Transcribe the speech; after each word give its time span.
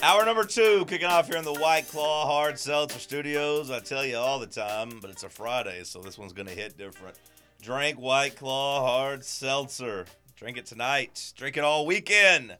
Hour 0.00 0.24
number 0.24 0.44
two, 0.44 0.84
kicking 0.86 1.08
off 1.08 1.26
here 1.26 1.38
in 1.38 1.44
the 1.44 1.52
White 1.52 1.88
Claw 1.88 2.24
Hard 2.24 2.56
Seltzer 2.56 3.00
Studios. 3.00 3.68
I 3.68 3.80
tell 3.80 4.04
you 4.04 4.16
all 4.16 4.38
the 4.38 4.46
time, 4.46 5.00
but 5.02 5.10
it's 5.10 5.24
a 5.24 5.28
Friday, 5.28 5.82
so 5.82 6.00
this 6.00 6.16
one's 6.16 6.32
going 6.32 6.46
to 6.46 6.54
hit 6.54 6.78
different. 6.78 7.16
Drink 7.60 7.98
White 7.98 8.36
Claw 8.36 8.86
Hard 8.86 9.24
Seltzer. 9.24 10.06
Drink 10.36 10.56
it 10.56 10.66
tonight. 10.66 11.32
Drink 11.36 11.56
it 11.56 11.64
all 11.64 11.84
weekend. 11.84 12.56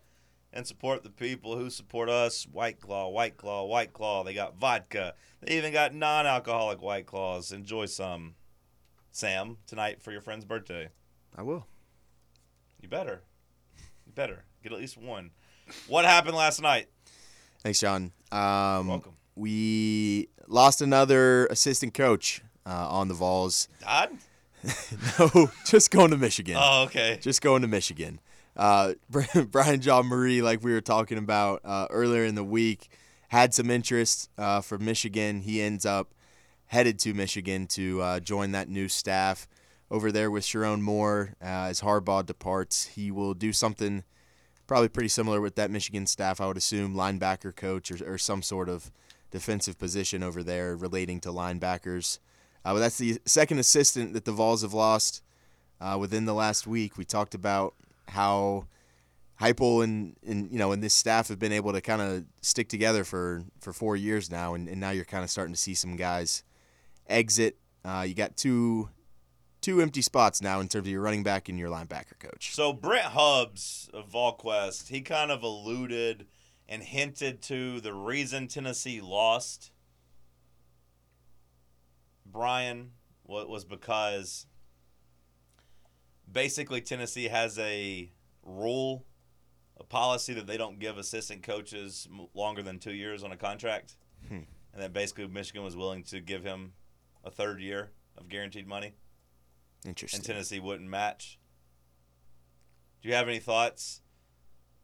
And 0.53 0.67
support 0.67 1.05
the 1.05 1.11
people 1.11 1.57
who 1.57 1.71
support 1.71 2.09
us. 2.09 2.45
White 2.51 2.81
Claw, 2.81 3.09
White 3.09 3.37
Claw, 3.37 3.67
White 3.67 3.93
Claw. 3.93 4.25
They 4.25 4.35
got 4.35 4.59
vodka. 4.59 5.15
They 5.41 5.57
even 5.57 5.73
got 5.73 5.95
non 5.95 6.27
alcoholic 6.27 6.83
White 6.83 7.07
Claws. 7.07 7.53
Enjoy 7.53 7.87
some. 7.87 8.35
Sam, 9.13 9.59
tonight 9.65 10.03
for 10.03 10.11
your 10.11 10.23
friend's 10.23 10.45
birthday. 10.45 10.89
I 11.37 11.43
will. 11.43 11.69
You 12.81 12.89
better. 12.89 13.23
You 14.07 14.13
better. 14.13 14.43
Get 14.65 14.73
at 14.73 14.79
least 14.79 14.99
one. 14.99 15.31
What 15.87 16.05
happened 16.05 16.35
last 16.35 16.61
night? 16.61 16.89
Thanks, 17.69 17.81
John. 17.81 18.13
Um, 18.33 18.87
Welcome. 18.87 19.13
We 19.37 20.31
lost 20.47 20.81
another 20.81 21.45
assistant 21.49 21.93
coach 21.93 22.41
uh, 22.65 22.89
on 22.89 23.09
the 23.09 23.15
Vols. 23.15 23.69
Todd? 23.83 24.09
no, 25.19 25.51
just 25.67 25.91
going 25.91 26.13
to 26.13 26.17
Michigan. 26.17 26.57
Oh, 26.59 26.85
okay. 26.85 27.19
Just 27.21 27.43
going 27.43 27.61
to 27.61 27.69
Michigan. 27.69 28.21
Uh, 28.57 28.95
Brian 29.51 29.83
Jean 29.83 30.09
Mary, 30.09 30.41
like 30.41 30.65
we 30.65 30.73
were 30.73 30.81
talking 30.81 31.19
about 31.19 31.61
uh, 31.63 31.89
earlier 31.91 32.25
in 32.25 32.37
the 32.37 32.43
week, 32.43 32.89
had 33.29 33.53
some 33.53 33.69
interest 33.69 34.31
uh, 34.39 34.63
from 34.63 34.87
Michigan. 34.87 35.43
He 35.43 35.61
ends 35.61 35.85
up 35.85 36.15
headed 36.69 36.99
to 37.01 37.13
Michigan 37.13 37.67
to 37.67 38.01
uh, 38.01 38.21
join 38.21 38.53
that 38.53 38.71
new 38.71 38.89
staff 38.89 39.47
over 39.91 40.11
there 40.11 40.31
with 40.31 40.43
Sherrone 40.43 40.81
Moore 40.81 41.35
uh, 41.43 41.69
as 41.69 41.83
Harbaugh 41.83 42.25
departs. 42.25 42.87
He 42.87 43.11
will 43.11 43.35
do 43.35 43.53
something 43.53 44.05
probably 44.69 44.89
pretty 44.89 45.09
similar 45.09 45.41
with 45.41 45.57
that 45.57 45.71
Michigan 45.71 46.07
staff, 46.07 46.41
I 46.41 46.47
would 46.47 46.57
assume, 46.57 46.95
linebacker 46.95 47.57
coach 47.57 47.91
or, 47.91 48.15
or 48.15 48.19
some 48.19 48.43
sort 48.43 48.69
of 48.69 48.93
defensive 49.33 49.79
position 49.79 50.23
over 50.23 50.45
there 50.45 50.77
relating 50.77 51.21
to 51.23 51.31
linebackers. 51.31 52.19
Uh, 52.65 52.75
but 52.75 52.81
that's 52.81 52.99
the 52.99 53.19
second 53.25 53.59
assistant 53.59 54.13
that 54.13 54.25
the 54.25 54.33
Vols 54.33 54.63
have 54.63 54.75
lost 54.75 55.23
uh, 55.81 55.97
within 55.99 56.27
the 56.27 56.35
last 56.35 56.67
week. 56.67 56.99
We 56.99 57.05
talked 57.05 57.35
about 57.35 57.75
how 58.09 58.67
Heupel 59.41 59.83
and, 59.83 60.17
and 60.27 60.51
you 60.53 60.59
know 60.59 60.73
and 60.73 60.83
this 60.83 60.95
staff 60.95 61.29
have 61.29 61.39
been 61.39 61.53
able 61.53 61.73
to 61.73 61.81
kind 61.81 62.03
of 62.03 62.25
stick 62.43 62.69
together 62.69 63.05
for, 63.05 63.45
for 63.61 63.73
four 63.73 63.97
years 63.97 64.31
now, 64.31 64.55
and, 64.55 64.69
and 64.69 64.81
now 64.81 64.91
you're 64.91 65.05
kind 65.05 65.25
of 65.25 65.31
starting 65.31 65.55
to 65.55 65.61
see 65.61 65.75
some 65.75 65.97
guys 65.97 66.43
exit. 67.09 67.57
Uh, 67.85 68.05
you 68.07 68.15
got 68.15 68.37
two 68.37 68.91
two 69.69 69.83
empty 69.83 70.01
spots 70.01 70.41
now 70.41 70.61
in 70.61 70.67
terms 70.69 70.87
of 70.87 70.91
your 70.91 71.03
running 71.03 71.23
back 71.23 71.51
and 71.51 71.59
your 71.59 71.69
linebacker 71.69 72.19
coach. 72.19 72.55
So 72.55 72.73
Brent 72.73 73.05
Hubbs 73.05 73.91
of 73.93 74.09
VolQuest, 74.11 74.89
he 74.89 75.03
kind 75.03 75.31
of 75.31 75.43
alluded 75.43 76.27
and 76.67 76.83
hinted 76.83 77.43
to 77.43 77.79
the 77.83 77.93
reason 77.93 78.49
Tennessee 78.49 79.03
lost. 79.03 79.73
Brian 82.25 82.93
what 83.25 83.51
was 83.51 83.67
because 83.67 84.47
basically 86.33 86.81
Tennessee 86.81 87.29
has 87.29 87.59
a 87.59 88.11
rule, 88.43 89.05
a 89.79 89.85
policy 89.85 90.33
that 90.33 90.47
they 90.47 90.57
don't 90.57 90.79
give 90.79 90.97
assistant 90.97 91.43
coaches 91.43 92.09
longer 92.33 92.63
than 92.63 92.79
two 92.79 92.95
years 92.95 93.23
on 93.23 93.33
a 93.33 93.37
contract, 93.37 93.97
Hmm. 94.29 94.45
and 94.73 94.83
that 94.83 94.95
basically 94.95 95.27
Michigan 95.29 95.63
was 95.63 95.77
willing 95.77 96.05
to 96.05 96.21
give 96.21 96.43
him 96.43 96.73
a 97.23 97.31
third 97.31 97.61
year 97.61 97.91
of 98.17 98.31
guaranteed 98.31 98.67
money 98.67 98.95
Interesting. 99.85 100.19
and 100.19 100.27
Tennessee 100.27 100.61
wouldn't 100.61 100.89
match. 100.89 101.39
Do 103.03 103.09
you 103.09 103.15
have 103.15 103.29
any 103.29 103.39
thoughts 103.39 104.01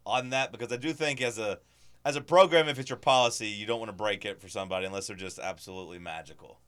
on 0.06 0.30
that? 0.30 0.52
Because 0.52 0.72
I 0.72 0.76
do 0.76 0.92
think 0.92 1.20
as 1.20 1.38
a 1.38 1.58
as 2.04 2.16
a 2.16 2.20
program, 2.20 2.68
if 2.68 2.78
it's 2.78 2.90
your 2.90 2.98
policy, 2.98 3.48
you 3.48 3.66
don't 3.66 3.78
want 3.78 3.88
to 3.88 3.96
break 3.96 4.24
it 4.24 4.40
for 4.40 4.48
somebody 4.48 4.86
unless 4.86 5.06
they're 5.06 5.16
just 5.16 5.38
absolutely 5.38 5.98
magical. 5.98 6.60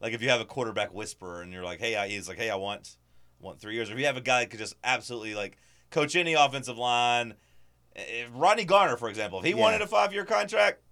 Like 0.00 0.12
if 0.12 0.22
you 0.22 0.28
have 0.30 0.40
a 0.40 0.44
quarterback 0.44 0.92
whisperer 0.92 1.40
and 1.42 1.52
you're 1.52 1.64
like, 1.64 1.78
hey, 1.78 1.94
I, 1.96 2.08
he's 2.08 2.28
like, 2.28 2.38
hey, 2.38 2.50
I 2.50 2.56
want 2.56 2.96
want 3.38 3.60
three 3.60 3.74
years. 3.74 3.88
Or 3.90 3.94
if 3.94 3.98
you 3.98 4.06
have 4.06 4.16
a 4.16 4.20
guy 4.22 4.40
that 4.40 4.50
could 4.50 4.58
just 4.58 4.74
absolutely 4.84 5.34
like 5.34 5.56
coach 5.90 6.14
any 6.16 6.34
offensive 6.34 6.76
line, 6.78 7.34
if 7.96 8.28
Rodney 8.34 8.64
Garner, 8.64 8.96
for 8.96 9.08
example, 9.08 9.38
if 9.38 9.44
he 9.46 9.50
Yeah. 9.52 9.56
wanted 9.56 9.82
a 9.82 9.86
five 9.86 10.12
year 10.12 10.24
contract, 10.24 10.82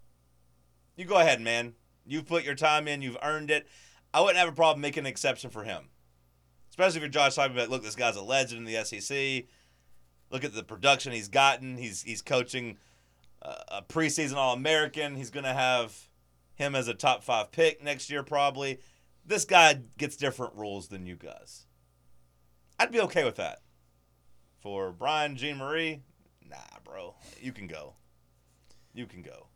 you 0.96 1.04
go 1.04 1.16
ahead, 1.18 1.40
man. 1.40 1.74
You've 2.06 2.26
put 2.26 2.44
your 2.44 2.54
time 2.54 2.88
in, 2.88 3.02
you've 3.02 3.18
earned 3.22 3.50
it. 3.50 3.68
I 4.14 4.20
wouldn't 4.22 4.38
have 4.38 4.48
a 4.48 4.52
problem 4.52 4.80
making 4.80 5.00
an 5.02 5.06
exception 5.06 5.50
for 5.50 5.64
him 5.64 5.90
especially 6.78 6.98
if 6.98 7.02
you're 7.02 7.22
Josh 7.22 7.34
talking 7.34 7.56
about, 7.56 7.70
look, 7.70 7.82
this 7.82 7.96
guy's 7.96 8.14
a 8.14 8.22
legend 8.22 8.64
in 8.66 8.72
the 8.72 8.84
SEC. 8.84 9.46
Look 10.30 10.44
at 10.44 10.54
the 10.54 10.62
production 10.62 11.12
he's 11.12 11.28
gotten. 11.28 11.76
He's 11.76 12.02
he's 12.02 12.22
coaching 12.22 12.76
uh, 13.42 13.54
a 13.68 13.82
preseason 13.82 14.36
All 14.36 14.52
American. 14.52 15.16
He's 15.16 15.30
going 15.30 15.44
to 15.44 15.52
have 15.52 16.08
him 16.54 16.76
as 16.76 16.86
a 16.86 16.94
top 16.94 17.24
five 17.24 17.50
pick 17.50 17.82
next 17.82 18.10
year, 18.10 18.22
probably. 18.22 18.78
This 19.26 19.44
guy 19.44 19.80
gets 19.96 20.16
different 20.16 20.54
rules 20.54 20.88
than 20.88 21.04
you 21.04 21.16
guys. 21.16 21.66
I'd 22.78 22.92
be 22.92 23.00
okay 23.00 23.24
with 23.24 23.36
that. 23.36 23.60
For 24.60 24.92
Brian 24.92 25.36
Jean 25.36 25.58
Mary, 25.58 26.02
nah, 26.48 26.56
bro, 26.84 27.14
you 27.40 27.52
can 27.52 27.66
go. 27.66 27.94
You 28.94 29.06
can 29.06 29.22
go. 29.22 29.48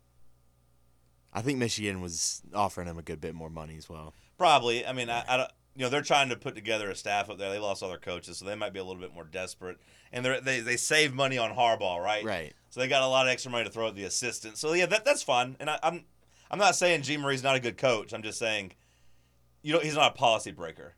I 1.31 1.41
think 1.41 1.57
Michigan 1.57 2.01
was 2.01 2.41
offering 2.53 2.87
him 2.87 2.97
a 2.97 3.01
good 3.01 3.21
bit 3.21 3.33
more 3.33 3.49
money 3.49 3.75
as 3.77 3.87
well. 3.87 4.13
Probably. 4.37 4.85
I 4.85 4.93
mean, 4.93 5.09
I, 5.09 5.23
I 5.27 5.37
don't. 5.37 5.51
You 5.75 5.83
know, 5.83 5.89
they're 5.89 6.01
trying 6.01 6.29
to 6.29 6.35
put 6.35 6.53
together 6.53 6.89
a 6.91 6.95
staff 6.95 7.29
up 7.29 7.39
there. 7.39 7.49
They 7.49 7.57
lost 7.57 7.81
all 7.81 7.89
their 7.89 7.97
coaches, 7.97 8.37
so 8.37 8.45
they 8.45 8.55
might 8.55 8.73
be 8.73 8.79
a 8.79 8.83
little 8.83 9.01
bit 9.01 9.13
more 9.13 9.23
desperate. 9.23 9.77
And 10.11 10.23
they 10.23 10.39
they 10.39 10.59
they 10.59 10.77
save 10.77 11.13
money 11.13 11.37
on 11.37 11.55
Harbaugh, 11.55 11.99
right? 11.99 12.23
Right. 12.23 12.53
So 12.69 12.79
they 12.79 12.87
got 12.87 13.01
a 13.01 13.07
lot 13.07 13.25
of 13.25 13.31
extra 13.31 13.51
money 13.51 13.65
to 13.65 13.71
throw 13.71 13.87
at 13.87 13.95
the 13.95 14.03
assistant. 14.03 14.57
So 14.57 14.73
yeah, 14.73 14.85
that, 14.85 15.03
that's 15.03 15.23
fun. 15.23 15.55
And 15.59 15.69
I, 15.69 15.79
I'm 15.81 16.05
I'm 16.51 16.59
not 16.59 16.75
saying 16.75 17.01
Jean 17.01 17.21
Mary's 17.21 17.43
not 17.43 17.55
a 17.55 17.59
good 17.59 17.77
coach. 17.77 18.13
I'm 18.13 18.21
just 18.21 18.37
saying, 18.37 18.73
you 19.63 19.73
know, 19.73 19.79
he's 19.79 19.95
not 19.95 20.11
a 20.11 20.15
policy 20.15 20.51
breaker. 20.51 20.93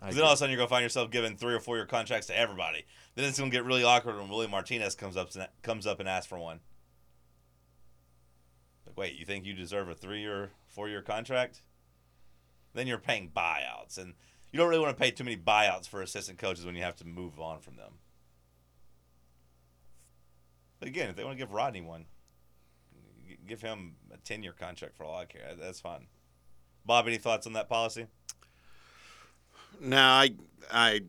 Because 0.00 0.16
then 0.16 0.24
all 0.24 0.32
of 0.32 0.34
a 0.34 0.38
sudden 0.38 0.50
you're 0.50 0.58
gonna 0.58 0.68
find 0.68 0.82
yourself 0.82 1.10
giving 1.10 1.36
three 1.36 1.54
or 1.54 1.60
four 1.60 1.76
year 1.76 1.86
contracts 1.86 2.26
to 2.28 2.38
everybody. 2.38 2.84
Then 3.14 3.24
it's 3.26 3.38
gonna 3.38 3.50
get 3.50 3.64
really 3.64 3.84
awkward 3.84 4.16
when 4.16 4.28
Willie 4.28 4.48
Martinez 4.48 4.94
comes 4.94 5.16
up 5.16 5.34
and 5.34 5.48
comes 5.62 5.86
up 5.86 6.00
and 6.00 6.08
asks 6.08 6.26
for 6.26 6.38
one. 6.38 6.60
Like, 8.86 8.96
wait, 8.98 9.14
you 9.16 9.24
think 9.24 9.44
you 9.44 9.54
deserve 9.54 9.88
a 9.88 9.94
three 9.94 10.20
year, 10.20 10.50
four 10.68 10.88
year 10.88 11.02
contract? 11.02 11.62
Then 12.74 12.86
you're 12.86 12.98
paying 12.98 13.30
buyouts, 13.34 13.98
and 13.98 14.14
you 14.52 14.58
don't 14.58 14.68
really 14.68 14.82
want 14.82 14.96
to 14.96 15.00
pay 15.00 15.10
too 15.10 15.24
many 15.24 15.36
buyouts 15.36 15.88
for 15.88 16.02
assistant 16.02 16.38
coaches 16.38 16.66
when 16.66 16.74
you 16.74 16.82
have 16.82 16.96
to 16.96 17.06
move 17.06 17.40
on 17.40 17.60
from 17.60 17.76
them. 17.76 17.94
But 20.80 20.88
again, 20.88 21.08
if 21.08 21.16
they 21.16 21.24
want 21.24 21.38
to 21.38 21.42
give 21.42 21.52
Rodney 21.52 21.80
one, 21.80 22.06
give 23.46 23.62
him 23.62 23.94
a 24.12 24.16
ten 24.18 24.42
year 24.42 24.52
contract 24.52 24.96
for 24.96 25.04
all 25.04 25.16
I 25.16 25.24
care. 25.24 25.52
That's 25.58 25.80
fine. 25.80 26.06
Bob, 26.84 27.06
any 27.06 27.16
thoughts 27.16 27.46
on 27.46 27.54
that 27.54 27.68
policy? 27.68 28.06
No, 29.80 29.96
I, 29.98 30.30
I, 30.70 31.00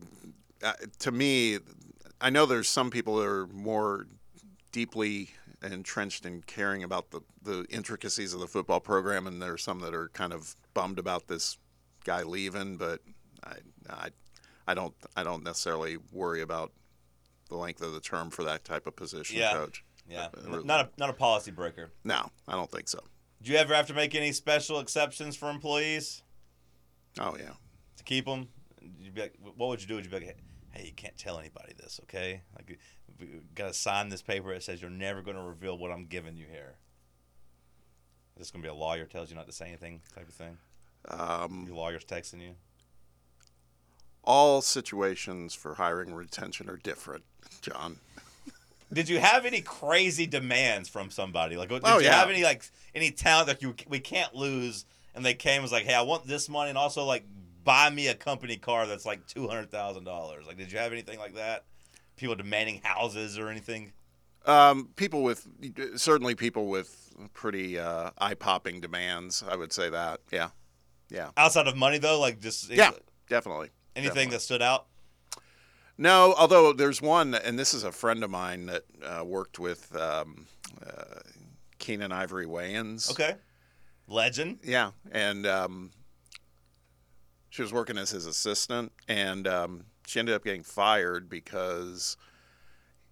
uh, 0.62 0.72
to 1.00 1.12
me, 1.12 1.58
I 2.20 2.30
know 2.30 2.46
there's 2.46 2.68
some 2.68 2.90
people 2.90 3.16
that 3.16 3.26
are 3.26 3.46
more 3.48 4.06
deeply 4.72 5.30
entrenched 5.72 6.24
in 6.26 6.42
caring 6.42 6.82
about 6.82 7.10
the, 7.10 7.20
the 7.42 7.64
intricacies 7.70 8.32
of 8.34 8.40
the 8.40 8.46
football 8.46 8.80
program, 8.80 9.26
and 9.26 9.40
there 9.40 9.52
are 9.52 9.58
some 9.58 9.80
that 9.80 9.94
are 9.94 10.08
kind 10.08 10.32
of 10.32 10.54
bummed 10.74 10.98
about 10.98 11.26
this 11.28 11.58
guy 12.04 12.22
leaving. 12.22 12.76
But 12.76 13.00
I, 13.44 13.54
I, 13.88 14.08
I 14.66 14.74
don't, 14.74 14.94
I 15.16 15.22
don't 15.22 15.42
necessarily 15.44 15.96
worry 16.12 16.42
about 16.42 16.72
the 17.48 17.56
length 17.56 17.80
of 17.82 17.92
the 17.92 18.00
term 18.00 18.30
for 18.30 18.44
that 18.44 18.64
type 18.64 18.86
of 18.86 18.96
position 18.96 19.38
Yeah. 19.38 19.52
coach. 19.52 19.84
Yeah, 20.08 20.28
Uh, 20.36 20.60
not 20.64 20.80
a 20.80 20.88
not 20.98 21.10
a 21.10 21.12
policy 21.12 21.50
breaker. 21.50 21.90
No, 22.04 22.30
I 22.46 22.52
don't 22.52 22.70
think 22.70 22.88
so. 22.88 23.00
Do 23.42 23.50
you 23.52 23.58
ever 23.58 23.74
have 23.74 23.88
to 23.88 23.94
make 23.94 24.14
any 24.14 24.30
special 24.32 24.78
exceptions 24.78 25.34
for 25.36 25.50
employees 25.50 26.22
Oh 27.18 27.36
yeah. 27.38 27.50
to 27.96 28.04
keep 28.04 28.24
them? 28.24 28.48
You'd 29.00 29.14
be 29.14 29.22
like, 29.22 29.34
what 29.56 29.68
would 29.68 29.80
you 29.80 29.88
do? 29.88 29.96
Would 29.96 30.04
you 30.04 30.10
be 30.10 30.18
like, 30.18 30.36
hey, 30.70 30.84
you 30.86 30.92
can't 30.92 31.16
tell 31.18 31.38
anybody 31.40 31.72
this, 31.76 31.98
okay? 32.04 32.42
Like, 32.54 32.78
got 33.54 33.68
to 33.68 33.74
sign 33.74 34.08
this 34.08 34.22
paper 34.22 34.52
that 34.54 34.62
says 34.62 34.80
you're 34.80 34.90
never 34.90 35.22
going 35.22 35.36
to 35.36 35.42
reveal 35.42 35.76
what 35.78 35.90
I'm 35.90 36.06
giving 36.06 36.36
you 36.36 36.46
here. 36.50 36.74
Is 38.36 38.40
this 38.40 38.50
going 38.50 38.62
to 38.62 38.66
be 38.68 38.70
a 38.70 38.74
lawyer 38.74 39.04
tells 39.06 39.30
you 39.30 39.36
not 39.36 39.46
to 39.46 39.52
say 39.52 39.68
anything 39.68 40.00
type 40.14 40.28
of 40.28 40.34
thing? 40.34 40.58
Um, 41.08 41.64
Your 41.66 41.76
lawyer's 41.76 42.04
texting 42.04 42.40
you? 42.42 42.54
all 44.28 44.60
situations 44.60 45.54
for 45.54 45.74
hiring 45.74 46.12
retention 46.12 46.68
are 46.68 46.76
different, 46.76 47.22
John. 47.62 47.98
Did 48.92 49.08
you 49.08 49.20
have 49.20 49.44
any 49.46 49.60
crazy 49.60 50.26
demands 50.26 50.88
from 50.88 51.10
somebody? 51.10 51.56
Like, 51.56 51.68
did 51.68 51.82
Oh, 51.84 51.98
you 51.98 52.06
yeah. 52.06 52.16
have 52.18 52.28
any 52.30 52.42
like 52.42 52.64
any 52.94 53.10
talent 53.12 53.46
that 53.48 53.62
you 53.62 53.74
we 53.88 54.00
can't 54.00 54.34
lose? 54.34 54.84
And 55.14 55.24
they 55.24 55.34
came 55.34 55.54
and 55.54 55.62
was 55.62 55.72
like, 55.72 55.84
hey, 55.84 55.94
I 55.94 56.02
want 56.02 56.26
this 56.26 56.48
money, 56.48 56.68
and 56.70 56.76
also 56.78 57.04
like 57.04 57.24
buy 57.64 57.88
me 57.88 58.08
a 58.08 58.14
company 58.14 58.56
car 58.56 58.86
that's 58.86 59.06
like 59.06 59.26
two 59.26 59.46
hundred 59.48 59.70
thousand 59.70 60.04
dollars. 60.04 60.44
Like, 60.46 60.56
did 60.56 60.70
you 60.72 60.78
have 60.78 60.92
anything 60.92 61.18
like 61.18 61.34
that? 61.36 61.64
People 62.16 62.34
demanding 62.34 62.80
houses 62.82 63.38
or 63.38 63.48
anything? 63.48 63.92
Um, 64.46 64.90
people 64.96 65.22
with 65.22 65.46
certainly 65.96 66.34
people 66.34 66.68
with 66.68 67.14
pretty 67.32 67.78
uh, 67.78 68.10
eye-popping 68.18 68.80
demands. 68.80 69.42
I 69.48 69.56
would 69.56 69.72
say 69.72 69.90
that. 69.90 70.20
Yeah, 70.32 70.50
yeah, 71.10 71.30
Outside 71.36 71.66
of 71.66 71.76
money, 71.76 71.98
though, 71.98 72.20
like 72.20 72.40
just 72.40 72.70
yeah. 72.70 72.90
Definitely. 73.28 73.70
anything 73.96 74.14
definitely. 74.14 74.36
that 74.36 74.40
stood 74.40 74.62
out. 74.62 74.86
No, 75.98 76.34
although 76.36 76.72
there's 76.72 77.00
one, 77.00 77.34
and 77.34 77.58
this 77.58 77.74
is 77.74 77.82
a 77.82 77.90
friend 77.90 78.22
of 78.22 78.30
mine 78.30 78.66
that 78.66 78.84
uh, 79.02 79.24
worked 79.24 79.58
with 79.58 79.94
um, 79.96 80.46
uh, 80.86 81.20
Keenan 81.78 82.12
Ivory 82.12 82.46
Wayans. 82.46 83.10
Okay. 83.10 83.34
Legend. 84.06 84.58
Yeah, 84.62 84.92
and 85.10 85.46
um, 85.46 85.90
she 87.48 87.62
was 87.62 87.72
working 87.72 87.98
as 87.98 88.10
his 88.10 88.26
assistant, 88.26 88.92
and 89.08 89.48
um, 89.48 89.84
she 90.06 90.18
ended 90.18 90.34
up 90.34 90.44
getting 90.44 90.62
fired 90.62 91.28
because 91.28 92.16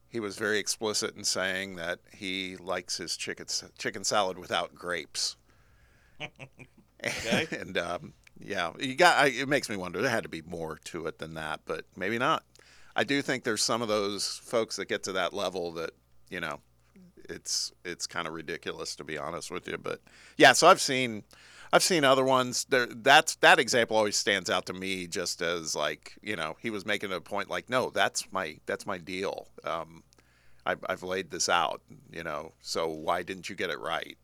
he 0.09 0.21
was 0.21 0.37
very 0.37 0.59
explicit 0.59 1.17
in 1.17 1.25
saying 1.25 1.77
that 1.77 1.99
he 2.17 2.57
likes 2.57 2.97
his 2.97 3.17
chicken 3.17 3.47
chicken 3.79 4.05
salad 4.05 4.39
without 4.39 4.75
grapes. 4.75 5.37
Okay. 7.05 7.47
and 7.61 7.77
um, 7.77 8.15
yeah, 8.39 8.73
you 8.79 8.95
got. 8.95 9.19
I, 9.19 9.27
it 9.29 9.49
makes 9.49 9.69
me 9.69 9.77
wonder. 9.77 10.01
There 10.01 10.11
had 10.11 10.23
to 10.23 10.29
be 10.29 10.43
more 10.43 10.79
to 10.85 11.07
it 11.07 11.19
than 11.19 11.35
that, 11.35 11.61
but 11.67 11.85
maybe 11.97 12.19
not. 12.19 12.45
I 12.97 13.05
do 13.05 13.23
think 13.23 13.45
there's 13.45 13.63
some 13.63 13.83
of 13.83 13.89
those 13.89 14.41
folks 14.45 14.77
that 14.77 14.89
get 14.89 15.03
to 15.05 15.13
that 15.13 15.35
level 15.35 15.73
that 15.73 15.91
you 16.31 16.41
know, 16.41 16.61
it's 17.29 17.73
it's 17.85 18.07
kind 18.07 18.27
of 18.27 18.33
ridiculous 18.33 18.97
to 18.97 19.05
be 19.05 19.19
honest 19.19 19.51
with 19.51 19.69
you. 19.69 19.79
But 19.79 20.01
yeah, 20.37 20.53
so 20.53 20.67
I've 20.67 20.81
seen. 20.81 21.25
I've 21.73 21.83
seen 21.83 22.05
other 22.05 22.25
ones. 22.25 22.67
There, 22.69 22.87
that's 22.87 23.37
that 23.37 23.59
example 23.59 23.97
always 23.97 24.17
stands 24.17 24.49
out 24.49 24.67
to 24.67 24.73
me, 24.73 25.07
just 25.07 25.43
as 25.43 25.75
like 25.75 26.17
you 26.23 26.37
know 26.37 26.57
he 26.61 26.71
was 26.71 26.87
making 26.87 27.13
a 27.13 27.21
point. 27.21 27.51
Like, 27.51 27.69
no, 27.69 27.91
that's 27.91 28.31
my 28.33 28.59
that's 28.67 28.87
my 28.87 28.99
deal. 28.99 29.49
Um, 29.65 30.03
I've, 30.67 30.85
I've 30.89 31.03
laid 31.03 31.31
this 31.31 31.49
out, 31.49 31.83
you 32.11 32.23
know. 32.23 32.53
So 32.61 32.89
why 32.89 33.23
didn't 33.23 33.51
you 33.51 33.57
get 33.57 33.71
it 33.71 33.79
right? 33.79 34.17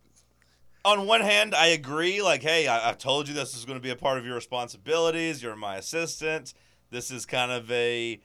on 0.85 1.07
one 1.07 1.21
hand, 1.21 1.55
I 1.55 1.67
agree. 1.67 2.23
Like, 2.23 2.43
hey, 2.43 2.67
I, 2.67 2.89
I've 2.89 2.99
told 2.99 3.29
you 3.29 3.35
this 3.35 3.55
is 3.55 3.65
going 3.65 3.79
to 3.79 3.83
be 3.83 3.91
a 3.91 3.97
part 3.97 4.19
of 4.19 4.25
your 4.25 4.35
responsibilities. 4.35 5.43
You're 5.43 5.57
my 5.57 5.77
assistant. 5.77 6.55
This 6.91 7.11
is 7.11 7.27
kind 7.27 7.53
of 7.53 7.71
a 7.71 8.21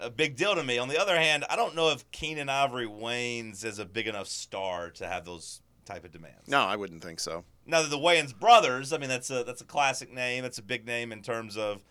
a 0.00 0.10
big 0.10 0.36
deal 0.36 0.54
to 0.54 0.64
me. 0.64 0.78
On 0.78 0.88
the 0.88 1.00
other 1.00 1.16
hand, 1.16 1.44
I 1.48 1.54
don't 1.54 1.76
know 1.76 1.90
if 1.90 2.10
Keenan 2.10 2.48
Ivory 2.48 2.86
Wayans 2.86 3.64
is 3.64 3.78
a 3.78 3.84
big 3.84 4.08
enough 4.08 4.26
star 4.26 4.90
to 4.92 5.06
have 5.06 5.24
those 5.24 5.60
type 5.84 6.04
of 6.04 6.10
demands. 6.10 6.48
No, 6.48 6.60
I 6.60 6.74
wouldn't 6.74 7.02
think 7.02 7.20
so. 7.20 7.44
Now 7.66 7.82
the 7.82 7.98
Wayans 7.98 8.38
brothers, 8.38 8.92
I 8.92 8.98
mean, 8.98 9.08
that's 9.08 9.30
a 9.30 9.44
that's 9.44 9.60
a 9.60 9.64
classic 9.66 10.12
name. 10.12 10.42
That's 10.42 10.58
a 10.58 10.62
big 10.62 10.86
name 10.86 11.12
in 11.12 11.22
terms 11.22 11.56
of 11.56 11.82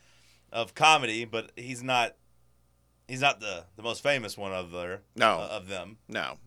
of 0.51 0.73
comedy, 0.75 1.25
but 1.25 1.51
he's 1.55 1.81
not 1.81 2.15
he's 3.07 3.21
not 3.21 3.39
the 3.39 3.65
the 3.75 3.83
most 3.83 4.03
famous 4.03 4.37
one 4.37 4.51
of 4.53 4.71
their 4.71 5.01
No. 5.15 5.39
uh, 5.39 5.47
of 5.51 5.67
them 5.67 5.97
No. 6.07 6.37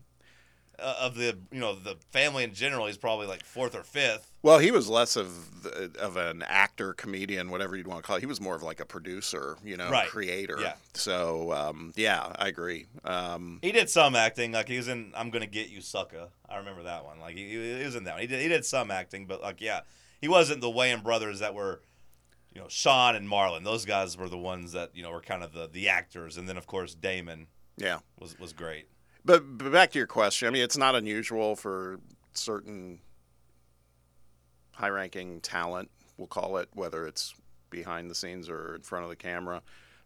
Uh, 0.79 0.95
of 1.01 1.15
the 1.15 1.37
you 1.51 1.59
know 1.59 1.75
the 1.75 1.95
family 2.11 2.43
in 2.43 2.53
general. 2.53 2.87
He's 2.87 2.97
probably 2.97 3.27
like 3.27 3.43
fourth 3.43 3.75
or 3.75 3.83
fifth. 3.83 4.31
Well, 4.41 4.59
he 4.59 4.71
was 4.71 4.87
less 4.89 5.15
of 5.15 5.63
the- 5.63 5.91
of 5.99 6.17
an 6.17 6.43
actor, 6.43 6.93
comedian, 6.93 7.49
whatever 7.49 7.75
you'd 7.75 7.87
want 7.87 8.03
to 8.03 8.07
call 8.07 8.17
it. 8.17 8.19
He 8.19 8.25
was 8.27 8.39
more 8.39 8.55
of 8.55 8.61
like 8.63 8.79
a 8.79 8.85
producer, 8.85 9.57
you 9.63 9.75
know, 9.77 9.89
Right. 9.89 10.07
creator. 10.07 10.57
Yeah. 10.61 10.73
So 10.93 11.51
um, 11.53 11.93
yeah, 11.95 12.31
I 12.37 12.47
agree. 12.47 12.87
Um, 13.03 13.59
He 13.61 13.71
did 13.71 13.89
some 13.89 14.15
acting, 14.15 14.51
like 14.51 14.67
he 14.67 14.77
was 14.77 14.87
in 14.87 15.11
"I'm 15.15 15.29
Gonna 15.31 15.47
Get 15.47 15.69
You, 15.69 15.81
Sucker." 15.81 16.27
I 16.47 16.57
remember 16.57 16.83
that 16.83 17.03
one. 17.05 17.19
Like 17.19 17.35
he, 17.35 17.49
he 17.49 17.83
was 17.83 17.95
in 17.95 18.03
that. 18.03 18.13
One. 18.13 18.21
He 18.21 18.27
did 18.27 18.41
he 18.41 18.47
did 18.47 18.65
some 18.65 18.91
acting, 18.91 19.25
but 19.25 19.41
like 19.41 19.61
yeah, 19.61 19.81
he 20.21 20.27
wasn't 20.27 20.61
the 20.61 20.67
Wayans 20.67 21.03
brothers 21.03 21.39
that 21.39 21.53
were, 21.53 21.81
you 22.53 22.61
know, 22.61 22.67
Sean 22.69 23.15
and 23.15 23.27
Marlon. 23.27 23.63
Those 23.63 23.85
guys 23.85 24.15
were 24.17 24.29
the 24.29 24.37
ones 24.37 24.71
that 24.73 24.91
you 24.95 25.01
know 25.03 25.11
were 25.11 25.21
kind 25.21 25.43
of 25.43 25.53
the 25.53 25.67
the 25.67 25.89
actors, 25.89 26.37
and 26.37 26.47
then 26.47 26.57
of 26.57 26.67
course 26.67 26.93
Damon 26.93 27.47
yeah. 27.77 27.99
was 28.19 28.37
was 28.39 28.53
great. 28.53 28.87
But, 29.25 29.57
but 29.57 29.71
back 29.71 29.91
to 29.91 29.97
your 29.97 30.07
question. 30.07 30.47
I 30.47 30.51
mean, 30.51 30.61
it's 30.63 30.77
not 30.77 30.93
unusual 30.95 31.55
for 31.55 31.99
certain 32.33 32.99
high-ranking 34.71 35.41
talent, 35.41 35.89
we'll 36.17 36.27
call 36.27 36.57
it, 36.57 36.69
whether 36.73 37.07
it's 37.07 37.33
behind 37.69 38.09
the 38.09 38.15
scenes 38.15 38.49
or 38.49 38.75
in 38.75 38.81
front 38.81 39.03
of 39.03 39.09
the 39.09 39.15
camera, 39.15 39.61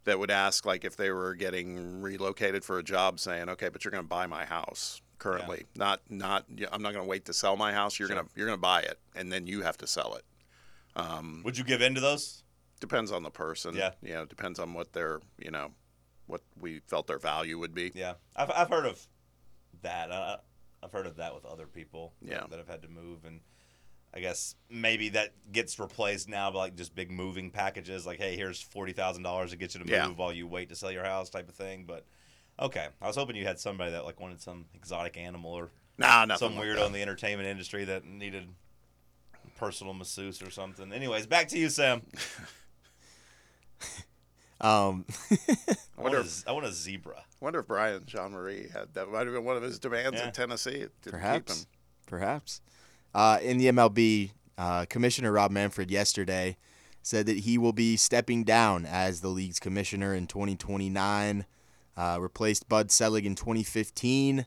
that 0.06 0.18
would 0.20 0.32
ask 0.32 0.66
like 0.66 0.86
if 0.86 0.96
they 0.96 1.12
were 1.12 1.34
getting 1.36 2.02
relocated 2.02 2.64
for 2.64 2.80
a 2.80 2.84
job, 2.84 3.20
saying, 3.20 3.50
"Okay, 3.50 3.70
but 3.70 3.84
you're 3.84 3.92
going 3.92 4.04
to 4.04 4.08
buy 4.08 4.26
my 4.26 4.46
house." 4.46 5.02
Currently, 5.18 5.66
not 5.76 6.00
not. 6.10 6.46
I'm 6.72 6.82
not 6.82 6.94
going 6.94 7.04
to 7.04 7.10
wait 7.10 7.26
to 7.26 7.34
sell 7.34 7.58
my 7.58 7.74
house. 7.74 8.00
You're 8.00 8.08
Sure. 8.08 8.16
gonna 8.16 8.30
you're 8.36 8.46
gonna 8.48 8.58
buy 8.58 8.82
it, 8.84 8.98
and 9.16 9.30
then 9.30 9.46
you 9.48 9.64
have 9.64 9.76
to 9.80 9.88
sell 9.88 10.16
it. 10.16 10.24
Um, 10.96 11.42
would 11.44 11.58
you 11.58 11.66
give 11.66 11.82
in 11.82 11.94
to 11.96 12.00
those? 12.02 12.44
Depends 12.80 13.12
on 13.12 13.24
the 13.24 13.30
person. 13.30 13.76
Yeah. 13.76 13.92
You 14.02 14.14
know, 14.14 14.26
depends 14.26 14.60
on 14.60 14.74
what 14.74 14.94
their 14.94 15.20
you 15.38 15.52
know, 15.52 15.72
what 16.30 16.42
we 16.60 16.80
felt 16.88 17.08
their 17.08 17.18
value 17.20 17.58
would 17.60 17.74
be. 17.74 17.92
Yeah, 17.96 18.14
I've 18.36 18.52
I've 18.52 18.70
heard 18.70 18.86
of 18.86 19.06
that. 19.82 20.12
Uh, 20.12 20.38
I've 20.84 20.92
heard 20.94 21.08
of 21.08 21.18
that 21.18 21.34
with 21.36 21.44
other 21.46 21.66
people. 21.68 22.14
that- 22.22 22.30
Yeah. 22.32 22.48
that 22.50 22.58
have 22.60 22.68
had 22.70 22.84
to 22.84 22.88
move, 22.88 23.26
and 23.26 23.42
I 24.14 24.20
guess 24.20 24.56
maybe 24.70 25.10
that 25.10 25.34
gets 25.52 25.80
replaced 25.80 26.30
now 26.30 26.52
by 26.52 26.60
like 26.60 26.76
just 26.76 26.94
big 26.96 27.10
moving 27.12 27.50
packages. 27.52 28.06
Like, 28.06 28.20
hey, 28.20 28.36
here's 28.36 28.62
forty 28.62 28.94
thousand 28.94 29.24
dollars 29.24 29.52
to 29.52 29.58
get 29.58 29.74
you 29.74 29.80
to 29.80 29.86
move 29.86 29.92
Yeah. 29.94 30.08
while 30.10 30.32
you 30.32 30.48
wait 30.48 30.70
to 30.70 30.76
sell 30.76 30.92
your 30.92 31.04
house, 31.04 31.30
type 31.30 31.50
of 31.50 31.56
thing. 31.56 31.86
But 31.86 32.06
okay, 32.60 32.88
I 33.02 33.08
was 33.08 33.16
hoping 33.16 33.36
you 33.36 33.46
had 33.46 33.60
somebody 33.60 33.92
that 33.92 34.06
like 34.06 34.20
wanted 34.20 34.42
some 34.42 34.66
exotic 34.76 35.18
animal 35.18 35.52
or 35.52 35.72
Nah, 35.98 36.36
some 36.36 36.54
weirdo 36.56 36.76
that. 36.76 36.86
in 36.86 36.92
the 36.94 37.02
entertainment 37.02 37.50
industry 37.50 37.84
that 37.86 38.06
needed 38.06 38.48
personal 39.56 39.94
masseuse 39.94 40.42
or 40.42 40.50
something. 40.50 40.94
Anyways, 40.94 41.28
back 41.28 41.48
to 41.50 41.58
you, 41.58 41.70
Sam. 41.70 42.02
Um, 44.62 45.06
I 45.32 45.38
I 45.98 46.02
want, 46.02 46.14
wonder, 46.14 46.18
a, 46.20 46.24
z- 46.26 46.44
I 46.48 46.52
want 46.52 46.66
a 46.66 46.72
zebra. 46.72 47.24
wonder 47.40 47.60
if 47.60 47.68
Brian 47.68 48.04
Jean 48.06 48.32
Mary 48.34 48.70
had 48.74 48.94
that. 48.94 49.10
Might 49.10 49.26
have 49.26 49.34
been 49.36 49.46
one 49.46 49.58
of 49.58 49.64
his 49.64 49.80
demands 49.80 50.18
Yeah. 50.20 50.28
in 50.28 50.34
Tennessee. 50.34 50.72
It 50.72 50.92
didn't 51.02 51.04
keep 51.04 51.12
perhaps, 51.12 51.62
him. 51.62 51.68
perhaps. 52.08 52.62
Uh, 53.14 53.40
in 53.42 53.58
the 53.58 53.68
MLB, 53.68 54.32
uh, 54.58 54.86
Commissioner 54.90 55.32
Rob 55.32 55.52
Manfred 55.52 55.90
yesterday 55.90 56.58
said 57.02 57.26
that 57.26 57.40
he 57.40 57.58
will 57.58 57.74
be 57.74 57.96
stepping 57.96 58.44
down 58.44 58.86
as 58.86 59.22
the 59.22 59.30
league's 59.30 59.60
commissioner 59.60 60.14
in 60.14 60.28
2029. 60.28 61.46
Uh, 61.98 62.18
replaced 62.22 62.68
Bud 62.70 62.92
Selig 62.92 63.26
in 63.26 63.36
2015. 63.36 64.46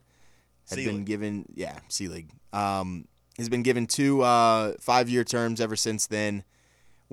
Had 0.69 0.77
been 0.77 1.03
given, 1.03 1.45
yeah, 1.53 1.79
Selig. 1.89 2.29
Um, 2.53 3.07
has 3.37 3.49
been 3.49 3.63
given 3.63 3.85
two 3.85 4.21
uh, 4.21 4.73
five-year 4.79 5.23
terms 5.23 5.59
ever 5.59 5.75
since 5.75 6.07
then. 6.07 6.43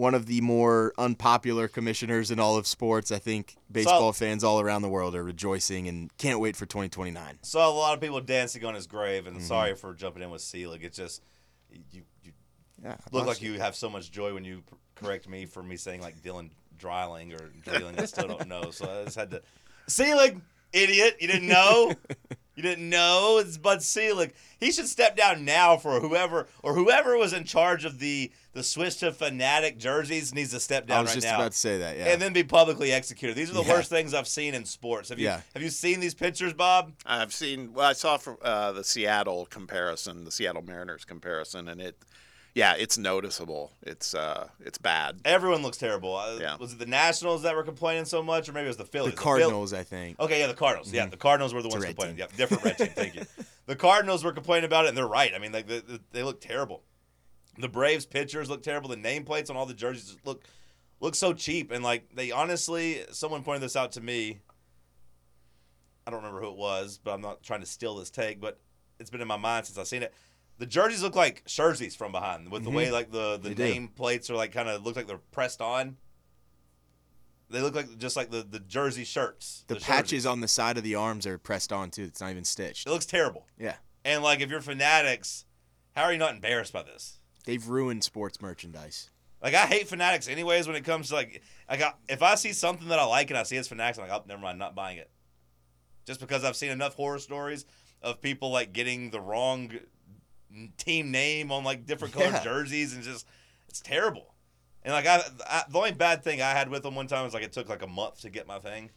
One 0.00 0.14
of 0.14 0.24
the 0.24 0.40
more 0.40 0.94
unpopular 0.96 1.68
commissioners 1.68 2.30
in 2.30 2.40
all 2.40 2.56
of 2.56 2.66
sports. 2.66 3.12
I 3.12 3.18
think 3.18 3.56
baseball 3.70 4.14
fans 4.14 4.42
all 4.42 4.58
around 4.58 4.80
the 4.80 4.88
world 4.88 5.14
are 5.14 5.22
rejoicing 5.22 5.88
and 5.88 6.10
can't 6.16 6.40
wait 6.40 6.56
for 6.56 6.64
2029. 6.64 7.40
Saw 7.42 7.68
a 7.68 7.70
lot 7.70 7.92
of 7.92 8.00
people 8.00 8.18
dancing 8.22 8.64
on 8.64 8.74
his 8.74 8.86
grave, 8.86 9.24
Mm-hmm. 9.24 9.36
and 9.36 9.44
sorry 9.44 9.74
for 9.74 9.92
jumping 9.92 10.22
in 10.22 10.30
with 10.30 10.40
Selig. 10.40 10.82
It's 10.84 10.96
just 10.96 11.22
you, 11.70 12.00
you 12.22 12.32
Yeah, 12.82 12.96
look 13.12 13.26
like 13.26 13.42
you 13.42 13.58
have 13.60 13.76
so 13.76 13.90
much 13.90 14.10
joy 14.10 14.32
when 14.32 14.42
you 14.44 14.62
correct 14.94 15.28
me 15.28 15.44
for 15.44 15.62
me 15.62 15.76
saying 15.76 16.00
like 16.00 16.22
Dylan 16.22 16.48
Dryling 16.78 17.34
or 17.34 17.50
Drilling. 17.62 17.98
I 17.98 18.06
still 18.06 18.26
don't 18.28 18.48
know, 18.54 18.70
so 18.70 18.86
I 19.02 19.04
just 19.04 19.16
had 19.16 19.30
to. 19.32 19.42
Selig, 19.86 20.40
idiot! 20.72 21.18
You 21.20 21.26
didn't 21.28 21.48
know. 21.48 21.92
You 22.60 22.68
didn't 22.68 22.90
know 22.90 23.38
it's 23.38 23.56
Bud 23.56 23.82
Selig. 23.82 24.34
He 24.58 24.70
should 24.70 24.86
step 24.86 25.16
down 25.16 25.46
now 25.46 25.78
for 25.78 25.98
whoever 26.00 26.46
or 26.62 26.74
whoever 26.74 27.16
was 27.16 27.32
in 27.32 27.44
charge 27.44 27.86
of 27.86 27.98
the 28.00 28.30
the 28.52 28.62
switch 28.62 28.98
to 28.98 29.12
fanatic 29.12 29.78
jerseys 29.78 30.34
needs 30.34 30.50
to 30.50 30.60
step 30.60 30.86
down 30.86 30.98
I 30.98 31.00
was 31.00 31.10
right 31.12 31.14
just 31.14 31.26
now. 31.26 31.36
about 31.36 31.52
to 31.52 31.56
say 31.56 31.78
that. 31.78 31.96
Yeah. 31.96 32.06
And 32.08 32.20
then 32.20 32.34
be 32.34 32.42
publicly 32.44 32.92
executed. 32.92 33.34
These 33.34 33.48
are 33.48 33.54
the 33.54 33.62
Yeah. 33.62 33.72
worst 33.72 33.88
things 33.88 34.12
I've 34.12 34.28
seen 34.28 34.52
in 34.54 34.66
sports. 34.66 35.08
Have 35.08 35.18
you 35.18 35.24
Yeah. 35.24 35.40
have 35.54 35.62
you 35.62 35.70
seen 35.70 36.00
these 36.00 36.12
pictures, 36.12 36.52
Bob? 36.52 36.92
I've 37.06 37.32
seen. 37.32 37.72
Well, 37.72 37.86
I 37.86 37.94
saw 37.94 38.18
from 38.18 38.36
uh, 38.42 38.72
the 38.72 38.84
Seattle 38.84 39.46
comparison, 39.46 40.24
the 40.26 40.30
Seattle 40.30 40.60
Mariners 40.60 41.06
comparison, 41.06 41.66
and 41.66 41.80
it, 41.80 41.96
yeah, 42.54 42.74
it's 42.78 42.98
noticeable. 42.98 43.72
It's 43.82 44.14
uh, 44.14 44.48
it's 44.60 44.78
bad. 44.78 45.20
Everyone 45.24 45.62
looks 45.62 45.76
terrible. 45.78 46.16
Uh, 46.16 46.38
Yeah. 46.40 46.56
Was 46.56 46.72
it 46.72 46.78
the 46.78 46.86
Nationals 46.86 47.42
that 47.42 47.54
were 47.54 47.62
complaining 47.62 48.04
so 48.04 48.22
much, 48.22 48.48
or 48.48 48.52
maybe 48.52 48.64
it 48.64 48.68
was 48.68 48.76
the 48.76 48.84
the 48.84 48.88
Phillies? 48.90 49.14
Phil- 49.14 49.22
Cardinals, 49.22 49.72
I 49.72 49.82
think. 49.82 50.18
okay, 50.20 50.40
yeah, 50.40 50.46
the 50.46 50.54
Cardinals. 50.54 50.92
Yeah, 50.92 51.06
the 51.06 51.16
Cardinals 51.16 51.54
were 51.54 51.62
the 51.62 51.68
ones 51.68 51.82
red 51.84 51.90
complaining. 51.96 52.16
team. 52.16 52.26
Yeah, 52.30 52.36
different 52.36 52.64
red 52.64 52.78
team. 52.78 52.88
Thank 52.88 53.14
you. 53.14 53.22
The 53.66 53.76
Cardinals 53.76 54.24
were 54.24 54.32
complaining 54.32 54.64
about 54.64 54.86
it, 54.86 54.88
and 54.88 54.96
they're 54.98 55.06
right. 55.06 55.32
I 55.32 55.38
mean, 55.38 55.52
like 55.52 55.68
the, 55.68 55.80
the, 55.86 56.00
they 56.10 56.24
look 56.24 56.40
terrible. 56.40 56.82
The 57.56 57.68
Braves 57.68 58.04
pitchers 58.04 58.50
look 58.50 58.64
terrible. 58.64 58.88
The 58.88 58.96
nameplates 58.96 59.48
on 59.48 59.56
all 59.56 59.64
the 59.64 59.74
jerseys 59.74 60.06
just 60.06 60.26
look 60.26 60.42
look 60.98 61.14
so 61.14 61.32
cheap, 61.32 61.70
and 61.70 61.84
like 61.84 62.08
they 62.12 62.32
honestly, 62.32 63.02
someone 63.12 63.44
pointed 63.44 63.62
this 63.62 63.76
out 63.76 63.92
to 63.92 64.00
me. 64.00 64.40
I 66.04 66.10
don't 66.10 66.18
remember 66.20 66.40
who 66.40 66.48
it 66.50 66.56
was, 66.56 66.98
but 67.02 67.12
I'm 67.12 67.20
not 67.20 67.42
trying 67.44 67.60
to 67.60 67.66
steal 67.66 67.94
this 67.96 68.10
take, 68.10 68.40
but 68.40 68.58
it's 68.98 69.10
been 69.10 69.20
in 69.20 69.28
my 69.28 69.36
mind 69.36 69.66
since 69.66 69.78
I've 69.78 69.86
seen 69.86 70.02
it. 70.02 70.12
The 70.60 70.66
jerseys 70.66 71.02
look 71.02 71.16
like 71.16 71.44
jerseys 71.46 71.96
from 71.96 72.12
behind, 72.12 72.50
with 72.52 72.64
the 72.64 72.70
way 72.70 72.90
like 72.90 73.10
the 73.10 73.38
the 73.38 73.48
Mm-hmm. 73.50 73.58
They 73.58 73.68
do. 73.68 73.74
name 73.74 73.88
plates 73.88 74.28
are 74.28 74.34
like 74.36 74.52
kind 74.52 74.68
of 74.68 74.84
look 74.84 74.94
like 74.94 75.06
they're 75.06 75.16
pressed 75.32 75.62
on. 75.62 75.96
They 77.48 77.60
look 77.60 77.74
like 77.74 77.98
just 77.98 78.14
like 78.14 78.30
the 78.30 78.42
the 78.42 78.60
jersey 78.60 79.04
shirts. 79.04 79.64
The 79.68 79.74
jerseys. 79.76 79.86
patches 79.88 80.26
on 80.26 80.40
the 80.40 80.48
side 80.48 80.76
of 80.76 80.84
the 80.84 80.94
arms 80.94 81.26
are 81.26 81.38
pressed 81.38 81.72
on 81.72 81.90
too. 81.90 82.02
It's 82.04 82.20
not 82.20 82.30
even 82.30 82.44
stitched. 82.44 82.86
It 82.86 82.90
looks 82.90 83.06
terrible. 83.06 83.46
Yeah. 83.58 83.76
And 84.04 84.22
like, 84.22 84.40
if 84.40 84.50
you're 84.50 84.60
fanatics, 84.60 85.46
how 85.96 86.02
are 86.04 86.12
you 86.12 86.18
not 86.18 86.34
embarrassed 86.34 86.72
by 86.72 86.82
this? 86.82 87.18
They've 87.46 87.66
ruined 87.66 88.04
sports 88.04 88.40
merchandise. 88.40 89.10
Like, 89.42 89.54
I 89.54 89.64
hate 89.66 89.88
fanatics 89.88 90.28
anyways. 90.28 90.66
When 90.66 90.76
it 90.76 90.84
comes 90.84 91.08
to 91.08 91.14
like, 91.14 91.42
like 91.70 91.80
I, 91.82 91.94
if 92.08 92.22
I 92.22 92.34
see 92.34 92.52
something 92.52 92.88
that 92.88 92.98
I 92.98 93.04
like 93.04 93.30
and 93.30 93.38
I 93.38 93.42
see 93.44 93.56
it's 93.56 93.66
fanatics, 93.68 93.98
I'm 93.98 94.06
like, 94.08 94.20
oh, 94.20 94.24
never 94.28 94.40
mind, 94.42 94.58
not 94.58 94.74
buying 94.74 94.98
it. 94.98 95.10
Just 96.06 96.20
because 96.20 96.44
I've 96.44 96.56
seen 96.56 96.70
enough 96.70 96.94
horror 96.94 97.18
stories 97.18 97.64
of 98.02 98.20
people 98.20 98.50
like 98.50 98.72
getting 98.74 99.10
the 99.10 99.20
wrong 99.20 99.72
team 100.76 101.10
name 101.10 101.50
on 101.52 101.64
like 101.64 101.86
different 101.86 102.14
colored 102.14 102.32
Yeah. 102.32 102.42
jerseys 102.44 102.94
and 102.94 103.02
just 103.02 103.26
it's 103.68 103.80
terrible. 103.80 104.34
And 104.82 104.92
like, 104.94 105.06
I, 105.06 105.20
I 105.46 105.62
the 105.68 105.78
only 105.78 105.92
bad 105.92 106.24
thing 106.24 106.40
I 106.40 106.50
had 106.50 106.68
with 106.70 106.82
them 106.82 106.94
one 106.94 107.06
time 107.06 107.24
was 107.24 107.34
like 107.34 107.42
it 107.44 107.52
took 107.52 107.68
like 107.68 107.82
a 107.82 107.86
month 107.86 108.22
to 108.22 108.30
get 108.30 108.46
my 108.46 108.58
thing. 108.58 108.90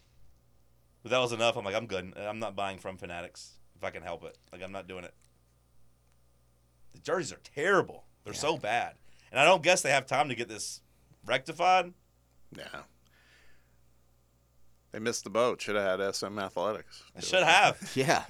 But 1.02 1.10
that 1.10 1.18
was 1.18 1.32
enough. 1.32 1.56
I'm 1.56 1.64
like, 1.64 1.74
I'm 1.74 1.86
good. 1.86 2.14
I'm 2.16 2.38
not 2.38 2.56
buying 2.56 2.78
from 2.78 2.96
Fanatics 2.96 3.52
if 3.76 3.84
I 3.84 3.90
can 3.90 4.02
help 4.02 4.24
it. 4.24 4.38
Like, 4.52 4.62
I'm 4.62 4.72
not 4.72 4.88
doing 4.88 5.04
it. 5.04 5.12
The 6.94 7.00
jerseys 7.00 7.32
are 7.32 7.40
terrible. 7.44 8.04
They're 8.24 8.32
Yeah. 8.32 8.38
so 8.40 8.56
bad. 8.56 8.94
And 9.30 9.38
I 9.38 9.44
don't 9.44 9.62
guess 9.62 9.82
they 9.82 9.90
have 9.90 10.06
time 10.06 10.30
to 10.30 10.34
get 10.34 10.48
this 10.48 10.80
rectified. 11.26 11.92
Yeah. 12.56 12.68
They 14.92 14.98
missed 15.00 15.24
the 15.24 15.30
boat. 15.30 15.60
Should 15.60 15.76
have 15.76 16.00
had 16.00 16.14
SM 16.14 16.38
Athletics. 16.38 17.02
I 17.16 17.20
should 17.20 17.42
have. 17.42 17.92
Yeah. 17.94 18.24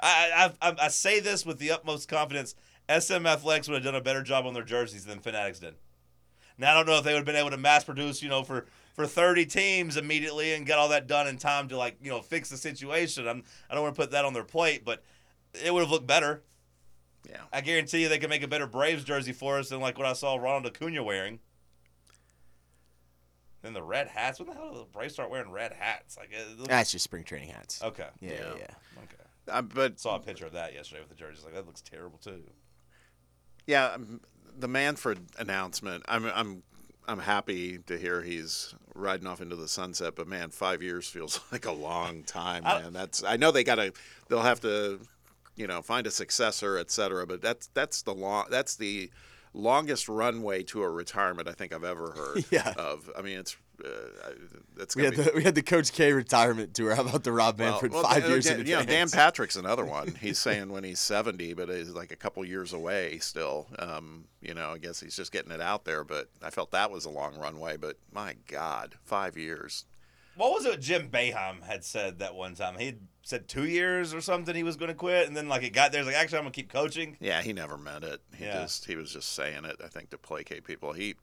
I, 0.00 0.52
I, 0.60 0.68
I, 0.70 0.76
I 0.82 0.88
say 0.88 1.20
this 1.20 1.46
with 1.46 1.58
the 1.58 1.70
utmost 1.70 2.08
confidence. 2.08 2.54
SM 2.88 3.26
Athletics 3.26 3.68
would 3.68 3.74
have 3.76 3.84
done 3.84 3.94
a 3.94 4.00
better 4.00 4.22
job 4.22 4.46
on 4.46 4.54
their 4.54 4.62
jerseys 4.64 5.04
than 5.04 5.20
Fanatics 5.20 5.58
did. 5.58 5.74
Now 6.56 6.72
I 6.72 6.74
don't 6.74 6.86
know 6.86 6.98
if 6.98 7.04
they 7.04 7.12
would 7.12 7.18
have 7.18 7.26
been 7.26 7.36
able 7.36 7.50
to 7.50 7.56
mass 7.56 7.84
produce, 7.84 8.22
you 8.22 8.28
know, 8.28 8.42
for 8.42 8.66
for 8.94 9.06
30 9.06 9.46
teams 9.46 9.96
immediately 9.96 10.54
and 10.54 10.66
get 10.66 10.78
all 10.78 10.88
that 10.88 11.06
done 11.06 11.28
in 11.28 11.36
time 11.38 11.68
to 11.68 11.76
like, 11.76 11.98
you 12.02 12.10
know, 12.10 12.20
fix 12.20 12.48
the 12.48 12.56
situation. 12.56 13.28
I'm 13.28 13.44
I 13.70 13.74
don't 13.74 13.84
want 13.84 13.94
to 13.94 14.00
put 14.00 14.10
that 14.12 14.24
on 14.24 14.32
their 14.32 14.42
plate, 14.44 14.84
but 14.84 15.02
it 15.54 15.72
would 15.72 15.80
have 15.80 15.90
looked 15.90 16.06
better. 16.06 16.42
Yeah. 17.28 17.42
I 17.52 17.60
guarantee 17.60 18.02
you 18.02 18.08
they 18.08 18.18
could 18.18 18.30
make 18.30 18.42
a 18.42 18.48
better 18.48 18.66
Braves 18.66 19.04
jersey 19.04 19.32
for 19.32 19.58
us 19.58 19.68
than 19.68 19.80
like 19.80 19.98
what 19.98 20.06
I 20.06 20.14
saw 20.14 20.36
Ronald 20.36 20.66
Acuna 20.66 21.02
wearing. 21.04 21.38
Then 23.62 23.72
the 23.72 23.82
red 23.82 24.08
hats. 24.08 24.38
When 24.38 24.48
the 24.48 24.54
hell 24.54 24.70
did 24.72 24.80
the 24.80 24.84
Braves 24.86 25.14
start 25.14 25.30
wearing 25.30 25.50
red 25.50 25.72
hats? 25.72 26.16
Like, 26.16 26.30
looks- 26.56 26.68
That's 26.68 26.90
just 26.92 27.04
spring 27.04 27.24
training 27.24 27.50
hats. 27.50 27.82
okay, 27.82 28.06
Yeah, 28.20 28.30
yeah. 28.30 28.36
Yeah. 28.38 28.54
yeah. 28.58 29.02
okay. 29.02 29.14
Uh, 29.48 29.62
but 29.62 29.98
Saw 29.98 30.16
a 30.16 30.20
picture 30.20 30.46
of 30.46 30.52
that 30.52 30.74
yesterday 30.74 31.00
with 31.00 31.08
the 31.08 31.14
jerseys. 31.16 31.44
Like 31.44 31.54
that 31.54 31.66
looks 31.66 31.80
terrible 31.82 32.18
too. 32.18 32.42
Yeah, 33.68 33.90
um, 33.94 34.20
the 34.58 34.66
Manfred 34.66 35.20
announcement. 35.38 36.02
I'm 36.08 36.24
I'm 36.26 36.62
I'm 37.06 37.20
happy 37.20 37.78
to 37.86 37.96
hear 37.96 38.22
he's 38.22 38.74
riding 38.94 39.26
off 39.28 39.40
into 39.40 39.54
the 39.54 39.68
sunset. 39.68 40.14
But 40.16 40.26
man, 40.26 40.50
five 40.50 40.82
years 40.82 41.08
feels 41.08 41.40
like 41.52 41.66
a 41.66 41.72
long 41.72 42.24
time, 42.24 42.64
man. 42.64 42.92
That's 42.92 43.22
I 43.22 43.36
know 43.36 43.52
they 43.52 43.62
gotta 43.62 43.92
they'll 44.28 44.42
have 44.42 44.60
to 44.62 44.98
you 45.54 45.66
know 45.68 45.82
find 45.82 46.06
a 46.06 46.10
successor, 46.10 46.78
et 46.78 46.90
cetera. 46.90 47.26
But 47.26 47.40
that's 47.42 47.68
that's 47.74 48.02
the 48.02 48.14
long 48.14 48.46
that's 48.50 48.74
the 48.74 49.10
longest 49.54 50.08
runway 50.08 50.62
to 50.62 50.82
a 50.82 50.88
retirement 50.90 51.48
I 51.48 51.52
think 51.52 51.72
I've 51.72 51.84
ever 51.84 52.10
heard 52.12 52.44
Yeah. 52.50 52.72
of. 52.76 53.10
I 53.16 53.22
mean, 53.22 53.38
it's 53.38 53.56
uh, 53.84 53.88
that's 54.76 54.94
We 54.96 55.04
had 55.04 55.16
be 55.16 55.22
the 55.22 55.32
we 55.34 55.42
had 55.44 55.54
the 55.54 55.62
Coach 55.62 55.92
K 55.92 56.12
retirement 56.12 56.74
tour. 56.74 56.94
How 56.94 57.02
about 57.02 57.24
the 57.24 57.32
Rob 57.32 57.58
Well- 57.58 57.70
Manfred 57.72 57.92
well, 57.92 58.02
five 58.02 58.22
Dan- 58.22 58.30
years 58.30 58.44
Dan, 58.46 58.60
in 58.60 58.66
you 58.66 58.76
know, 58.76 58.84
Dan? 58.84 59.08
Patrick's 59.10 59.56
another 59.56 59.84
one. 59.98 60.14
He's 60.20 60.38
saying 60.38 60.70
when 60.70 60.84
he's 60.84 61.00
70, 61.00 61.54
but 61.54 61.68
he's 61.68 61.90
like 61.90 62.12
a 62.12 62.16
couple 62.16 62.44
years 62.44 62.72
away 62.72 63.18
still. 63.18 63.66
Um, 63.78 64.24
you 64.40 64.54
know, 64.54 64.70
I 64.72 64.78
guess 64.78 65.00
he's 65.00 65.16
just 65.16 65.32
getting 65.32 65.52
it 65.52 65.60
out 65.60 65.84
there. 65.84 66.04
But 66.04 66.28
I 66.42 66.50
felt 66.50 66.70
that 66.72 66.90
was 66.90 67.04
a 67.04 67.10
long 67.10 67.36
runway. 67.38 67.76
But 67.76 67.96
my 68.12 68.36
God, 68.46 68.94
five 69.04 69.36
years. 69.36 69.84
What 70.36 70.52
was 70.52 70.64
it 70.66 70.80
Jim 70.80 71.08
Boeheim 71.10 71.64
had 71.64 71.84
said 71.84 72.20
that 72.20 72.36
one 72.36 72.54
time? 72.54 72.78
He 72.78 72.94
said 73.22 73.48
two 73.48 73.64
years 73.66 74.14
or 74.14 74.20
something 74.20 74.54
he 74.54 74.62
was 74.62 74.76
going 74.76 74.88
to 74.88 74.94
quit, 74.94 75.26
and 75.26 75.36
then 75.36 75.48
like 75.48 75.64
it 75.64 75.70
got 75.72 75.90
there, 75.90 76.00
he's 76.00 76.06
like, 76.06 76.14
actually, 76.14 76.38
I'm 76.38 76.44
going 76.44 76.52
to 76.52 76.56
keep 76.60 76.72
coaching. 76.72 77.16
Yeah, 77.20 77.42
he 77.42 77.52
never 77.52 77.76
meant 77.76 78.04
it. 78.04 78.20
He 78.36 78.44
Yeah. 78.44 78.62
just 78.62 78.84
he 78.84 78.94
was 78.94 79.12
just 79.12 79.32
saying 79.32 79.64
it. 79.64 79.76
I 79.84 79.88
think 79.88 80.10
to 80.10 80.18
placate 80.18 80.62
people. 80.62 80.92
He 80.92 81.16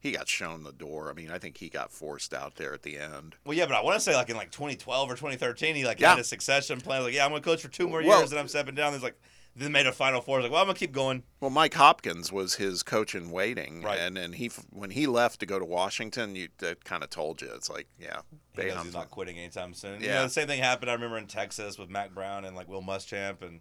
he 0.00 0.12
got 0.12 0.26
shown 0.28 0.62
the 0.64 0.72
door. 0.72 1.10
I 1.10 1.12
mean, 1.14 1.30
I 1.30 1.38
think 1.38 1.58
he 1.58 1.68
got 1.68 1.92
forced 1.92 2.32
out 2.34 2.56
there 2.56 2.72
at 2.74 2.82
the 2.82 2.98
end. 2.98 3.36
Well, 3.44 3.56
yeah, 3.56 3.66
but 3.66 3.74
I 3.76 3.82
want 3.82 3.96
to 3.96 4.00
say 4.00 4.14
like 4.16 4.30
in 4.30 4.36
like 4.36 4.50
2012 4.50 5.10
or 5.10 5.14
2013, 5.14 5.76
he 5.76 5.84
like 5.84 6.00
Yeah. 6.00 6.10
had 6.10 6.18
a 6.18 6.24
succession 6.24 6.80
plan. 6.80 7.02
Like, 7.02 7.14
yeah, 7.14 7.24
I'm 7.24 7.30
going 7.30 7.42
to 7.42 7.48
coach 7.48 7.62
for 7.62 7.68
two 7.68 7.88
more 7.88 8.02
Well- 8.02 8.18
years, 8.20 8.32
and 8.32 8.40
I'm 8.40 8.48
stepping 8.48 8.74
down. 8.74 8.92
He's 8.94 9.02
like, 9.02 9.20
then 9.56 9.72
made 9.72 9.86
a 9.86 9.92
Final 9.92 10.20
Four. 10.20 10.38
He's 10.38 10.44
like, 10.44 10.52
well, 10.52 10.60
I'm 10.62 10.66
going 10.68 10.76
to 10.76 10.78
keep 10.78 10.92
going. 10.92 11.24
Well, 11.40 11.50
Mike 11.50 11.74
Hopkins 11.74 12.30
was 12.32 12.54
his 12.54 12.82
coach 12.84 13.14
in 13.16 13.30
waiting, 13.30 13.82
Right. 13.82 13.98
and 13.98 14.16
and 14.16 14.36
he 14.36 14.46
when 14.70 14.90
he 14.90 15.06
left 15.08 15.40
to 15.40 15.46
go 15.46 15.58
to 15.58 15.64
Washington, 15.64 16.34
you 16.36 16.48
that 16.58 16.84
kind 16.84 17.02
of 17.02 17.10
told 17.10 17.42
you 17.42 17.50
it's 17.52 17.68
like, 17.68 17.88
yeah, 17.98 18.20
He 18.56 18.62
he's 18.70 18.94
not 18.94 19.10
quitting 19.10 19.38
anytime 19.38 19.74
soon. 19.74 20.00
You 20.00 20.06
Yeah. 20.06 20.14
know, 20.14 20.22
the 20.24 20.30
same 20.30 20.46
thing 20.46 20.62
happened. 20.62 20.88
I 20.90 20.94
remember 20.94 21.18
in 21.18 21.26
Texas 21.26 21.78
with 21.78 21.90
Mack 21.90 22.14
Brown 22.14 22.44
and 22.44 22.54
like 22.56 22.68
Will 22.68 22.80
Muschamp 22.82 23.42
and 23.42 23.60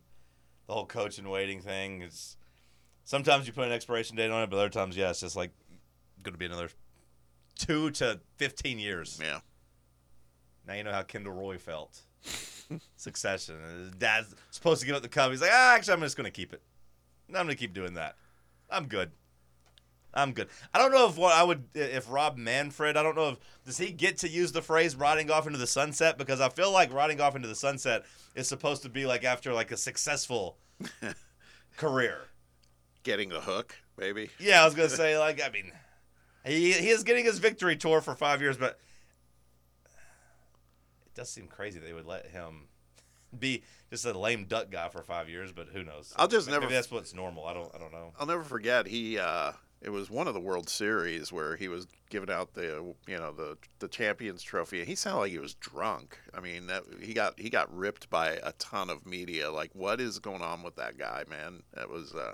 the 0.68 0.74
whole 0.74 0.86
coach 0.86 1.18
in 1.18 1.28
waiting 1.28 1.60
thing. 1.60 2.04
It's 2.04 2.38
sometimes 3.04 3.48
you 3.48 3.54
put 3.54 3.66
an 3.66 3.72
expiration 3.74 4.16
date 4.16 4.30
on 4.30 4.44
it, 4.44 4.50
but 4.52 4.58
other 4.58 4.70
times, 4.70 4.96
yeah, 4.96 5.10
it's 5.10 5.22
just 5.22 5.36
like 5.36 5.52
going 6.24 6.34
to 6.34 6.40
be 6.40 6.46
another 6.46 6.70
two 7.56 7.92
to 7.92 8.20
15 8.38 8.80
years. 8.80 9.20
yeah. 9.22 9.40
Now 10.68 10.76
you 10.76 10.84
know 10.84 10.92
how 10.92 11.02
Kendall 11.02 11.34
Roy 11.34 11.58
felt. 11.58 12.02
Succession. 12.96 13.56
His 13.80 13.92
dad's 13.92 14.36
supposed 14.52 14.82
to 14.82 14.88
give 14.88 14.96
up 14.96 15.02
the 15.02 15.10
cup. 15.10 15.32
He's 15.32 15.42
like, 15.42 15.52
ah, 15.54 15.74
actually, 15.74 15.94
I'm 15.94 16.02
just 16.02 16.16
going 16.18 16.26
to 16.26 16.32
keep 16.32 16.54
it. 16.54 16.62
I'm 17.28 17.34
going 17.34 17.48
to 17.48 17.56
keep 17.56 17.74
doing 17.74 17.96
that. 17.96 18.16
I'm 18.70 18.86
good. 18.88 19.12
I'm 20.14 20.34
good. 20.34 20.50
I 20.74 20.80
don't 20.80 20.92
know 20.92 21.08
if 21.08 21.18
what 21.18 21.36
I 21.36 21.44
would 21.44 21.66
if 21.76 22.10
Rob 22.12 22.36
Manfred. 22.36 22.98
I 22.98 23.04
don't 23.04 23.16
know 23.16 23.30
if 23.30 23.38
does 23.64 23.78
he 23.78 23.92
get 23.92 24.18
to 24.18 24.28
use 24.30 24.52
the 24.52 24.62
phrase 24.62 24.96
"riding 24.96 25.30
off 25.30 25.46
into 25.46 25.60
the 25.60 25.68
sunset" 25.68 26.18
because 26.18 26.42
I 26.42 26.50
feel 26.50 26.72
like 26.72 26.92
riding 26.92 27.22
off 27.22 27.36
into 27.36 27.48
the 27.48 27.56
sunset 27.56 28.06
is 28.34 28.48
supposed 28.48 28.82
to 28.84 28.90
be 28.90 29.06
like 29.06 29.24
after 29.24 29.54
like 29.54 29.72
a 29.72 29.78
successful 29.78 30.58
career. 31.78 32.22
Getting 33.04 33.30
the 33.30 33.42
hook, 33.42 33.76
maybe. 33.98 34.32
Yeah, 34.40 34.64
I 34.64 34.66
was 34.66 34.74
gonna 34.74 34.90
say 34.90 35.18
like 35.18 35.42
I 35.44 35.50
mean, 35.50 35.72
he 36.46 36.72
he 36.74 36.90
is 36.90 37.04
getting 37.04 37.26
his 37.26 37.40
victory 37.40 37.76
tour 37.76 38.02
for 38.02 38.16
five 38.16 38.42
years, 38.42 38.58
but 38.58 38.80
it 41.06 41.16
does 41.16 41.30
seem 41.30 41.48
crazy 41.48 41.80
they 41.80 41.94
would 41.94 42.06
let 42.06 42.28
him 42.28 42.68
be 43.38 43.64
just 43.90 44.06
a 44.06 44.18
lame 44.18 44.46
duck 44.46 44.70
guy 44.72 44.90
for 44.90 45.04
five 45.04 45.30
years. 45.30 45.52
But 45.52 45.68
who 45.74 45.84
knows? 45.84 46.14
I'll 46.16 46.28
just 46.28 46.48
Maybe 46.48 46.62
never- 46.62 46.74
that's 46.74 46.92
what's 46.92 47.14
normal. 47.14 47.46
I 47.46 47.54
don't. 47.54 47.74
I 47.74 47.78
don't 47.78 47.92
know. 47.92 48.14
I'll 48.20 48.28
never 48.28 48.44
forget. 48.44 48.88
He 48.88 49.20
uh, 49.20 49.52
it 49.82 49.90
was 49.92 50.10
one 50.10 50.28
of 50.28 50.34
the 50.34 50.40
World 50.40 50.70
Series 50.70 51.32
where 51.32 51.56
he 51.56 51.68
was 51.68 51.88
giving 52.10 52.30
out 52.30 52.54
the 52.54 52.94
you 53.08 53.18
know 53.18 53.32
the 53.32 53.58
the 53.80 53.88
Champions 53.88 54.42
Trophy, 54.42 54.80
and 54.80 54.88
he 54.88 54.96
sounded 54.96 55.20
like 55.20 55.32
he 55.32 55.40
was 55.40 55.54
drunk. 55.56 56.18
I 56.34 56.40
mean, 56.40 56.68
that 56.68 56.84
he 57.02 57.14
got 57.14 57.40
he 57.40 57.50
got 57.50 57.74
ripped 57.76 58.10
by 58.10 58.40
a 58.44 58.52
ton 58.54 58.90
of 58.90 59.06
media. 59.06 59.52
Like, 59.52 59.72
what 59.74 60.02
is 60.02 60.20
going 60.20 60.42
on 60.42 60.64
with 60.64 60.76
that 60.78 60.98
guy, 60.98 61.24
man? 61.30 61.64
That 61.74 61.90
was 61.90 62.14
uh, 62.14 62.34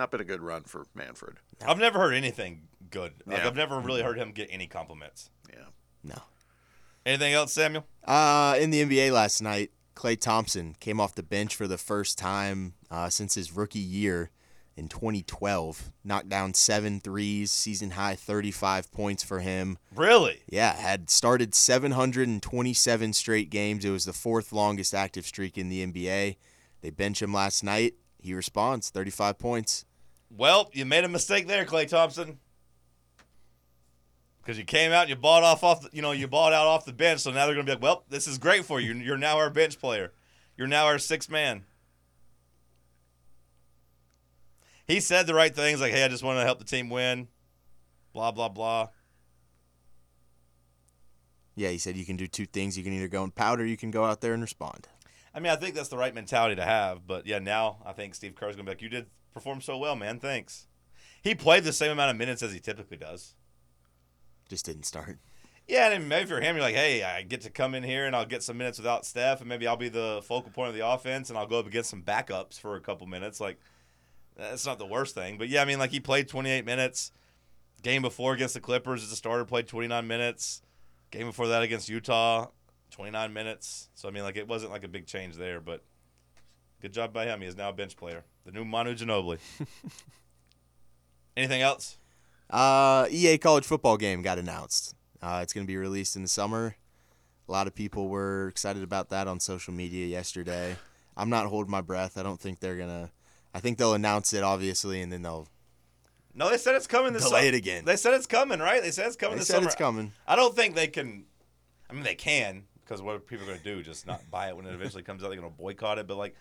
not 0.00 0.10
been 0.10 0.20
a 0.20 0.24
good 0.24 0.40
run 0.40 0.62
for 0.62 0.86
Manfred. 0.94 1.36
I've 1.64 1.78
never 1.78 1.98
heard 1.98 2.14
anything 2.14 2.62
good. 2.90 3.12
Like 3.26 3.38
Yeah. 3.38 3.46
I've 3.46 3.54
never 3.54 3.78
really 3.78 4.02
heard 4.02 4.16
him 4.18 4.32
get 4.32 4.48
any 4.50 4.66
compliments. 4.66 5.30
Yeah. 5.52 5.66
No. 6.02 6.22
Anything 7.06 7.34
else, 7.34 7.52
Samuel? 7.52 7.86
Uh, 8.04 8.56
in 8.58 8.70
the 8.70 8.82
NBA 8.82 9.12
last 9.12 9.40
night, 9.40 9.70
Klay 9.94 10.18
Thompson 10.18 10.74
came 10.80 10.98
off 10.98 11.14
the 11.14 11.22
bench 11.22 11.54
for 11.54 11.66
the 11.66 11.78
first 11.78 12.18
time 12.18 12.74
uh, 12.90 13.10
since 13.10 13.34
his 13.34 13.52
rookie 13.52 13.78
year 13.78 14.30
in 14.76 14.88
2012. 14.88 15.92
Knocked 16.02 16.28
down 16.30 16.54
seven 16.54 17.00
threes, 17.00 17.50
season 17.50 17.90
high 17.90 18.14
35 18.14 18.90
points 18.92 19.22
for 19.22 19.40
him. 19.40 19.76
Really? 19.94 20.40
Yeah, 20.48 20.74
had 20.74 21.10
started 21.10 21.54
727 21.54 23.12
straight 23.12 23.50
games. 23.50 23.84
It 23.84 23.90
was 23.90 24.06
the 24.06 24.12
fourth 24.14 24.52
longest 24.52 24.94
active 24.94 25.26
streak 25.26 25.58
in 25.58 25.68
the 25.68 25.86
NBA. 25.86 26.36
They 26.80 26.90
bench 26.90 27.20
him 27.20 27.34
last 27.34 27.62
night. 27.62 27.94
He 28.18 28.34
responds, 28.34 28.90
35 28.90 29.38
points. 29.38 29.84
Well, 30.30 30.70
you 30.72 30.84
made 30.84 31.04
a 31.04 31.08
mistake 31.08 31.48
there, 31.48 31.64
Klay 31.64 31.88
Thompson. 31.88 32.38
Because 34.40 34.58
you 34.58 34.64
came 34.64 34.92
out 34.92 35.02
and 35.02 35.10
you 35.10 35.16
bought 35.16 35.42
off 35.42 35.62
off 35.62 35.82
the, 35.82 35.90
you 35.92 36.00
know 36.02 36.12
you 36.12 36.26
bought 36.26 36.52
out 36.52 36.66
off 36.66 36.84
the 36.84 36.92
bench, 36.92 37.20
so 37.20 37.30
now 37.30 37.46
they're 37.46 37.54
gonna 37.54 37.66
be 37.66 37.72
like, 37.72 37.82
well, 37.82 38.04
this 38.08 38.26
is 38.26 38.38
great 38.38 38.64
for 38.64 38.80
you. 38.80 38.94
You're 38.94 39.18
now 39.18 39.36
our 39.36 39.50
bench 39.50 39.78
player. 39.78 40.12
You're 40.56 40.66
now 40.66 40.86
our 40.86 40.98
sixth 40.98 41.30
man. 41.30 41.64
He 44.86 44.98
said 44.98 45.26
the 45.26 45.34
right 45.34 45.54
things, 45.54 45.80
like, 45.80 45.92
hey, 45.92 46.04
I 46.04 46.08
just 46.08 46.24
want 46.24 46.38
to 46.38 46.44
help 46.44 46.58
the 46.58 46.64
team 46.64 46.88
win. 46.88 47.28
Blah 48.12 48.32
blah 48.32 48.48
blah. 48.48 48.88
Yeah, 51.54 51.68
he 51.68 51.78
said 51.78 51.96
you 51.96 52.06
can 52.06 52.16
do 52.16 52.26
two 52.26 52.46
things. 52.46 52.78
You 52.78 52.84
can 52.84 52.92
either 52.94 53.08
go 53.08 53.22
in 53.22 53.32
powder, 53.32 53.66
you 53.66 53.76
can 53.76 53.90
go 53.90 54.04
out 54.04 54.20
there 54.20 54.32
and 54.32 54.42
respond. 54.42 54.88
I 55.34 55.40
mean, 55.40 55.52
I 55.52 55.56
think 55.56 55.74
that's 55.74 55.90
the 55.90 55.98
right 55.98 56.14
mentality 56.14 56.56
to 56.56 56.64
have. 56.64 57.06
But 57.06 57.26
yeah, 57.26 57.38
now 57.40 57.82
I 57.84 57.92
think 57.92 58.14
Steve 58.14 58.34
Kerr's 58.34 58.56
gonna 58.56 58.64
be 58.64 58.70
like, 58.70 58.82
you 58.82 58.88
did 58.88 59.06
perform 59.32 59.60
so 59.60 59.76
well, 59.76 59.96
man. 59.96 60.18
Thanks. 60.18 60.66
He 61.22 61.34
played 61.34 61.64
the 61.64 61.72
same 61.72 61.90
amount 61.90 62.10
of 62.10 62.16
minutes 62.16 62.42
as 62.42 62.52
he 62.52 62.60
typically 62.60 62.96
does. 62.96 63.34
Just 64.48 64.64
didn't 64.66 64.84
start. 64.84 65.18
Yeah, 65.68 65.90
and 65.90 66.08
maybe 66.08 66.26
for 66.26 66.40
him, 66.40 66.56
you're 66.56 66.64
like, 66.64 66.74
hey, 66.74 67.04
I 67.04 67.22
get 67.22 67.42
to 67.42 67.50
come 67.50 67.74
in 67.74 67.84
here 67.84 68.06
and 68.06 68.16
I'll 68.16 68.26
get 68.26 68.42
some 68.42 68.58
minutes 68.58 68.78
without 68.78 69.06
Steph, 69.06 69.40
and 69.40 69.48
maybe 69.48 69.66
I'll 69.68 69.76
be 69.76 69.88
the 69.88 70.20
focal 70.24 70.50
point 70.50 70.70
of 70.70 70.74
the 70.74 70.86
offense, 70.86 71.30
and 71.30 71.38
I'll 71.38 71.46
go 71.46 71.60
up 71.60 71.66
against 71.66 71.90
some 71.90 72.02
backups 72.02 72.58
for 72.58 72.74
a 72.74 72.80
couple 72.80 73.06
minutes. 73.06 73.38
Like, 73.38 73.60
that's 74.36 74.66
not 74.66 74.78
the 74.78 74.86
worst 74.86 75.14
thing. 75.14 75.38
But 75.38 75.48
yeah, 75.48 75.62
I 75.62 75.64
mean, 75.66 75.78
like 75.78 75.90
he 75.90 76.00
played 76.00 76.28
28 76.28 76.64
minutes. 76.64 77.12
Game 77.82 78.02
before 78.02 78.34
against 78.34 78.54
the 78.54 78.60
Clippers 78.60 79.02
as 79.02 79.12
a 79.12 79.16
starter, 79.16 79.44
played 79.44 79.66
29 79.66 80.06
minutes. 80.06 80.62
Game 81.10 81.26
before 81.26 81.48
that 81.48 81.62
against 81.62 81.88
Utah, 81.88 82.48
29 82.90 83.32
minutes. 83.32 83.88
So 83.94 84.08
I 84.08 84.10
mean, 84.10 84.22
like 84.22 84.36
it 84.36 84.48
wasn't 84.48 84.72
like 84.72 84.84
a 84.84 84.88
big 84.88 85.06
change 85.06 85.36
there, 85.36 85.60
but 85.60 85.84
good 86.80 86.92
job 86.92 87.12
by 87.12 87.26
him. 87.26 87.40
He 87.40 87.46
is 87.46 87.56
now 87.56 87.68
a 87.70 87.72
bench 87.72 87.96
player, 87.96 88.24
the 88.44 88.52
new 88.52 88.64
Manu 88.64 88.94
Ginobili. 88.94 89.38
Anything 91.36 91.62
else? 91.62 91.96
Uh, 92.48 93.06
EA 93.10 93.38
college 93.38 93.64
football 93.64 93.96
game 93.96 94.22
got 94.22 94.38
announced. 94.38 94.94
Uh, 95.22 95.40
it's 95.42 95.52
going 95.52 95.64
to 95.66 95.68
be 95.70 95.76
released 95.76 96.16
in 96.16 96.22
the 96.22 96.28
summer. 96.28 96.76
A 97.48 97.52
lot 97.52 97.66
of 97.66 97.74
people 97.74 98.08
were 98.08 98.48
excited 98.48 98.82
about 98.82 99.08
that 99.10 99.26
on 99.28 99.40
social 99.40 99.72
media 99.72 100.06
yesterday. 100.06 100.76
I'm 101.16 101.30
not 101.30 101.46
holding 101.46 101.70
my 101.70 101.80
breath. 101.80 102.16
I 102.16 102.22
don't 102.22 102.40
think 102.40 102.60
they're 102.60 102.76
gonna. 102.76 103.10
I 103.52 103.60
think 103.60 103.78
they'll 103.78 103.94
announce 103.94 104.32
it 104.32 104.42
obviously, 104.44 105.02
and 105.02 105.12
then 105.12 105.22
they'll 105.22 105.48
No, 106.34 106.48
they 106.48 106.56
said 106.58 106.76
it's 106.76 106.86
coming 106.86 107.12
this 107.12 107.24
delay 107.24 107.40
summer. 107.40 107.48
it 107.48 107.54
again. 107.54 107.84
They 107.84 107.96
said 107.96 108.14
it's 108.14 108.26
coming, 108.26 108.60
right? 108.60 108.80
They 108.80 108.92
said 108.92 109.06
it's 109.06 109.16
coming 109.16 109.34
They 109.34 109.40
this 109.40 109.48
said 109.48 109.54
summer. 109.56 109.66
it's 109.66 109.74
coming. 109.76 110.12
I 110.26 110.36
don't 110.36 110.54
think 110.54 110.76
they 110.76 110.86
can. 110.86 111.24
I 111.88 111.92
mean, 111.92 112.04
they 112.04 112.14
can 112.14 112.64
because 112.84 113.02
what 113.02 113.16
are 113.16 113.18
people 113.18 113.46
going 113.46 113.58
to 113.58 113.64
do? 113.64 113.82
Just 113.82 114.06
not 114.06 114.22
buy 114.30 114.48
it 114.48 114.56
when 114.56 114.66
it 114.66 114.72
eventually 114.72 115.02
comes 115.02 115.22
out? 115.24 115.30
They're 115.30 115.38
going 115.40 115.50
to 115.50 115.56
boycott 115.58 115.98
it. 115.98 116.06
But 116.06 116.16
like, 116.18 116.36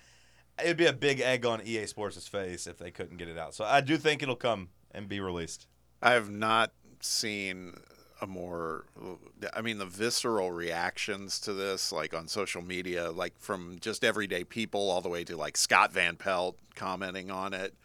it'd 0.64 0.78
be 0.78 0.86
a 0.86 0.94
big 0.94 1.20
egg 1.20 1.46
on 1.46 1.62
EA 1.66 1.86
Sports' 1.86 2.28
face 2.28 2.68
if 2.68 2.78
they 2.78 2.92
couldn't 2.92 3.18
get 3.18 3.28
it 3.28 3.38
out. 3.38 3.54
So 3.54 3.64
I 3.64 3.82
do 3.82 3.98
think 3.98 4.24
it'll 4.24 4.36
come 4.36 4.70
and 4.92 5.08
be 5.08 5.20
released. 5.20 5.68
I 6.02 6.12
have 6.12 6.30
not 6.30 6.72
seen 7.02 7.76
a 8.22 8.28
more 8.28 8.86
I 9.54 9.62
mean 9.62 9.78
the 9.78 9.86
visceral 9.86 10.52
reactions 10.52 11.40
to 11.42 11.54
this 11.54 11.92
like 11.92 12.14
on 12.14 12.28
social 12.28 12.62
media 12.62 13.12
like 13.12 13.34
from 13.40 13.78
just 13.80 14.04
everyday 14.04 14.44
people 14.44 14.90
all 14.90 15.02
the 15.02 15.10
way 15.10 15.24
to 15.24 15.38
like 15.38 15.56
Scott 15.56 15.94
Van 15.94 16.16
Pelt 16.16 16.58
commenting 16.76 17.32
on 17.32 17.54
it. 17.54 17.76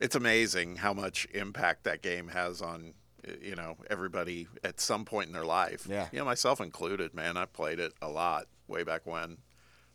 It's 0.00 0.14
amazing 0.14 0.76
how 0.76 0.94
much 0.94 1.26
impact 1.34 1.84
that 1.84 2.02
game 2.02 2.28
has 2.28 2.62
on 2.62 2.94
you 3.40 3.54
know 3.54 3.76
everybody 3.90 4.46
at 4.64 4.80
some 4.80 5.04
point 5.04 5.26
in 5.26 5.32
their 5.32 5.44
life. 5.44 5.86
Yeah. 5.88 6.08
You 6.12 6.18
know 6.20 6.24
myself 6.24 6.60
included, 6.60 7.14
man. 7.14 7.36
I 7.36 7.44
played 7.44 7.78
it 7.80 7.92
a 8.00 8.08
lot 8.08 8.46
way 8.68 8.82
back 8.82 9.02
when. 9.04 9.38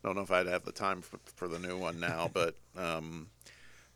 Don't 0.03 0.15
know 0.15 0.21
if 0.21 0.31
I'd 0.31 0.47
have 0.47 0.65
the 0.65 0.71
time 0.71 1.01
for, 1.01 1.19
for 1.35 1.47
the 1.47 1.59
new 1.59 1.77
one 1.77 1.99
now, 1.99 2.29
but 2.33 2.55
um 2.77 3.27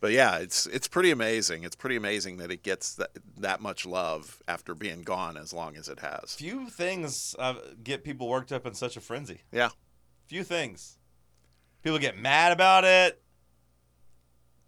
but 0.02 0.12
yeah, 0.12 0.38
it's 0.38 0.68
it's 0.68 0.88
pretty 0.88 1.12
amazing. 1.12 1.64
It's 1.64 1.76
pretty 1.76 1.96
amazing 1.96 2.38
that 2.38 2.52
it 2.52 2.64
gets 2.64 2.96
that 2.96 3.12
that 3.38 3.62
much 3.62 3.86
love 3.86 4.42
after 4.48 4.76
being 4.76 5.02
gone 5.02 5.38
as 5.38 5.54
long 5.54 5.76
as 5.78 5.90
it 5.90 6.00
has. 6.00 6.36
Few 6.36 6.70
things 6.70 7.36
uh, 7.40 7.56
get 7.84 8.04
people 8.04 8.28
worked 8.28 8.52
up 8.52 8.66
in 8.66 8.74
such 8.74 8.98
a 8.98 9.02
frenzy. 9.02 9.42
Yeah. 9.52 9.70
Few 10.28 10.44
things. 10.44 11.00
People 11.82 12.00
get 12.00 12.18
mad 12.18 12.52
about 12.52 12.84
it. 12.84 13.22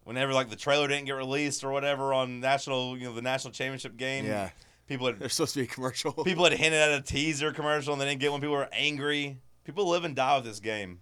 Whenever 0.06 0.34
like 0.34 0.50
the 0.50 0.56
trailer 0.56 0.88
didn't 0.88 1.06
get 1.06 1.16
released 1.16 1.64
or 1.64 1.72
whatever 1.72 2.14
on 2.14 2.40
national, 2.40 2.98
you 2.98 3.06
know, 3.06 3.14
the 3.14 3.22
national 3.22 3.52
championship 3.54 3.98
game. 3.98 4.26
Yeah. 4.26 4.50
People 4.88 5.08
had 5.08 5.20
There's 5.20 5.34
supposed 5.34 5.54
to 5.56 5.60
be 5.60 5.66
a 5.66 5.68
commercial. 5.68 6.12
people 6.24 6.46
had 6.46 6.54
hinted 6.54 6.80
at 6.80 6.98
a 6.98 7.02
teaser 7.02 7.52
commercial 7.52 7.94
and 7.94 8.02
they 8.02 8.06
didn't 8.06 8.22
get 8.22 8.32
one. 8.32 8.40
People 8.40 8.56
were 8.56 8.70
angry. 8.72 9.40
People 9.66 9.90
live 9.90 10.06
and 10.06 10.16
die 10.16 10.38
with 10.38 10.46
this 10.46 10.60
game. 10.60 11.02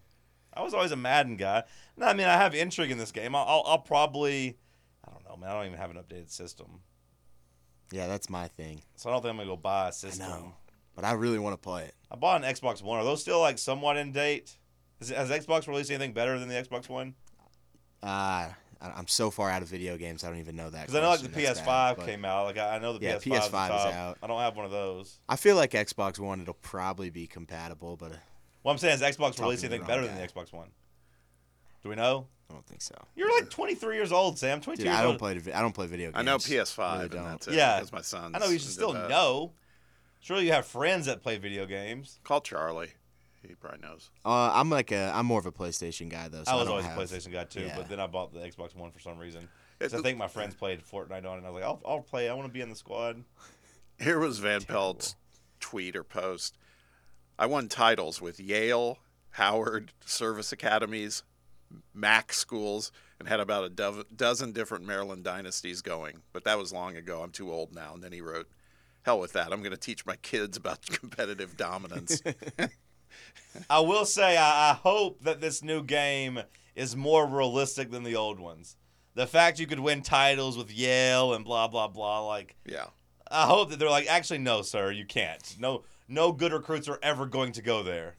I 0.55 0.62
was 0.63 0.74
always 0.74 0.91
a 0.91 0.95
Madden 0.95 1.35
guy. 1.38 1.63
No, 1.97 2.05
I 2.07 2.13
mean 2.13 2.27
I 2.27 2.33
have 2.38 2.55
intrigue 2.55 2.91
in 2.91 2.97
this 2.97 3.12
game. 3.12 3.35
I'll, 3.35 3.45
I'll, 3.45 3.63
I'll 3.65 3.79
probably, 3.79 4.57
I 5.07 5.12
don't 5.12 5.24
know, 5.27 5.35
man. 5.38 5.50
I 5.50 5.53
don't 5.53 5.65
even 5.67 5.77
have 5.77 5.91
an 5.91 5.97
updated 5.97 6.29
system, 6.31 6.81
yeah, 7.91 8.07
that's 8.07 8.29
my 8.29 8.47
thing. 8.47 8.81
so 8.95 9.09
I 9.09 9.13
don't 9.13 9.21
think 9.21 9.31
I'm 9.31 9.38
gonna 9.38 9.50
go 9.50 9.57
buy 9.57 9.89
a 9.89 9.91
system. 9.93 10.27
know. 10.27 10.53
But 10.95 11.03
I 11.05 11.12
really 11.12 11.39
want 11.39 11.53
to 11.53 11.57
play 11.57 11.83
it. 11.83 11.93
I 12.09 12.15
bought 12.15 12.41
an 12.43 12.50
Xbox 12.53 12.81
One. 12.81 13.00
Are 13.00 13.03
those 13.03 13.21
still 13.21 13.41
like 13.41 13.57
somewhat 13.57 13.97
in 13.97 14.12
date? 14.13 14.57
Is, 15.01 15.09
has 15.09 15.29
Xbox 15.29 15.67
released 15.67 15.91
anything 15.91 16.13
better 16.13 16.39
than 16.39 16.47
the 16.47 16.55
Xbox 16.55 16.88
One? 16.88 17.15
Uh, 18.01 18.07
I- 18.07 18.53
I'm 18.81 19.07
so 19.07 19.29
far 19.29 19.50
out 19.50 19.62
of 19.62 19.67
video 19.67 19.97
games, 19.97 20.24
I 20.24 20.29
don't 20.29 20.39
even 20.39 20.55
know 20.55 20.69
that. 20.69 20.81
Because 20.88 20.95
I 20.95 21.01
know 21.01 21.09
like 21.09 21.19
the 21.21 21.29
PS5 21.29 21.65
bad, 21.65 22.05
came 22.05 22.24
out. 22.25 22.45
Like 22.45 22.57
I 22.57 22.75
I 22.75 22.79
know 22.79 22.93
the 22.97 23.03
Yeah, 23.05 23.15
PS5, 23.15 23.17
is, 23.17 23.29
PS5 23.50 23.65
is 23.65 23.93
out. 23.93 24.17
I 24.24 24.27
don't 24.27 24.39
have 24.39 24.55
one 24.55 24.65
of 24.65 24.71
those. 24.71 25.19
I 25.27 25.35
feel 25.35 25.55
like 25.55 25.71
Xbox 25.71 26.17
One, 26.19 26.39
it'll 26.41 26.53
probably 26.55 27.09
be 27.09 27.27
compatible, 27.27 27.97
but 27.97 28.13
What 28.65 28.72
I'm 28.72 28.77
saying 28.79 28.95
is 28.95 29.01
Xbox 29.01 29.17
Talking 29.34 29.43
released 29.43 29.63
anything 29.63 29.86
better 29.86 30.07
than 30.07 30.15
the 30.15 30.22
Xbox 30.27 30.51
One. 30.51 30.69
Do 31.84 31.89
we 31.89 31.95
know? 31.95 32.25
I 32.50 32.53
don't 32.53 32.65
think 32.65 32.81
so. 32.81 32.95
You're 33.15 33.31
like 33.39 33.51
23 33.51 33.95
years 33.95 34.12
old, 34.12 34.39
Sam. 34.39 34.60
22 34.60 34.77
Dude, 34.81 34.86
years 34.88 34.98
I 34.98 35.03
don't 35.03 35.12
old. 35.12 35.19
play. 35.19 35.53
I 35.53 35.62
don't 35.62 35.72
play 35.75 35.86
video 35.86 36.07
games. 36.07 36.15
I 36.17 36.24
know 36.24 36.38
PS5 36.38 36.93
Really 36.93 37.01
and 37.03 37.12
don't. 37.12 37.24
that's 37.25 37.48
it. 37.48 37.53
Yeah. 37.53 37.75
because 37.75 37.91
my 37.93 38.01
son. 38.01 38.34
I 38.34 38.39
know 38.39 38.48
you 38.48 38.57
should 38.57 38.72
still 38.72 38.93
know. 38.93 39.53
Surely 40.19 40.48
you 40.48 40.51
have 40.53 40.65
friends 40.65 41.05
that 41.05 41.22
play 41.22 41.38
video 41.38 41.67
games. 41.67 42.19
Call 42.24 42.41
Charlie. 42.41 42.89
He 43.48 43.53
probably 43.53 43.81
knows. 43.81 44.10
Uh, 44.25 44.50
I'm 44.55 44.72
like 44.72 44.91
a. 44.91 45.12
I'm 45.13 45.27
more 45.27 45.38
of 45.39 45.45
a 45.45 45.51
PlayStation 45.51 46.10
guy 46.10 46.27
though. 46.27 46.43
So 46.43 46.51
I 46.51 46.55
was 46.55 46.63
don't 46.63 46.72
always 46.72 46.86
have, 46.88 46.98
a 46.98 47.01
PlayStation 47.03 47.31
guy 47.31 47.43
too, 47.43 47.62
yeah. 47.65 47.77
but 47.77 47.88
then 47.88 48.00
I 48.00 48.07
bought 48.07 48.34
the 48.34 48.39
Xbox 48.39 48.75
One 48.75 48.89
for 48.89 49.00
some 49.00 49.19
reason. 49.19 49.48
'Cause 49.79 49.93
It- 49.93 50.00
I 50.00 50.01
think 50.01 50.17
my 50.17 50.27
friends 50.27 50.55
played 50.55 50.81
Fortnite 50.84 51.24
on 51.25 51.36
it, 51.36 51.38
and 51.38 51.45
I 51.45 51.51
was 51.51 51.62
like, 51.62 51.63
I'll, 51.69 51.81
I'll 51.86 52.01
play. 52.01 52.27
I 52.29 52.34
want 52.34 52.48
to 52.48 52.51
be 52.51 52.62
in 52.62 52.69
the 52.71 52.75
squad. 52.75 53.23
Here 53.99 54.17
was 54.17 54.39
Van 54.39 54.63
Pelt's 54.63 55.15
tweet 55.60 55.95
or 55.95 56.04
post. 56.04 56.58
I 57.38 57.45
won 57.45 57.67
titles 57.67 58.21
with 58.21 58.39
Yale, 58.39 59.00
Howard, 59.32 59.91
service 60.06 60.52
academies, 60.52 61.24
Mac 61.93 62.32
schools, 62.32 62.91
and 63.19 63.28
had 63.28 63.39
about 63.39 63.65
a 63.65 63.69
dov- 63.69 64.06
dozen 64.15 64.52
different 64.52 64.86
Maryland 64.86 65.24
dynasties 65.24 65.82
going. 65.82 66.21
But 66.32 66.43
that 66.45 66.58
was 66.58 66.71
long 66.71 66.95
ago. 66.95 67.21
I'm 67.21 67.32
too 67.32 67.52
old 67.52 67.74
now. 67.74 67.93
And 67.93 68.04
then 68.04 68.12
he 68.12 68.21
wrote, 68.21 68.48
"Hell 69.04 69.19
with 69.19 69.34
that. 69.34 69.52
I'm 69.52 69.60
going 69.60 69.71
to 69.71 69.78
teach 69.78 70.06
my 70.06 70.15
kids 70.17 70.58
about 70.58 70.86
competitive 70.86 71.58
dominance." 71.58 72.21
I 73.69 73.80
will 73.80 74.06
say, 74.06 74.38
I, 74.38 74.71
I 74.71 74.74
hope 74.74 75.24
that 75.24 75.41
this 75.41 75.63
new 75.63 75.84
game 75.84 76.41
is 76.76 76.95
more 76.95 77.26
realistic 77.26 77.91
than 77.91 78.04
the 78.04 78.15
old 78.15 78.39
ones. 78.39 78.76
The 79.13 79.28
fact 79.28 79.60
you 79.60 79.67
could 79.67 79.80
win 79.80 80.02
titles 80.02 80.58
with 80.58 80.71
Yale 80.71 81.34
and 81.34 81.45
blah 81.45 81.67
blah 81.67 81.88
blah, 81.88 82.26
like 82.28 82.56
yeah. 82.65 82.88
I 83.32 83.48
hope 83.48 83.71
that 83.71 83.80
they're 83.80 83.89
like, 83.89 84.08
actually, 84.08 84.38
no, 84.39 84.62
sir, 84.62 84.91
you 84.91 85.06
can't. 85.06 85.56
No, 85.60 85.84
no 86.08 86.32
good 86.32 86.54
recruits 86.54 86.88
are 86.88 87.00
ever 87.02 87.26
going 87.26 87.52
to 87.54 87.62
go 87.62 87.84
there. 87.84 88.15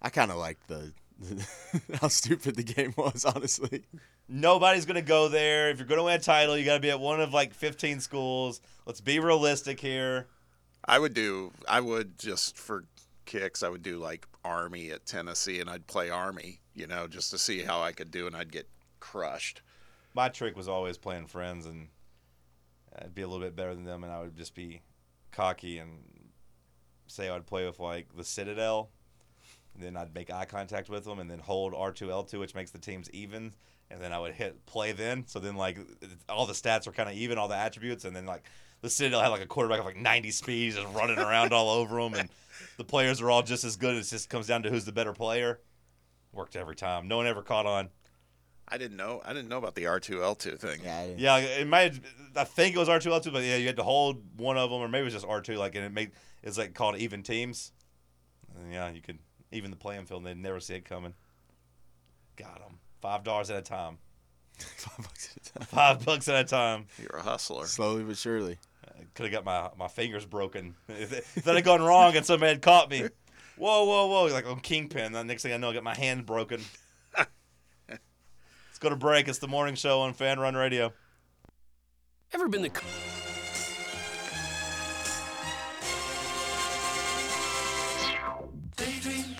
I 0.00 0.08
kind 0.10 0.30
of 0.30 0.36
like 0.36 0.58
the, 0.66 0.92
how 2.00 2.08
stupid 2.08 2.56
the 2.56 2.62
game 2.62 2.94
was, 2.96 3.24
honestly. 3.24 3.84
Nobody's 4.28 4.86
going 4.86 4.96
to 4.96 5.02
go 5.02 5.28
there. 5.28 5.70
If 5.70 5.78
you're 5.78 5.86
going 5.86 5.98
to 5.98 6.04
win 6.04 6.16
a 6.16 6.18
title, 6.18 6.56
you 6.56 6.64
got 6.64 6.74
to 6.74 6.80
be 6.80 6.90
at 6.90 7.00
one 7.00 7.20
of 7.20 7.32
like 7.32 7.54
15 7.54 8.00
schools. 8.00 8.60
Let's 8.86 9.00
be 9.00 9.18
realistic 9.18 9.80
here. 9.80 10.26
I 10.84 10.98
would 10.98 11.14
do. 11.14 11.52
I 11.68 11.80
would 11.80 12.18
just 12.18 12.56
for 12.56 12.84
kicks. 13.24 13.62
I 13.62 13.68
would 13.68 13.82
do 13.82 13.98
like 13.98 14.26
Army 14.44 14.90
at 14.90 15.06
Tennessee, 15.06 15.60
and 15.60 15.70
I'd 15.70 15.86
play 15.86 16.10
Army. 16.10 16.60
You 16.74 16.86
know, 16.86 17.06
just 17.06 17.30
to 17.30 17.38
see 17.38 17.62
how 17.62 17.82
I 17.82 17.92
could 17.92 18.10
do, 18.10 18.26
and 18.26 18.34
I'd 18.34 18.50
get 18.50 18.68
crushed. 18.98 19.62
My 20.14 20.28
trick 20.28 20.56
was 20.56 20.68
always 20.68 20.98
playing 20.98 21.26
friends, 21.26 21.66
and 21.66 21.88
I'd 22.98 23.14
be 23.14 23.22
a 23.22 23.28
little 23.28 23.44
bit 23.44 23.54
better 23.54 23.74
than 23.74 23.84
them, 23.84 24.02
and 24.02 24.12
I 24.12 24.20
would 24.22 24.36
just 24.36 24.54
be 24.54 24.82
cocky 25.30 25.78
and 25.78 26.02
say 27.06 27.28
I'd 27.28 27.46
play 27.46 27.66
with 27.66 27.78
like 27.78 28.14
the 28.16 28.24
Citadel. 28.24 28.90
Then 29.74 29.96
I'd 29.96 30.14
make 30.14 30.30
eye 30.30 30.44
contact 30.44 30.90
with 30.90 31.04
them, 31.04 31.18
and 31.18 31.30
then 31.30 31.38
hold 31.38 31.74
R 31.74 31.92
two 31.92 32.10
L 32.10 32.24
two, 32.24 32.40
which 32.40 32.54
makes 32.54 32.70
the 32.70 32.78
teams 32.78 33.10
even. 33.10 33.52
And 33.90 34.00
then 34.00 34.12
I 34.12 34.18
would 34.18 34.34
hit 34.34 34.64
play 34.66 34.92
then. 34.92 35.24
So 35.26 35.38
then 35.38 35.56
like 35.56 35.78
all 36.28 36.46
the 36.46 36.52
stats 36.52 36.86
are 36.86 36.92
kind 36.92 37.08
of 37.08 37.14
even, 37.14 37.38
all 37.38 37.48
the 37.48 37.56
attributes, 37.56 38.04
and 38.04 38.14
then 38.14 38.26
like 38.26 38.44
the 38.80 38.90
Citadel 38.90 39.20
had 39.20 39.28
like 39.28 39.42
a 39.42 39.46
quarterback 39.46 39.78
of 39.78 39.86
like 39.86 39.96
90 39.96 40.30
speed, 40.30 40.74
just 40.74 40.86
running 40.94 41.18
around 41.18 41.52
all 41.52 41.70
over 41.70 42.02
them, 42.02 42.14
and 42.14 42.28
the 42.76 42.84
players 42.84 43.20
are 43.20 43.30
all 43.30 43.42
just 43.42 43.64
as 43.64 43.76
good. 43.76 43.96
It 43.96 44.02
just 44.02 44.28
comes 44.28 44.46
down 44.46 44.62
to 44.64 44.70
who's 44.70 44.84
the 44.84 44.92
better 44.92 45.12
player. 45.12 45.60
Worked 46.32 46.56
every 46.56 46.76
time. 46.76 47.08
No 47.08 47.18
one 47.18 47.26
ever 47.26 47.42
caught 47.42 47.66
on. 47.66 47.90
I 48.68 48.78
didn't 48.78 48.96
know. 48.96 49.20
I 49.24 49.32
didn't 49.34 49.48
know 49.48 49.58
about 49.58 49.74
the 49.74 49.86
R 49.86 50.00
two 50.00 50.22
L 50.22 50.34
two 50.34 50.56
thing. 50.56 50.80
Yeah. 50.84 50.98
I 50.98 51.06
didn't- 51.06 51.18
Yeah, 51.20 51.36
it 51.38 51.66
might. 51.66 52.00
I 52.36 52.44
think 52.44 52.74
it 52.74 52.78
was 52.78 52.88
R 52.88 52.98
two 53.00 53.12
L 53.12 53.20
two, 53.20 53.30
but 53.30 53.42
yeah, 53.44 53.56
you 53.56 53.66
had 53.66 53.76
to 53.76 53.82
hold 53.82 54.22
one 54.38 54.56
of 54.56 54.70
them, 54.70 54.80
or 54.80 54.88
maybe 54.88 55.02
it 55.02 55.04
was 55.04 55.14
just 55.14 55.26
R 55.26 55.40
two. 55.42 55.56
Like, 55.56 55.74
and 55.74 55.84
it 55.84 55.92
made 55.92 56.12
it's 56.42 56.56
like 56.58 56.74
called 56.74 56.96
even 56.96 57.22
teams. 57.22 57.72
And 58.58 58.72
yeah, 58.72 58.90
you 58.90 59.00
could 59.02 59.18
even 59.50 59.70
the 59.70 59.76
playing 59.76 60.06
field, 60.06 60.20
and 60.20 60.26
they'd 60.26 60.42
never 60.42 60.60
see 60.60 60.74
it 60.74 60.84
coming. 60.84 61.14
Got 62.36 62.60
them 62.60 62.78
five 63.00 63.24
dollars 63.24 63.50
at 63.50 63.58
a 63.58 63.62
time, 63.62 63.98
Five 64.58 64.96
bucks 65.04 65.28
at 65.36 65.46
a 65.46 65.58
time. 65.58 65.66
five 65.66 66.04
bucks 66.04 66.28
at 66.28 66.36
a 66.36 66.44
time. 66.44 66.86
You're 66.98 67.18
a 67.18 67.22
hustler. 67.22 67.66
Slowly 67.66 68.04
but 68.04 68.16
surely. 68.16 68.58
Could 69.14 69.24
have 69.30 69.32
got 69.32 69.44
my, 69.44 69.68
my 69.76 69.88
fingers 69.88 70.24
broken 70.24 70.74
if, 70.88 71.12
it- 71.12 71.26
if 71.36 71.44
that 71.44 71.54
had 71.54 71.64
gone 71.64 71.82
wrong 71.82 72.16
and 72.16 72.24
somebody 72.24 72.52
had 72.52 72.62
caught 72.62 72.90
me. 72.90 73.02
Whoa, 73.56 73.84
whoa, 73.84 74.06
whoa! 74.06 74.24
Like 74.32 74.46
on 74.46 74.60
Kingpin. 74.60 75.12
The 75.12 75.22
next 75.22 75.42
thing 75.42 75.52
I 75.52 75.58
know, 75.58 75.70
I 75.70 75.74
got 75.74 75.84
my 75.84 75.94
hand 75.94 76.24
broken. 76.24 76.62
Let's 78.82 78.90
go 78.90 78.96
to 78.96 79.00
break. 79.00 79.28
It's 79.28 79.38
the 79.38 79.46
morning 79.46 79.76
show 79.76 80.00
on 80.00 80.12
Fan 80.12 80.40
Run 80.40 80.56
Radio. 80.56 80.92
Ever 82.32 82.48
been 82.48 82.62
the 82.62 82.68
Daydream. 88.76 89.36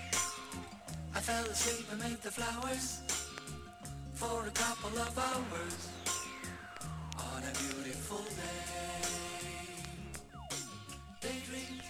I 1.13 1.19
fell 1.19 1.45
asleep 1.47 1.87
amid 1.93 2.23
the 2.23 2.31
flowers 2.31 3.01
for 4.15 4.47
a 4.47 4.51
couple 4.53 4.97
of 4.97 5.19
hours 5.19 5.89
on 7.19 7.43
a 7.43 7.53
beautiful 7.59 8.19
day. 8.19 9.09
Daydream. 11.21 11.81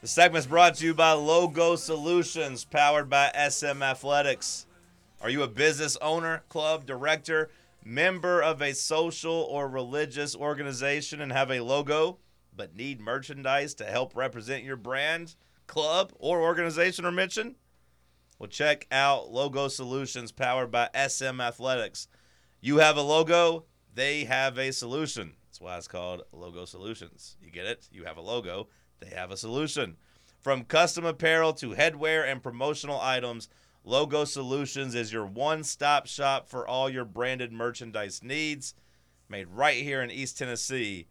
The 0.00 0.08
segment's 0.08 0.48
brought 0.48 0.74
to 0.76 0.86
you 0.86 0.94
by 0.94 1.12
Logo 1.12 1.76
Solutions, 1.76 2.64
powered 2.64 3.08
by 3.08 3.30
SM 3.48 3.80
Athletics. 3.80 4.66
Are 5.24 5.30
you 5.30 5.42
a 5.42 5.48
business 5.48 5.96
owner, 6.02 6.42
club 6.50 6.84
director, 6.84 7.48
member 7.82 8.42
of 8.42 8.60
a 8.60 8.74
social 8.74 9.32
or 9.32 9.66
religious 9.66 10.36
organization 10.36 11.22
and 11.22 11.32
have 11.32 11.50
a 11.50 11.60
logo 11.60 12.18
but 12.54 12.76
need 12.76 13.00
merchandise 13.00 13.72
to 13.76 13.86
help 13.86 14.14
represent 14.14 14.64
your 14.64 14.76
brand, 14.76 15.34
club, 15.66 16.12
or 16.18 16.42
organization 16.42 17.06
or 17.06 17.10
mission? 17.10 17.54
Well, 18.38 18.50
check 18.50 18.86
out 18.92 19.32
Logo 19.32 19.68
Solutions, 19.68 20.30
powered 20.30 20.70
by 20.70 20.90
SM 20.94 21.40
Athletics. 21.40 22.06
You 22.60 22.76
have 22.76 22.98
a 22.98 23.02
logo, 23.02 23.64
they 23.94 24.24
have 24.24 24.58
a 24.58 24.72
solution. 24.72 25.36
That's 25.48 25.58
why 25.58 25.78
it's 25.78 25.88
called 25.88 26.24
Logo 26.32 26.66
Solutions. 26.66 27.38
You 27.42 27.50
get 27.50 27.64
it? 27.64 27.88
You 27.90 28.04
have 28.04 28.18
a 28.18 28.20
logo, 28.20 28.68
they 29.00 29.16
have 29.16 29.30
a 29.30 29.38
solution. 29.38 29.96
From 30.42 30.64
custom 30.64 31.06
apparel 31.06 31.54
to 31.54 31.70
headwear 31.70 32.30
and 32.30 32.42
promotional 32.42 33.00
items, 33.00 33.48
Logo 33.86 34.24
Solutions 34.24 34.94
is 34.94 35.12
your 35.12 35.26
one 35.26 35.62
stop 35.62 36.06
shop 36.06 36.48
for 36.48 36.66
all 36.66 36.88
your 36.88 37.04
branded 37.04 37.52
merchandise 37.52 38.22
needs. 38.22 38.74
Made 39.28 39.48
right 39.48 39.82
here 39.82 40.02
in 40.02 40.10
East 40.10 40.38
Tennessee. 40.38 41.06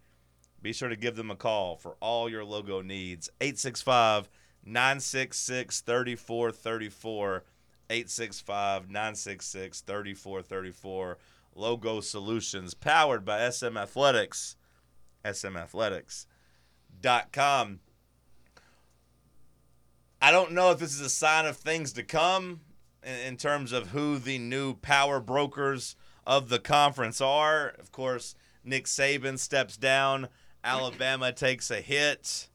Be 0.60 0.74
sure 0.74 0.90
to 0.90 0.96
give 0.96 1.16
them 1.16 1.30
a 1.30 1.36
call 1.36 1.76
for 1.76 1.98
all 2.00 2.28
your 2.28 2.44
logo 2.44 2.82
needs. 2.82 3.30
865 3.42 4.28
966 4.66 5.82
3434. 5.82 7.44
865 7.90 8.90
966 8.90 9.82
3434. 9.82 11.18
Logo 11.56 12.02
Solutions, 12.02 12.74
powered 12.74 13.24
by 13.24 13.48
SM 13.50 13.78
Athletics. 13.78 14.56
SMAthletics.com. 15.24 17.80
I 20.24 20.32
don't 20.32 20.54
know 20.54 20.72
if 20.72 20.80
this 20.80 20.96
is 20.96 21.02
a 21.02 21.10
sign 21.10 21.46
of 21.46 21.58
things 21.58 21.92
to 21.94 22.02
come 22.02 22.62
in, 23.04 23.14
in 23.28 23.36
terms 23.36 23.74
of 23.74 23.90
who 23.90 24.18
the 24.18 24.38
new 24.38 24.74
power 24.76 25.20
brokers 25.20 25.98
of 26.26 26.48
the 26.48 26.60
conference 26.60 27.20
are. 27.20 27.76
Of 27.78 27.92
course, 27.92 28.34
Nick 28.64 28.86
Saban 28.86 29.38
steps 29.38 29.76
down, 29.76 30.30
Alabama 30.64 31.34
takes 31.34 31.70
a 31.70 31.82
hit. 31.82 32.48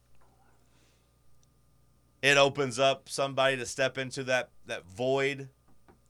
It 2.23 2.37
opens 2.37 2.79
up 2.79 3.07
somebody 3.07 3.55
to 3.57 3.67
step 3.67 3.99
into 3.99 4.23
that, 4.23 4.49
that 4.65 4.87
void 4.87 5.49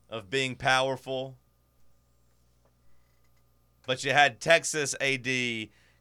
of 0.09 0.29
being 0.29 0.55
powerful. 0.55 1.35
But 3.85 4.05
you 4.05 4.13
had 4.13 4.39
Texas 4.39 4.95
AD 5.01 5.27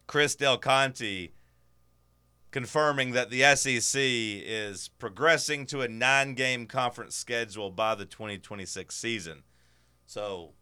Chris 0.06 0.36
Del 0.36 0.58
Conte 0.58 1.30
confirming 2.50 3.12
that 3.12 3.30
the 3.30 3.42
SEC 3.54 4.00
is 4.00 4.88
progressing 4.98 5.66
to 5.66 5.82
a 5.82 5.88
nine 5.88 6.34
game 6.34 6.66
conference 6.66 7.14
schedule 7.14 7.70
by 7.70 7.94
the 7.94 8.04
2026 8.04 8.94
season. 8.94 9.42
So, 10.06 10.54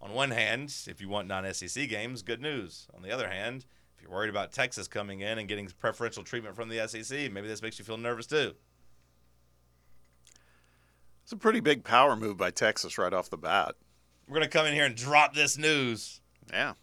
on 0.00 0.12
one 0.12 0.30
hand, 0.30 0.74
if 0.86 1.00
you 1.00 1.08
want 1.08 1.28
non 1.28 1.52
SEC 1.52 1.88
games, 1.88 2.22
good 2.22 2.42
news. 2.42 2.86
On 2.94 3.02
the 3.02 3.10
other 3.10 3.28
hand, 3.28 3.64
if 3.96 4.02
you're 4.02 4.10
worried 4.10 4.30
about 4.30 4.52
Texas 4.52 4.88
coming 4.88 5.20
in 5.20 5.38
and 5.38 5.48
getting 5.48 5.66
preferential 5.78 6.22
treatment 6.22 6.54
from 6.54 6.68
the 6.68 6.86
SEC, 6.86 7.32
maybe 7.32 7.48
this 7.48 7.62
makes 7.62 7.78
you 7.78 7.84
feel 7.84 7.96
nervous 7.96 8.26
too. 8.26 8.54
It's 11.22 11.32
a 11.32 11.36
pretty 11.36 11.60
big 11.60 11.82
power 11.82 12.14
move 12.14 12.36
by 12.36 12.50
Texas 12.50 12.98
right 12.98 13.12
off 13.12 13.30
the 13.30 13.36
bat. 13.36 13.74
We're 14.28 14.34
going 14.34 14.48
to 14.48 14.58
come 14.58 14.66
in 14.66 14.74
here 14.74 14.84
and 14.84 14.94
drop 14.94 15.34
this 15.34 15.56
news. 15.56 16.20
Yeah. 16.52 16.74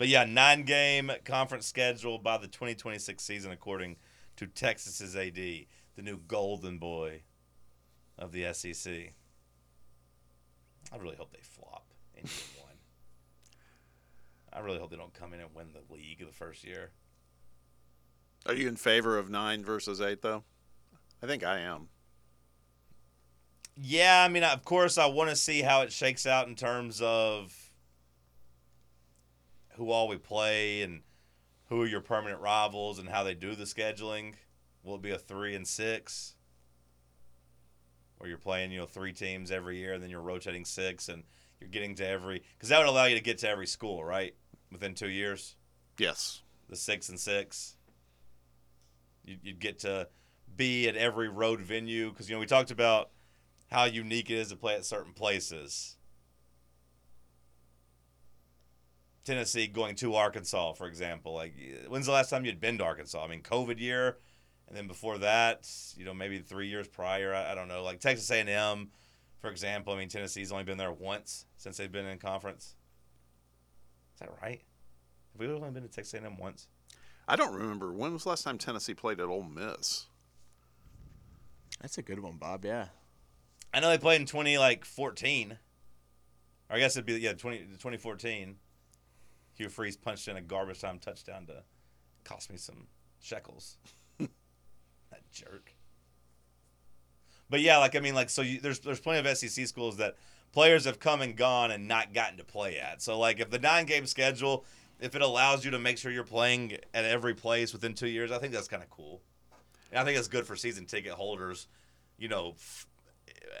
But 0.00 0.08
yeah, 0.08 0.24
nine 0.24 0.62
game 0.62 1.12
conference 1.26 1.66
schedule 1.66 2.16
by 2.16 2.38
the 2.38 2.46
2026 2.46 3.22
season, 3.22 3.52
according 3.52 3.96
to 4.36 4.46
Texas's 4.46 5.14
AD, 5.14 5.34
the 5.34 5.66
new 5.98 6.16
golden 6.26 6.78
boy 6.78 7.20
of 8.18 8.32
the 8.32 8.50
SEC. 8.54 8.90
I 10.90 10.96
really 10.96 11.16
hope 11.16 11.32
they 11.32 11.42
flop 11.42 11.84
in 12.14 12.22
year 12.22 12.32
one. 12.64 12.76
I 14.50 14.60
really 14.60 14.78
hope 14.78 14.88
they 14.88 14.96
don't 14.96 15.12
come 15.12 15.34
in 15.34 15.40
and 15.40 15.54
win 15.54 15.74
the 15.74 15.92
league 15.92 16.26
the 16.26 16.32
first 16.32 16.64
year. 16.64 16.92
Are 18.46 18.54
you 18.54 18.68
in 18.68 18.76
favor 18.76 19.18
of 19.18 19.28
nine 19.28 19.62
versus 19.62 20.00
eight, 20.00 20.22
though? 20.22 20.44
I 21.22 21.26
think 21.26 21.44
I 21.44 21.58
am. 21.58 21.88
Yeah, 23.76 24.24
I 24.24 24.28
mean, 24.28 24.44
of 24.44 24.64
course, 24.64 24.96
I 24.96 25.04
want 25.04 25.28
to 25.28 25.36
see 25.36 25.60
how 25.60 25.82
it 25.82 25.92
shakes 25.92 26.24
out 26.24 26.48
in 26.48 26.54
terms 26.54 27.02
of 27.02 27.69
who 29.80 29.90
all 29.90 30.08
we 30.08 30.18
play 30.18 30.82
and 30.82 31.00
who 31.70 31.80
are 31.80 31.86
your 31.86 32.02
permanent 32.02 32.38
rivals 32.42 32.98
and 32.98 33.08
how 33.08 33.24
they 33.24 33.32
do 33.34 33.54
the 33.54 33.64
scheduling. 33.64 34.34
Will 34.82 34.96
it 34.96 35.02
be 35.02 35.10
a 35.10 35.16
three 35.18 35.54
and 35.54 35.66
six? 35.66 36.34
Where 38.18 38.28
you're 38.28 38.36
playing, 38.38 38.72
you 38.72 38.78
know, 38.78 38.84
three 38.86 39.14
teams 39.14 39.50
every 39.50 39.78
year 39.78 39.94
and 39.94 40.02
then 40.02 40.10
you're 40.10 40.20
rotating 40.20 40.66
six 40.66 41.08
and 41.08 41.22
you're 41.58 41.70
getting 41.70 41.94
to 41.94 42.06
every 42.06 42.42
because 42.56 42.68
that 42.68 42.78
would 42.78 42.88
allow 42.88 43.06
you 43.06 43.16
to 43.16 43.22
get 43.22 43.38
to 43.38 43.48
every 43.48 43.66
school, 43.66 44.04
right? 44.04 44.34
Within 44.70 44.94
two 44.94 45.08
years, 45.08 45.56
Yes. 45.98 46.42
the 46.68 46.76
six 46.76 47.08
and 47.08 47.18
six. 47.18 47.76
You'd, 49.24 49.40
you'd 49.42 49.60
get 49.60 49.78
to 49.80 50.08
be 50.54 50.88
at 50.88 50.96
every 50.96 51.30
road 51.30 51.60
venue 51.60 52.10
because 52.10 52.28
you 52.28 52.36
know 52.36 52.40
we 52.40 52.46
talked 52.46 52.70
about 52.70 53.10
how 53.70 53.84
unique 53.84 54.28
it 54.28 54.34
is 54.36 54.48
to 54.48 54.56
play 54.56 54.74
at 54.74 54.84
certain 54.84 55.14
places. 55.14 55.96
Tennessee 59.24 59.66
going 59.66 59.94
to 59.96 60.14
Arkansas, 60.14 60.74
for 60.74 60.86
example. 60.86 61.34
Like, 61.34 61.54
when's 61.88 62.06
the 62.06 62.12
last 62.12 62.30
time 62.30 62.44
you'd 62.44 62.60
been 62.60 62.78
to 62.78 62.84
Arkansas? 62.84 63.22
I 63.22 63.28
mean, 63.28 63.42
COVID 63.42 63.78
year, 63.78 64.18
and 64.68 64.76
then 64.76 64.86
before 64.86 65.18
that, 65.18 65.68
you 65.96 66.04
know, 66.04 66.14
maybe 66.14 66.38
three 66.38 66.68
years 66.68 66.88
prior. 66.88 67.34
I, 67.34 67.52
I 67.52 67.54
don't 67.54 67.68
know. 67.68 67.82
Like 67.82 68.00
Texas 68.00 68.30
A&M, 68.30 68.90
for 69.40 69.50
example. 69.50 69.92
I 69.92 69.98
mean, 69.98 70.08
Tennessee's 70.08 70.52
only 70.52 70.64
been 70.64 70.78
there 70.78 70.92
once 70.92 71.44
since 71.56 71.76
they've 71.76 71.90
been 71.90 72.06
in 72.06 72.18
conference. 72.18 72.74
Is 74.14 74.20
that 74.20 74.30
right? 74.42 74.62
Have 75.32 75.40
we 75.40 75.46
only 75.48 75.70
been 75.70 75.82
to 75.82 75.88
Texas 75.88 76.14
A&M 76.14 76.38
once? 76.38 76.68
I 77.28 77.36
don't 77.36 77.54
remember. 77.54 77.92
When 77.92 78.12
was 78.12 78.24
the 78.24 78.30
last 78.30 78.42
time 78.42 78.58
Tennessee 78.58 78.94
played 78.94 79.20
at 79.20 79.26
Ole 79.26 79.44
Miss? 79.44 80.06
That's 81.80 81.98
a 81.98 82.02
good 82.02 82.20
one, 82.20 82.36
Bob. 82.36 82.64
Yeah. 82.64 82.86
I 83.72 83.80
know 83.80 83.88
they 83.88 83.98
played 83.98 84.20
in 84.20 84.26
twenty 84.26 84.58
like 84.58 84.84
fourteen, 84.84 85.58
or 86.68 86.76
I 86.76 86.78
guess 86.78 86.96
it'd 86.96 87.06
be 87.06 87.14
yeah 87.14 87.34
20, 87.34 87.58
2014. 87.58 88.56
Hugh 89.60 89.68
Freeze 89.68 89.96
punched 89.96 90.26
in 90.26 90.38
a 90.38 90.40
garbage 90.40 90.80
time 90.80 90.98
touchdown 90.98 91.44
to 91.46 91.62
cost 92.24 92.50
me 92.50 92.56
some 92.56 92.86
shekels. 93.20 93.76
that 94.18 95.30
jerk. 95.30 95.74
But 97.50 97.60
yeah, 97.60 97.76
like 97.76 97.94
I 97.94 98.00
mean, 98.00 98.14
like 98.14 98.30
so 98.30 98.40
you, 98.40 98.58
there's 98.58 98.78
there's 98.78 99.00
plenty 99.00 99.28
of 99.28 99.36
SEC 99.36 99.66
schools 99.66 99.98
that 99.98 100.16
players 100.52 100.86
have 100.86 100.98
come 100.98 101.20
and 101.20 101.36
gone 101.36 101.70
and 101.70 101.86
not 101.86 102.14
gotten 102.14 102.38
to 102.38 102.44
play 102.44 102.78
at. 102.78 103.02
So 103.02 103.18
like 103.18 103.38
if 103.38 103.50
the 103.50 103.58
nine 103.58 103.84
game 103.84 104.06
schedule, 104.06 104.64
if 104.98 105.14
it 105.14 105.20
allows 105.20 105.62
you 105.62 105.70
to 105.72 105.78
make 105.78 105.98
sure 105.98 106.10
you're 106.10 106.24
playing 106.24 106.78
at 106.94 107.04
every 107.04 107.34
place 107.34 107.74
within 107.74 107.92
two 107.92 108.08
years, 108.08 108.32
I 108.32 108.38
think 108.38 108.54
that's 108.54 108.68
kind 108.68 108.82
of 108.82 108.88
cool. 108.88 109.20
And 109.90 110.00
I 110.00 110.04
think 110.04 110.18
it's 110.18 110.28
good 110.28 110.46
for 110.46 110.56
season 110.56 110.86
ticket 110.86 111.12
holders, 111.12 111.66
you 112.16 112.28
know, 112.28 112.54
f- 112.56 112.86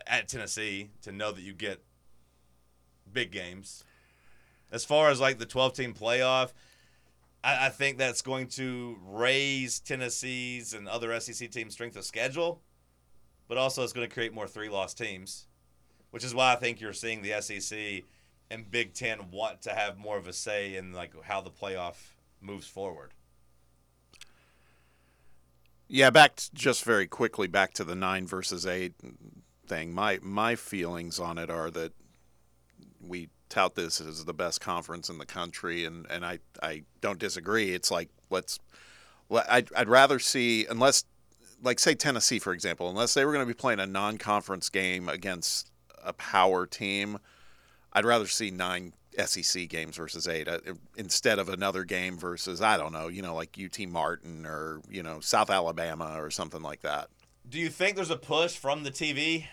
at 0.06 0.28
Tennessee 0.28 0.92
to 1.02 1.12
know 1.12 1.30
that 1.30 1.42
you 1.42 1.52
get 1.52 1.82
big 3.12 3.32
games. 3.32 3.84
As 4.72 4.84
far 4.84 5.10
as 5.10 5.20
like 5.20 5.38
the 5.38 5.46
12 5.46 5.72
team 5.74 5.94
playoff, 5.94 6.52
I, 7.42 7.66
I 7.66 7.68
think 7.70 7.98
that's 7.98 8.22
going 8.22 8.46
to 8.48 8.98
raise 9.04 9.80
Tennessee's 9.80 10.74
and 10.74 10.88
other 10.88 11.18
SEC 11.20 11.50
teams' 11.50 11.72
strength 11.72 11.96
of 11.96 12.04
schedule, 12.04 12.60
but 13.48 13.58
also 13.58 13.82
it's 13.82 13.92
going 13.92 14.08
to 14.08 14.12
create 14.12 14.32
more 14.32 14.46
three 14.46 14.68
loss 14.68 14.94
teams, 14.94 15.46
which 16.10 16.24
is 16.24 16.34
why 16.34 16.52
I 16.52 16.56
think 16.56 16.80
you're 16.80 16.92
seeing 16.92 17.22
the 17.22 17.40
SEC 17.40 18.04
and 18.50 18.70
Big 18.70 18.94
Ten 18.94 19.30
want 19.30 19.62
to 19.62 19.70
have 19.70 19.96
more 19.96 20.18
of 20.18 20.26
a 20.26 20.32
say 20.32 20.76
in 20.76 20.92
like 20.92 21.12
how 21.24 21.40
the 21.40 21.50
playoff 21.50 21.94
moves 22.40 22.66
forward. 22.66 23.12
Yeah, 25.88 26.10
back 26.10 26.36
t- 26.36 26.48
just 26.54 26.84
very 26.84 27.06
quickly 27.06 27.48
back 27.48 27.72
to 27.74 27.84
the 27.84 27.96
nine 27.96 28.26
versus 28.26 28.66
eight 28.66 28.94
thing. 29.66 29.92
My 29.92 30.18
my 30.22 30.54
feelings 30.54 31.18
on 31.18 31.38
it 31.38 31.50
are 31.50 31.70
that 31.70 31.92
we 33.00 33.28
tout 33.50 33.74
this 33.74 34.00
as 34.00 34.24
the 34.24 34.32
best 34.32 34.60
conference 34.60 35.10
in 35.10 35.18
the 35.18 35.26
country, 35.26 35.84
and, 35.84 36.06
and 36.08 36.24
I, 36.24 36.38
I 36.62 36.84
don't 37.00 37.18
disagree. 37.18 37.74
It's 37.74 37.90
like 37.90 38.08
let's 38.30 38.58
le- 39.28 39.44
I'd, 39.48 39.68
I'd 39.76 39.88
rather 39.88 40.18
see 40.18 40.66
unless 40.70 41.04
like 41.62 41.78
say 41.78 41.94
Tennessee 41.94 42.38
for 42.38 42.52
example, 42.54 42.88
unless 42.88 43.12
they 43.14 43.24
were 43.24 43.32
going 43.32 43.46
to 43.46 43.52
be 43.52 43.58
playing 43.58 43.80
a 43.80 43.86
non-conference 43.86 44.70
game 44.70 45.08
against 45.08 45.70
a 46.02 46.12
power 46.14 46.66
team, 46.66 47.18
I'd 47.92 48.06
rather 48.06 48.26
see 48.26 48.50
nine 48.50 48.94
SEC 49.18 49.68
games 49.68 49.96
versus 49.96 50.28
eight 50.28 50.48
uh, 50.48 50.58
instead 50.96 51.38
of 51.38 51.48
another 51.48 51.84
game 51.84 52.16
versus 52.16 52.62
I 52.62 52.76
don't 52.76 52.92
know, 52.92 53.08
you 53.08 53.22
know, 53.22 53.34
like 53.34 53.58
UT 53.62 53.88
Martin 53.88 54.46
or 54.46 54.80
you 54.88 55.02
know 55.02 55.20
South 55.20 55.50
Alabama 55.50 56.14
or 56.16 56.30
something 56.30 56.62
like 56.62 56.82
that. 56.82 57.08
Do 57.48 57.58
you 57.58 57.68
think 57.68 57.96
there's 57.96 58.10
a 58.10 58.16
push 58.16 58.56
from 58.56 58.84
the 58.84 58.90
TV, 58.90 59.46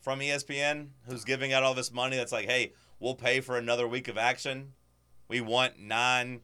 from 0.00 0.18
ESPN, 0.18 0.88
who's 1.08 1.24
giving 1.24 1.52
out 1.52 1.62
all 1.62 1.74
this 1.74 1.92
money 1.92 2.16
that's 2.16 2.32
like, 2.32 2.46
hey, 2.46 2.72
we'll 2.98 3.14
pay 3.14 3.40
for 3.40 3.56
another 3.56 3.86
week 3.86 4.08
of 4.08 4.18
action? 4.18 4.72
We 5.28 5.40
want 5.40 5.78
nine 5.78 6.40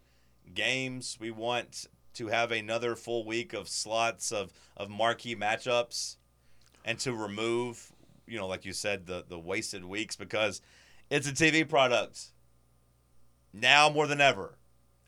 games. 0.54 1.16
We 1.20 1.30
want 1.30 1.86
to 2.14 2.28
have 2.28 2.52
another 2.52 2.96
full 2.96 3.24
week 3.24 3.52
of 3.52 3.68
slots 3.68 4.32
of, 4.32 4.52
of 4.76 4.90
marquee 4.90 5.36
matchups 5.36 6.16
and 6.84 6.98
to 7.00 7.14
remove, 7.14 7.92
you 8.26 8.38
know, 8.38 8.46
like 8.46 8.64
you 8.64 8.72
said, 8.72 9.06
the, 9.06 9.24
the 9.28 9.38
wasted 9.38 9.84
weeks 9.84 10.16
because 10.16 10.60
it's 11.10 11.28
a 11.28 11.32
TV 11.32 11.68
product. 11.68 12.32
Now 13.52 13.88
more 13.88 14.06
than 14.06 14.20
ever, 14.20 14.58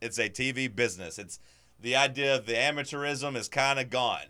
it's 0.01 0.19
a 0.19 0.29
TV 0.29 0.75
business. 0.75 1.19
It's 1.19 1.39
the 1.81 1.97
idea 1.97 2.35
of 2.37 2.47
the 2.47 2.55
amateurism 2.55 3.37
is 3.37 3.49
kind 3.49 3.79
of 3.79 3.91
gone. 3.91 4.27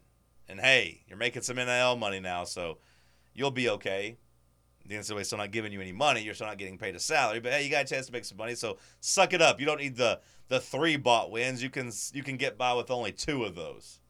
And 0.48 0.61
hey, 0.61 1.03
you're 1.09 1.18
making 1.18 1.42
some 1.42 1.57
NIL 1.57 1.96
money 1.96 2.20
now, 2.20 2.44
so 2.44 2.79
you'll 3.33 3.50
be 3.50 3.68
okay. 3.68 4.18
The 4.86 4.96
NCAA's 4.96 5.28
still 5.28 5.38
not 5.38 5.50
giving 5.50 5.72
you 5.72 5.80
any 5.80 5.92
money. 5.92 6.22
You're 6.22 6.34
still 6.34 6.46
not 6.46 6.58
getting 6.58 6.78
paid 6.78 6.94
a 6.94 7.00
salary, 7.00 7.40
but 7.40 7.52
hey, 7.52 7.64
you 7.64 7.70
got 7.70 7.84
a 7.84 7.88
chance 7.88 8.06
to 8.06 8.12
make 8.12 8.24
some 8.24 8.38
money. 8.38 8.54
So 8.54 8.78
suck 9.00 9.32
it 9.32 9.40
up. 9.40 9.60
You 9.60 9.66
don't 9.66 9.80
need 9.80 9.96
the 9.96 10.20
the 10.48 10.60
three 10.60 10.96
bought 10.96 11.30
wins. 11.30 11.62
You 11.62 11.70
can 11.70 11.90
you 12.12 12.22
can 12.22 12.36
get 12.36 12.58
by 12.58 12.74
with 12.74 12.90
only 12.90 13.12
two 13.12 13.44
of 13.44 13.54
those. 13.54 14.00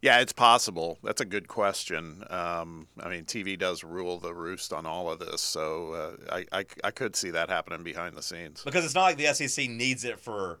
Yeah, 0.00 0.20
it's 0.20 0.32
possible. 0.32 0.98
That's 1.02 1.20
a 1.20 1.24
good 1.24 1.48
question. 1.48 2.22
Um, 2.30 2.86
I 3.00 3.08
mean, 3.08 3.24
TV 3.24 3.58
does 3.58 3.82
rule 3.82 4.18
the 4.18 4.32
roost 4.32 4.72
on 4.72 4.86
all 4.86 5.10
of 5.10 5.18
this, 5.18 5.40
so 5.40 5.92
uh, 6.30 6.34
I, 6.52 6.60
I 6.60 6.64
I 6.84 6.90
could 6.92 7.16
see 7.16 7.30
that 7.30 7.48
happening 7.48 7.82
behind 7.82 8.16
the 8.16 8.22
scenes. 8.22 8.62
Because 8.64 8.84
it's 8.84 8.94
not 8.94 9.02
like 9.02 9.16
the 9.16 9.32
SEC 9.34 9.68
needs 9.68 10.04
it 10.04 10.20
for 10.20 10.60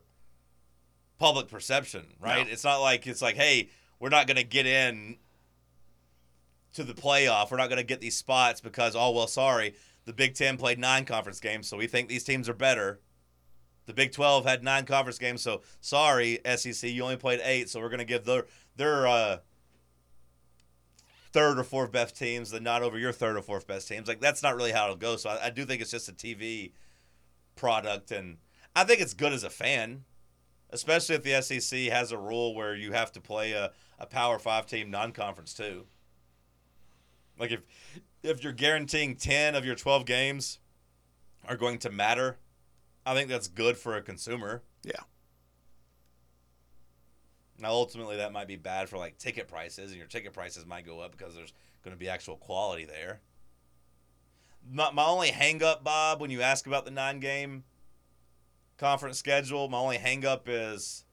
public 1.18 1.48
perception, 1.48 2.06
right? 2.20 2.46
No. 2.46 2.52
It's 2.52 2.64
not 2.64 2.78
like 2.78 3.06
it's 3.06 3.22
like, 3.22 3.36
hey, 3.36 3.70
we're 4.00 4.08
not 4.08 4.26
going 4.26 4.36
to 4.36 4.44
get 4.44 4.66
in 4.66 5.18
to 6.78 6.84
the 6.84 6.94
playoff. 6.94 7.50
We're 7.50 7.58
not 7.58 7.68
going 7.68 7.78
to 7.78 7.84
get 7.84 8.00
these 8.00 8.16
spots 8.16 8.60
because 8.60 8.96
oh 8.96 9.10
well, 9.10 9.26
sorry, 9.26 9.74
the 10.04 10.12
Big 10.12 10.34
Ten 10.34 10.56
played 10.56 10.78
nine 10.78 11.04
conference 11.04 11.40
games, 11.40 11.68
so 11.68 11.76
we 11.76 11.86
think 11.86 12.08
these 12.08 12.24
teams 12.24 12.48
are 12.48 12.54
better. 12.54 13.00
The 13.86 13.92
Big 13.92 14.12
Twelve 14.12 14.44
had 14.46 14.62
nine 14.62 14.84
conference 14.86 15.18
games, 15.18 15.42
so 15.42 15.62
sorry, 15.80 16.40
SEC, 16.56 16.90
you 16.90 17.02
only 17.02 17.16
played 17.16 17.40
eight, 17.42 17.68
so 17.68 17.80
we're 17.80 17.88
going 17.88 17.98
to 17.98 18.04
give 18.04 18.24
their 18.24 18.46
their 18.76 19.06
uh, 19.06 19.38
third 21.32 21.58
or 21.58 21.64
fourth 21.64 21.90
best 21.90 22.16
teams 22.16 22.50
the 22.50 22.60
nod 22.60 22.82
over 22.82 22.98
your 22.98 23.12
third 23.12 23.36
or 23.36 23.42
fourth 23.42 23.66
best 23.66 23.88
teams. 23.88 24.08
Like 24.08 24.20
that's 24.20 24.42
not 24.42 24.56
really 24.56 24.72
how 24.72 24.84
it'll 24.84 24.96
go. 24.96 25.16
So 25.16 25.30
I, 25.30 25.46
I 25.46 25.50
do 25.50 25.64
think 25.64 25.82
it's 25.82 25.90
just 25.90 26.08
a 26.08 26.12
TV 26.12 26.72
product, 27.56 28.12
and 28.12 28.36
I 28.76 28.84
think 28.84 29.00
it's 29.00 29.14
good 29.14 29.32
as 29.32 29.42
a 29.42 29.50
fan, 29.50 30.04
especially 30.70 31.16
if 31.16 31.24
the 31.24 31.42
SEC 31.42 31.78
has 31.90 32.12
a 32.12 32.18
rule 32.18 32.54
where 32.54 32.76
you 32.76 32.92
have 32.92 33.10
to 33.12 33.20
play 33.20 33.52
a, 33.52 33.72
a 33.98 34.06
Power 34.06 34.38
Five 34.38 34.66
team 34.66 34.92
non-conference 34.92 35.54
too. 35.54 35.86
Like 37.38 37.52
if 37.52 37.60
if 38.22 38.42
you're 38.42 38.52
guaranteeing 38.52 39.16
ten 39.16 39.54
of 39.54 39.64
your 39.64 39.74
twelve 39.74 40.04
games 40.04 40.58
are 41.46 41.56
going 41.56 41.78
to 41.78 41.90
matter, 41.90 42.38
I 43.06 43.14
think 43.14 43.28
that's 43.28 43.48
good 43.48 43.76
for 43.76 43.96
a 43.96 44.02
consumer. 44.02 44.62
Yeah. 44.82 45.00
Now, 47.60 47.70
ultimately, 47.70 48.16
that 48.18 48.32
might 48.32 48.46
be 48.46 48.56
bad 48.56 48.88
for 48.88 48.98
like 48.98 49.18
ticket 49.18 49.48
prices, 49.48 49.90
and 49.90 49.98
your 49.98 50.06
ticket 50.06 50.32
prices 50.32 50.64
might 50.64 50.86
go 50.86 51.00
up 51.00 51.12
because 51.12 51.34
there's 51.34 51.52
going 51.82 51.94
to 51.94 51.98
be 51.98 52.08
actual 52.08 52.36
quality 52.36 52.84
there. 52.84 53.20
My, 54.70 54.90
my 54.92 55.04
only 55.04 55.30
hang 55.30 55.62
up, 55.62 55.82
Bob, 55.82 56.20
when 56.20 56.30
you 56.30 56.40
ask 56.40 56.66
about 56.66 56.84
the 56.84 56.90
nine 56.90 57.18
game 57.20 57.64
conference 58.76 59.18
schedule, 59.18 59.68
my 59.68 59.78
only 59.78 59.96
hang 59.98 60.24
up 60.24 60.48
is 60.48 61.04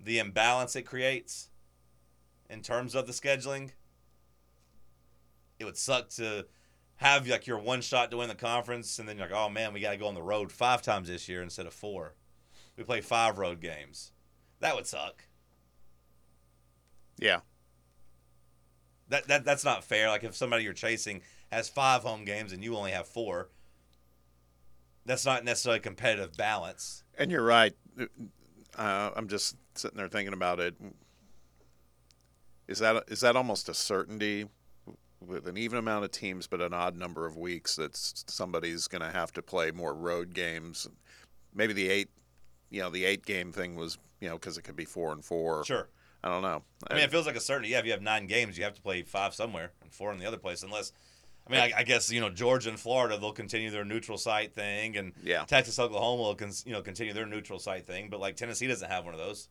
the 0.00 0.18
imbalance 0.18 0.74
it 0.74 0.82
creates 0.82 1.50
in 2.48 2.62
terms 2.62 2.94
of 2.94 3.06
the 3.06 3.12
scheduling. 3.12 3.70
It 5.60 5.64
would 5.64 5.76
suck 5.76 6.08
to 6.10 6.46
have 6.96 7.28
like 7.28 7.46
your 7.46 7.58
one 7.58 7.82
shot 7.82 8.10
to 8.10 8.16
win 8.16 8.28
the 8.28 8.34
conference, 8.34 8.98
and 8.98 9.08
then 9.08 9.16
you're 9.16 9.28
like, 9.28 9.36
oh 9.36 9.48
man, 9.48 9.72
we 9.72 9.80
got 9.80 9.92
to 9.92 9.96
go 9.96 10.08
on 10.08 10.14
the 10.14 10.22
road 10.22 10.50
five 10.50 10.82
times 10.82 11.06
this 11.06 11.28
year 11.28 11.42
instead 11.42 11.66
of 11.66 11.72
four. 11.72 12.14
We 12.76 12.82
play 12.82 13.02
five 13.02 13.38
road 13.38 13.60
games. 13.60 14.12
That 14.60 14.74
would 14.74 14.86
suck. 14.86 15.24
Yeah. 17.18 17.40
That, 19.08 19.28
that 19.28 19.44
that's 19.44 19.64
not 19.64 19.84
fair. 19.84 20.08
Like 20.08 20.24
if 20.24 20.34
somebody 20.34 20.64
you're 20.64 20.72
chasing 20.72 21.20
has 21.52 21.68
five 21.68 22.02
home 22.02 22.24
games 22.24 22.52
and 22.52 22.64
you 22.64 22.76
only 22.76 22.92
have 22.92 23.06
four, 23.06 23.50
that's 25.04 25.26
not 25.26 25.44
necessarily 25.44 25.80
competitive 25.80 26.36
balance. 26.36 27.04
And 27.18 27.30
you're 27.30 27.44
right. 27.44 27.74
Uh, 28.76 29.10
I'm 29.14 29.28
just 29.28 29.56
sitting 29.74 29.98
there 29.98 30.08
thinking 30.08 30.32
about 30.32 30.60
it. 30.60 30.74
Is 32.68 32.78
that 32.78 33.04
is 33.08 33.20
that 33.20 33.36
almost 33.36 33.68
a 33.68 33.74
certainty 33.74 34.46
with 35.20 35.46
an 35.46 35.56
even 35.56 35.78
amount 35.78 36.04
of 36.04 36.10
teams 36.10 36.46
but 36.46 36.60
an 36.60 36.72
odd 36.72 36.96
number 36.96 37.26
of 37.26 37.36
weeks 37.36 37.76
that 37.76 37.96
somebody's 37.96 38.88
going 38.88 39.02
to 39.02 39.10
have 39.10 39.32
to 39.32 39.42
play 39.42 39.70
more 39.70 39.94
road 39.94 40.34
games? 40.34 40.88
Maybe 41.54 41.72
the 41.72 41.88
eight, 41.88 42.08
you 42.70 42.80
know, 42.80 42.90
the 42.90 43.04
eight 43.04 43.24
game 43.26 43.52
thing 43.52 43.74
was, 43.76 43.98
you 44.20 44.28
know, 44.28 44.34
because 44.36 44.56
it 44.58 44.62
could 44.62 44.76
be 44.76 44.84
four 44.84 45.12
and 45.12 45.24
four. 45.24 45.64
Sure. 45.64 45.88
I 46.22 46.28
don't 46.28 46.42
know. 46.42 46.62
I 46.90 46.94
mean, 46.94 47.04
it 47.04 47.10
feels 47.10 47.26
like 47.26 47.36
a 47.36 47.40
certainty. 47.40 47.70
Yeah, 47.70 47.78
if 47.78 47.86
you 47.86 47.92
have 47.92 48.02
nine 48.02 48.26
games, 48.26 48.58
you 48.58 48.64
have 48.64 48.74
to 48.74 48.82
play 48.82 49.02
five 49.02 49.34
somewhere 49.34 49.72
and 49.82 49.90
four 49.92 50.12
in 50.12 50.18
the 50.18 50.26
other 50.26 50.36
place, 50.36 50.62
unless. 50.62 50.92
I 51.48 51.52
mean, 51.52 51.60
I, 51.62 51.72
I 51.78 51.82
guess 51.82 52.12
you 52.12 52.20
know 52.20 52.28
Georgia 52.28 52.68
and 52.68 52.78
Florida 52.78 53.16
they'll 53.18 53.32
continue 53.32 53.70
their 53.70 53.86
neutral 53.86 54.18
site 54.18 54.54
thing, 54.54 54.98
and 54.98 55.12
Yeah. 55.24 55.44
Texas, 55.44 55.78
Oklahoma 55.78 56.22
will 56.22 56.34
con- 56.34 56.52
you 56.66 56.72
know 56.72 56.82
continue 56.82 57.14
their 57.14 57.24
neutral 57.26 57.58
site 57.58 57.86
thing. 57.86 58.08
But 58.10 58.20
like 58.20 58.36
Tennessee 58.36 58.66
doesn't 58.66 58.88
have 58.88 59.06
one 59.06 59.14
of 59.14 59.18
those. 59.18 59.48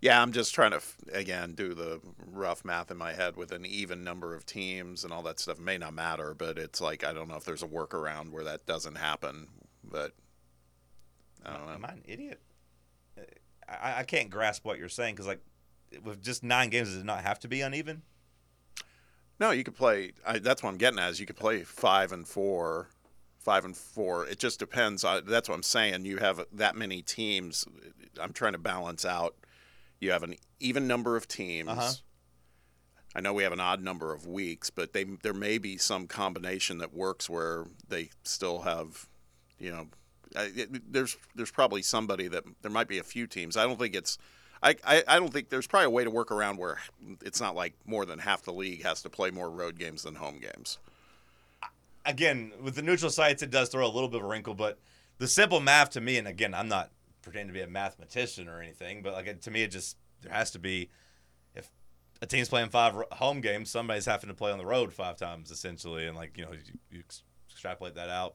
Yeah, 0.00 0.20
I'm 0.20 0.32
just 0.32 0.54
trying 0.54 0.72
to 0.72 0.80
again 1.12 1.54
do 1.54 1.74
the 1.74 2.00
rough 2.26 2.64
math 2.64 2.90
in 2.90 2.96
my 2.96 3.12
head 3.12 3.36
with 3.36 3.50
an 3.52 3.64
even 3.64 4.04
number 4.04 4.34
of 4.34 4.44
teams 4.44 5.04
and 5.04 5.12
all 5.12 5.22
that 5.22 5.40
stuff. 5.40 5.58
May 5.58 5.78
not 5.78 5.94
matter, 5.94 6.34
but 6.34 6.58
it's 6.58 6.80
like 6.80 7.04
I 7.04 7.12
don't 7.12 7.28
know 7.28 7.36
if 7.36 7.44
there's 7.44 7.62
a 7.62 7.68
workaround 7.68 8.30
where 8.30 8.44
that 8.44 8.66
doesn't 8.66 8.96
happen. 8.96 9.48
But 9.82 10.12
I 11.44 11.52
don't 11.54 11.66
know. 11.66 11.72
Am 11.72 11.84
I 11.84 11.92
an 11.92 12.02
idiot? 12.06 12.40
Uh, 13.18 13.22
I, 13.68 14.00
I 14.00 14.02
can't 14.04 14.30
grasp 14.30 14.64
what 14.64 14.78
you're 14.78 14.88
saying 14.88 15.14
because 15.14 15.26
like 15.26 15.40
with 16.04 16.22
just 16.22 16.42
nine 16.42 16.70
games, 16.70 16.88
does 16.88 16.98
it 16.98 17.04
not 17.04 17.22
have 17.22 17.38
to 17.40 17.48
be 17.48 17.60
uneven? 17.60 18.02
No, 19.38 19.50
you 19.50 19.64
could 19.64 19.76
play. 19.76 20.12
I, 20.26 20.38
that's 20.38 20.62
what 20.62 20.70
I'm 20.70 20.78
getting 20.78 20.98
at. 20.98 21.10
Is 21.10 21.20
you 21.20 21.26
could 21.26 21.36
play 21.36 21.62
five 21.62 22.12
and 22.12 22.26
four, 22.26 22.88
five 23.38 23.64
and 23.64 23.76
four. 23.76 24.26
It 24.26 24.38
just 24.38 24.58
depends. 24.58 25.04
I, 25.04 25.20
that's 25.20 25.48
what 25.48 25.54
I'm 25.54 25.62
saying. 25.62 26.04
You 26.04 26.18
have 26.18 26.44
that 26.52 26.76
many 26.76 27.02
teams. 27.02 27.66
I'm 28.20 28.32
trying 28.32 28.52
to 28.52 28.58
balance 28.58 29.04
out. 29.04 29.34
You 30.00 30.10
have 30.10 30.22
an 30.22 30.34
even 30.60 30.86
number 30.86 31.16
of 31.16 31.26
teams. 31.28 31.68
Uh-huh. 31.68 31.92
I 33.14 33.20
know 33.20 33.32
we 33.32 33.44
have 33.44 33.52
an 33.52 33.60
odd 33.60 33.82
number 33.82 34.12
of 34.12 34.26
weeks, 34.26 34.68
but 34.68 34.92
they 34.92 35.04
there 35.04 35.32
may 35.32 35.56
be 35.58 35.78
some 35.78 36.06
combination 36.06 36.78
that 36.78 36.92
works 36.92 37.30
where 37.30 37.64
they 37.88 38.10
still 38.24 38.60
have, 38.60 39.08
you 39.58 39.70
know, 39.72 39.86
I, 40.36 40.50
it, 40.54 40.92
there's 40.92 41.16
there's 41.34 41.50
probably 41.50 41.80
somebody 41.80 42.28
that 42.28 42.44
there 42.60 42.70
might 42.70 42.88
be 42.88 42.98
a 42.98 43.02
few 43.02 43.26
teams. 43.26 43.56
I 43.56 43.64
don't 43.64 43.78
think 43.78 43.94
it's. 43.94 44.18
I, 44.62 44.74
I, 44.84 45.04
I 45.06 45.18
don't 45.18 45.32
think 45.32 45.50
there's 45.50 45.66
probably 45.66 45.86
a 45.86 45.90
way 45.90 46.04
to 46.04 46.10
work 46.10 46.30
around 46.30 46.56
where 46.58 46.78
it's 47.22 47.40
not 47.40 47.54
like 47.54 47.74
more 47.84 48.06
than 48.06 48.18
half 48.18 48.42
the 48.42 48.54
league 48.54 48.82
has 48.84 49.02
to 49.02 49.10
play 49.10 49.30
more 49.30 49.50
road 49.50 49.78
games 49.78 50.02
than 50.02 50.14
home 50.14 50.38
games. 50.40 50.78
again, 52.06 52.52
with 52.62 52.74
the 52.74 52.82
neutral 52.82 53.10
sites, 53.10 53.42
it 53.42 53.50
does 53.50 53.68
throw 53.68 53.86
a 53.86 53.88
little 53.88 54.08
bit 54.08 54.20
of 54.20 54.26
a 54.26 54.28
wrinkle, 54.28 54.54
but 54.54 54.78
the 55.18 55.28
simple 55.28 55.60
math 55.60 55.90
to 55.90 56.00
me, 56.00 56.16
and 56.16 56.26
again, 56.26 56.54
I'm 56.54 56.68
not 56.68 56.90
pretending 57.26 57.48
to 57.48 57.52
be 57.52 57.62
a 57.62 57.66
mathematician 57.68 58.48
or 58.48 58.60
anything, 58.62 59.02
but 59.02 59.12
like 59.12 59.40
to 59.40 59.50
me, 59.50 59.62
it 59.62 59.70
just 59.70 59.96
there 60.22 60.32
has 60.32 60.50
to 60.52 60.58
be 60.58 60.88
if 61.54 61.68
a 62.22 62.26
team's 62.26 62.48
playing 62.48 62.70
five 62.70 62.94
home 63.12 63.40
games, 63.40 63.70
somebody's 63.70 64.06
having 64.06 64.28
to 64.28 64.34
play 64.34 64.50
on 64.52 64.58
the 64.58 64.64
road 64.66 64.92
five 64.92 65.16
times 65.16 65.50
essentially, 65.50 66.06
and 66.06 66.16
like 66.16 66.38
you 66.38 66.44
know, 66.44 66.52
you, 66.52 66.60
you 66.90 67.02
extrapolate 67.50 67.94
that 67.96 68.08
out 68.08 68.34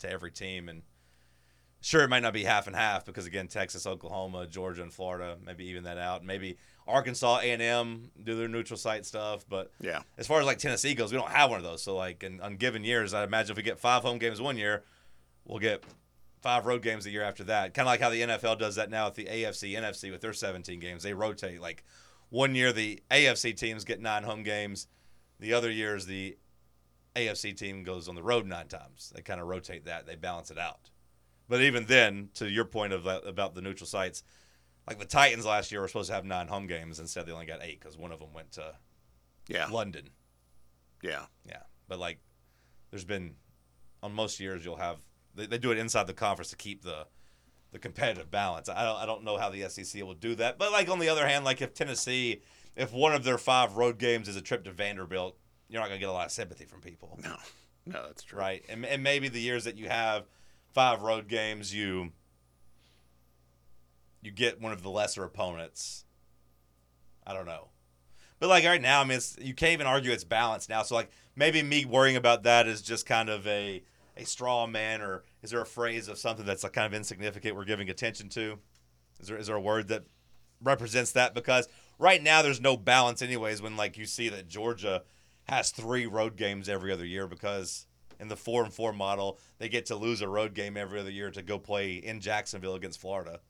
to 0.00 0.10
every 0.10 0.30
team, 0.30 0.68
and 0.68 0.82
sure, 1.80 2.02
it 2.02 2.08
might 2.08 2.22
not 2.22 2.32
be 2.32 2.44
half 2.44 2.66
and 2.66 2.74
half 2.74 3.04
because 3.04 3.26
again, 3.26 3.46
Texas, 3.46 3.86
Oklahoma, 3.86 4.46
Georgia, 4.46 4.82
and 4.82 4.92
Florida 4.92 5.36
maybe 5.44 5.66
even 5.66 5.84
that 5.84 5.98
out, 5.98 6.24
maybe 6.24 6.56
Arkansas, 6.86 7.40
A 7.42 7.52
and 7.52 7.62
M 7.62 8.10
do 8.24 8.36
their 8.36 8.48
neutral 8.48 8.76
site 8.78 9.04
stuff, 9.06 9.44
but 9.48 9.70
Yeah. 9.80 10.00
as 10.18 10.26
far 10.26 10.40
as 10.40 10.46
like 10.46 10.58
Tennessee 10.58 10.94
goes, 10.94 11.12
we 11.12 11.18
don't 11.18 11.30
have 11.30 11.50
one 11.50 11.58
of 11.58 11.64
those. 11.64 11.82
So 11.82 11.94
like 11.96 12.22
in 12.24 12.40
on 12.40 12.56
given 12.56 12.82
years, 12.84 13.14
I 13.14 13.22
imagine 13.24 13.52
if 13.52 13.56
we 13.58 13.62
get 13.62 13.78
five 13.78 14.02
home 14.02 14.18
games 14.18 14.40
one 14.40 14.56
year, 14.56 14.82
we'll 15.44 15.58
get 15.60 15.84
five 16.42 16.66
road 16.66 16.82
games 16.82 17.06
a 17.06 17.10
year 17.10 17.22
after 17.22 17.44
that. 17.44 17.74
Kind 17.74 17.86
of 17.86 17.90
like 17.92 18.00
how 18.00 18.10
the 18.10 18.22
NFL 18.22 18.58
does 18.58 18.76
that 18.76 18.90
now 18.90 19.06
with 19.06 19.14
the 19.14 19.26
AFC, 19.26 19.72
NFC 19.76 20.10
with 20.10 20.20
their 20.20 20.32
17 20.32 20.80
games. 20.80 21.02
They 21.02 21.14
rotate. 21.14 21.60
Like 21.60 21.84
one 22.30 22.54
year 22.54 22.72
the 22.72 23.02
AFC 23.10 23.56
teams 23.56 23.84
get 23.84 24.00
nine 24.00 24.22
home 24.22 24.42
games, 24.42 24.86
the 25.38 25.52
other 25.52 25.70
years 25.70 26.06
the 26.06 26.36
AFC 27.16 27.56
team 27.56 27.82
goes 27.82 28.08
on 28.08 28.14
the 28.14 28.22
road 28.22 28.46
nine 28.46 28.68
times. 28.68 29.12
They 29.14 29.22
kind 29.22 29.40
of 29.40 29.48
rotate 29.48 29.84
that. 29.86 30.06
They 30.06 30.14
balance 30.16 30.50
it 30.50 30.58
out. 30.58 30.90
But 31.48 31.60
even 31.62 31.86
then, 31.86 32.28
to 32.34 32.48
your 32.48 32.64
point 32.64 32.92
of 32.92 33.04
that, 33.04 33.26
about 33.26 33.54
the 33.54 33.60
neutral 33.60 33.88
sites, 33.88 34.22
like 34.86 34.98
the 35.00 35.04
Titans 35.04 35.44
last 35.44 35.72
year 35.72 35.80
were 35.80 35.88
supposed 35.88 36.08
to 36.08 36.14
have 36.14 36.24
nine 36.24 36.46
home 36.46 36.66
games. 36.68 37.00
Instead, 37.00 37.26
they 37.26 37.32
only 37.32 37.46
got 37.46 37.62
eight 37.62 37.80
because 37.80 37.98
one 37.98 38.12
of 38.12 38.20
them 38.20 38.32
went 38.32 38.52
to 38.52 38.74
Yeah. 39.48 39.66
London. 39.68 40.10
Yeah. 41.02 41.24
Yeah, 41.44 41.62
but 41.88 41.98
like, 41.98 42.18
there's 42.90 43.04
been 43.04 43.34
on 44.02 44.12
most 44.14 44.38
years 44.38 44.64
you'll 44.64 44.76
have 44.76 44.98
they, 45.40 45.46
they 45.46 45.58
do 45.58 45.70
it 45.72 45.78
inside 45.78 46.06
the 46.06 46.12
conference 46.14 46.50
to 46.50 46.56
keep 46.56 46.82
the 46.82 47.06
the 47.72 47.78
competitive 47.78 48.30
balance. 48.30 48.68
I 48.68 48.84
don't 48.84 48.96
I 48.96 49.06
don't 49.06 49.24
know 49.24 49.36
how 49.36 49.50
the 49.50 49.68
SEC 49.68 50.02
will 50.02 50.14
do 50.14 50.34
that, 50.36 50.58
but 50.58 50.72
like 50.72 50.88
on 50.88 50.98
the 50.98 51.08
other 51.08 51.26
hand, 51.26 51.44
like 51.44 51.62
if 51.62 51.72
Tennessee, 51.74 52.42
if 52.76 52.92
one 52.92 53.14
of 53.14 53.24
their 53.24 53.38
five 53.38 53.76
road 53.76 53.98
games 53.98 54.28
is 54.28 54.36
a 54.36 54.40
trip 54.42 54.64
to 54.64 54.72
Vanderbilt, 54.72 55.36
you're 55.68 55.80
not 55.80 55.88
gonna 55.88 56.00
get 56.00 56.08
a 56.08 56.12
lot 56.12 56.26
of 56.26 56.32
sympathy 56.32 56.64
from 56.64 56.80
people, 56.80 57.18
No. 57.22 57.36
No, 57.86 58.02
that's 58.06 58.22
true. 58.22 58.38
right? 58.38 58.64
And 58.68 58.84
and 58.84 59.02
maybe 59.02 59.28
the 59.28 59.40
years 59.40 59.64
that 59.64 59.76
you 59.78 59.88
have 59.88 60.24
five 60.72 61.02
road 61.02 61.28
games, 61.28 61.74
you 61.74 62.12
you 64.22 64.30
get 64.30 64.60
one 64.60 64.72
of 64.72 64.82
the 64.82 64.90
lesser 64.90 65.24
opponents. 65.24 66.04
I 67.26 67.32
don't 67.32 67.46
know. 67.46 67.68
But 68.38 68.48
like 68.48 68.64
right 68.64 68.80
now, 68.80 69.00
I 69.00 69.04
mean, 69.04 69.16
it's, 69.18 69.36
you 69.40 69.54
can't 69.54 69.72
even 69.72 69.86
argue 69.86 70.10
it's 70.12 70.24
balanced 70.24 70.68
now. 70.68 70.82
So 70.82 70.94
like 70.94 71.10
maybe 71.36 71.62
me 71.62 71.84
worrying 71.84 72.16
about 72.16 72.42
that 72.44 72.66
is 72.66 72.82
just 72.82 73.06
kind 73.06 73.28
of 73.28 73.46
a 73.46 73.82
a 74.20 74.26
straw 74.26 74.66
man, 74.66 75.00
or 75.00 75.24
is 75.42 75.50
there 75.50 75.60
a 75.60 75.66
phrase 75.66 76.08
of 76.08 76.18
something 76.18 76.44
that's 76.44 76.62
kind 76.68 76.86
of 76.86 76.94
insignificant 76.94 77.56
we're 77.56 77.64
giving 77.64 77.88
attention 77.88 78.28
to? 78.30 78.58
Is 79.18 79.28
there 79.28 79.38
is 79.38 79.46
there 79.46 79.56
a 79.56 79.60
word 79.60 79.88
that 79.88 80.04
represents 80.62 81.12
that? 81.12 81.34
Because 81.34 81.68
right 81.98 82.22
now 82.22 82.42
there's 82.42 82.60
no 82.60 82.76
balance, 82.76 83.22
anyways. 83.22 83.62
When 83.62 83.76
like 83.76 83.96
you 83.96 84.06
see 84.06 84.28
that 84.28 84.48
Georgia 84.48 85.02
has 85.44 85.70
three 85.70 86.06
road 86.06 86.36
games 86.36 86.68
every 86.68 86.92
other 86.92 87.04
year 87.04 87.26
because 87.26 87.86
in 88.18 88.28
the 88.28 88.36
four 88.36 88.62
and 88.62 88.72
four 88.72 88.92
model 88.92 89.38
they 89.58 89.68
get 89.68 89.86
to 89.86 89.96
lose 89.96 90.20
a 90.20 90.28
road 90.28 90.54
game 90.54 90.76
every 90.76 91.00
other 91.00 91.10
year 91.10 91.30
to 91.30 91.42
go 91.42 91.58
play 91.58 91.94
in 91.94 92.20
Jacksonville 92.20 92.74
against 92.74 93.00
Florida. 93.00 93.40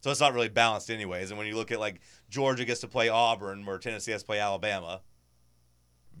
So 0.00 0.10
it's 0.10 0.20
not 0.20 0.34
really 0.34 0.50
balanced, 0.50 0.90
anyways. 0.90 1.30
And 1.30 1.38
when 1.38 1.46
you 1.46 1.56
look 1.56 1.72
at 1.72 1.80
like 1.80 2.00
Georgia 2.28 2.66
gets 2.66 2.82
to 2.82 2.88
play 2.88 3.08
Auburn, 3.08 3.64
where 3.64 3.78
Tennessee 3.78 4.12
has 4.12 4.22
to 4.22 4.26
play 4.26 4.38
Alabama, 4.38 5.00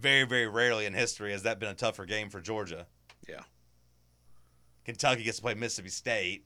very, 0.04 0.24
very 0.24 0.46
rarely 0.46 0.84
in 0.84 0.92
history 0.92 1.32
has 1.32 1.44
that 1.44 1.58
been 1.58 1.70
a 1.70 1.74
tougher 1.74 2.04
game 2.04 2.28
for 2.28 2.38
Georgia. 2.42 2.86
Yeah. 3.26 3.40
Kentucky 4.84 5.22
gets 5.24 5.38
to 5.38 5.42
play 5.42 5.54
Mississippi 5.54 5.88
State. 5.88 6.44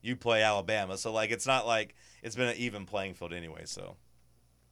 You 0.00 0.16
play 0.16 0.42
Alabama, 0.42 0.98
so 0.98 1.12
like 1.12 1.30
it's 1.30 1.46
not 1.46 1.64
like 1.64 1.94
it's 2.24 2.34
been 2.34 2.48
an 2.48 2.56
even 2.56 2.84
playing 2.86 3.14
field 3.14 3.32
anyway. 3.32 3.62
So 3.66 3.94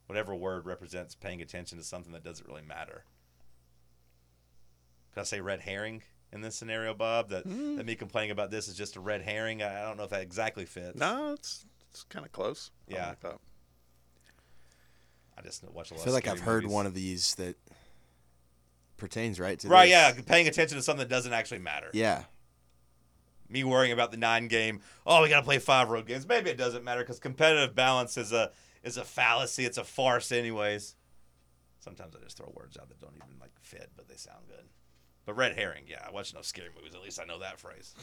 whatever 0.07 0.35
word 0.35 0.65
represents 0.65 1.15
paying 1.15 1.41
attention 1.41 1.77
to 1.77 1.85
something 1.85 2.11
that 2.11 2.21
doesn't 2.21 2.45
really 2.45 2.63
matter. 2.63 3.05
Could 5.13 5.21
I 5.21 5.23
say 5.23 5.39
red 5.39 5.61
herring 5.61 6.03
in 6.33 6.41
this 6.41 6.55
scenario, 6.55 6.93
Bob? 6.93 7.29
That, 7.29 7.47
mm. 7.47 7.77
that 7.77 7.85
me 7.85 7.95
complaining 7.95 8.31
about 8.31 8.51
this 8.51 8.67
is 8.67 8.75
just 8.75 8.97
a 8.97 8.99
red 8.99 9.21
herring. 9.21 9.63
I 9.63 9.83
I 9.83 9.87
don't 9.87 9.95
know 9.95 10.03
if 10.03 10.09
that 10.09 10.21
exactly 10.21 10.65
fits. 10.65 10.99
No, 10.99 11.31
it's 11.31 11.65
it's 11.89 12.03
kind 12.03 12.25
of 12.25 12.33
close. 12.33 12.71
I 12.89 12.93
Yeah. 12.93 13.07
like 13.07 13.21
that. 13.21 13.39
I 15.37 15.41
just 15.43 15.63
watch 15.71 15.91
a 15.91 15.93
I 15.93 15.97
lot. 15.97 16.01
I 16.01 16.03
feel 16.03 16.13
of 16.13 16.13
like 16.15 16.27
I've 16.27 16.39
scary 16.39 16.55
heard 16.55 16.67
one 16.67 16.85
of 16.85 16.93
these 16.93 17.35
that 17.35 17.55
pertains 19.01 19.39
right 19.39 19.59
to 19.59 19.67
Right, 19.67 19.85
this. 19.89 19.91
yeah, 19.91 20.21
paying 20.25 20.47
attention 20.47 20.77
to 20.77 20.83
something 20.83 21.05
that 21.05 21.13
doesn't 21.13 21.33
actually 21.33 21.59
matter. 21.59 21.89
Yeah. 21.91 22.23
Me 23.49 23.65
worrying 23.65 23.91
about 23.91 24.11
the 24.11 24.17
nine 24.17 24.47
game. 24.47 24.79
Oh, 25.05 25.21
we 25.21 25.27
got 25.27 25.39
to 25.39 25.45
play 25.45 25.59
five 25.59 25.89
road 25.89 26.05
games. 26.07 26.25
Maybe 26.25 26.49
it 26.49 26.57
doesn't 26.57 26.85
matter 26.85 27.01
because 27.01 27.19
competitive 27.19 27.75
balance 27.75 28.15
is 28.15 28.31
a 28.31 28.51
is 28.83 28.95
a 28.95 29.03
fallacy. 29.03 29.65
It's 29.65 29.77
a 29.77 29.83
farce, 29.83 30.31
anyways. 30.31 30.95
Sometimes 31.79 32.15
I 32.15 32.23
just 32.23 32.37
throw 32.37 32.53
words 32.55 32.77
out 32.77 32.87
that 32.87 33.01
don't 33.01 33.15
even 33.17 33.39
like 33.41 33.51
fit, 33.59 33.89
but 33.97 34.07
they 34.07 34.15
sound 34.15 34.45
good. 34.47 34.65
But 35.25 35.33
red 35.35 35.55
herring, 35.57 35.83
yeah, 35.87 36.05
I 36.07 36.11
watch 36.11 36.33
no 36.33 36.41
scary 36.41 36.69
movies. 36.75 36.95
At 36.95 37.01
least 37.01 37.19
I 37.19 37.25
know 37.25 37.39
that 37.39 37.59
phrase. 37.59 37.93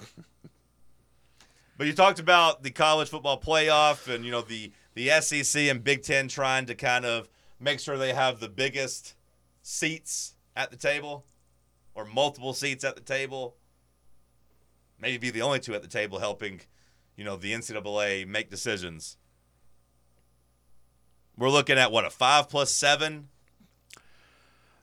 but 1.78 1.86
you 1.86 1.92
talked 1.94 2.18
about 2.18 2.62
the 2.62 2.70
college 2.70 3.08
football 3.08 3.40
playoff 3.40 4.12
and 4.12 4.24
you 4.24 4.30
know 4.30 4.42
the 4.42 4.72
the 4.94 5.08
SEC 5.20 5.62
and 5.62 5.82
Big 5.82 6.02
Ten 6.02 6.28
trying 6.28 6.66
to 6.66 6.74
kind 6.74 7.04
of 7.06 7.28
make 7.60 7.80
sure 7.80 7.96
they 7.96 8.12
have 8.12 8.38
the 8.40 8.48
biggest 8.48 9.14
seats 9.62 10.34
at 10.58 10.70
the 10.72 10.76
table 10.76 11.24
or 11.94 12.04
multiple 12.04 12.52
seats 12.52 12.84
at 12.84 12.96
the 12.96 13.00
table. 13.00 13.56
Maybe 15.00 15.16
be 15.16 15.30
the 15.30 15.42
only 15.42 15.60
two 15.60 15.74
at 15.74 15.82
the 15.82 15.88
table 15.88 16.18
helping, 16.18 16.60
you 17.16 17.24
know, 17.24 17.36
the 17.36 17.52
NCAA 17.52 18.26
make 18.26 18.50
decisions. 18.50 19.16
We're 21.36 21.50
looking 21.50 21.78
at 21.78 21.92
what 21.92 22.04
a 22.04 22.10
five 22.10 22.48
plus 22.48 22.72
seven. 22.72 23.28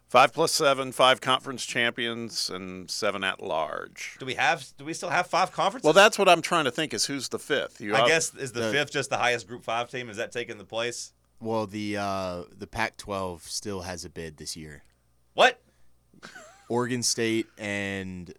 Five 0.08 0.32
plus 0.32 0.54
seven, 0.54 0.94
five 0.94 1.20
conference 1.20 1.66
champions, 1.66 2.50
and 2.50 2.90
seven 2.90 3.26
at 3.26 3.44
large. 3.44 4.16
Do 4.20 4.26
we 4.26 4.36
have? 4.36 4.66
Do 4.78 4.86
we 4.86 4.94
still 4.94 5.10
have 5.10 5.28
five 5.28 5.52
conferences? 5.52 5.84
Well, 5.84 5.94
that's 5.94 6.18
what 6.18 6.30
I'm 6.30 6.42
trying 6.42 6.66
to 6.66 6.72
think 6.72 6.94
is 6.94 7.06
who's 7.06 7.28
the 7.28 7.40
fifth. 7.40 7.82
You 7.82 7.94
I 7.94 8.02
up- 8.02 8.08
guess 8.08 8.34
is 8.36 8.54
the, 8.54 8.62
the- 8.62 8.72
fifth 8.72 8.92
just 8.92 9.10
the 9.10 9.18
highest 9.18 9.48
Group 9.48 9.64
Five 9.64 9.92
team? 9.92 10.10
Is 10.10 10.16
that 10.16 10.32
taking 10.32 10.58
the 10.58 10.64
place? 10.64 11.12
Well, 11.42 11.68
the 11.68 11.98
uh, 11.98 12.44
the 12.58 12.68
Pac-12 12.68 13.42
still 13.42 13.82
has 13.82 14.06
a 14.06 14.10
bid 14.10 14.38
this 14.38 14.56
year. 14.56 14.84
What? 15.34 15.60
Oregon 16.70 17.04
State 17.04 17.48
and 17.58 18.34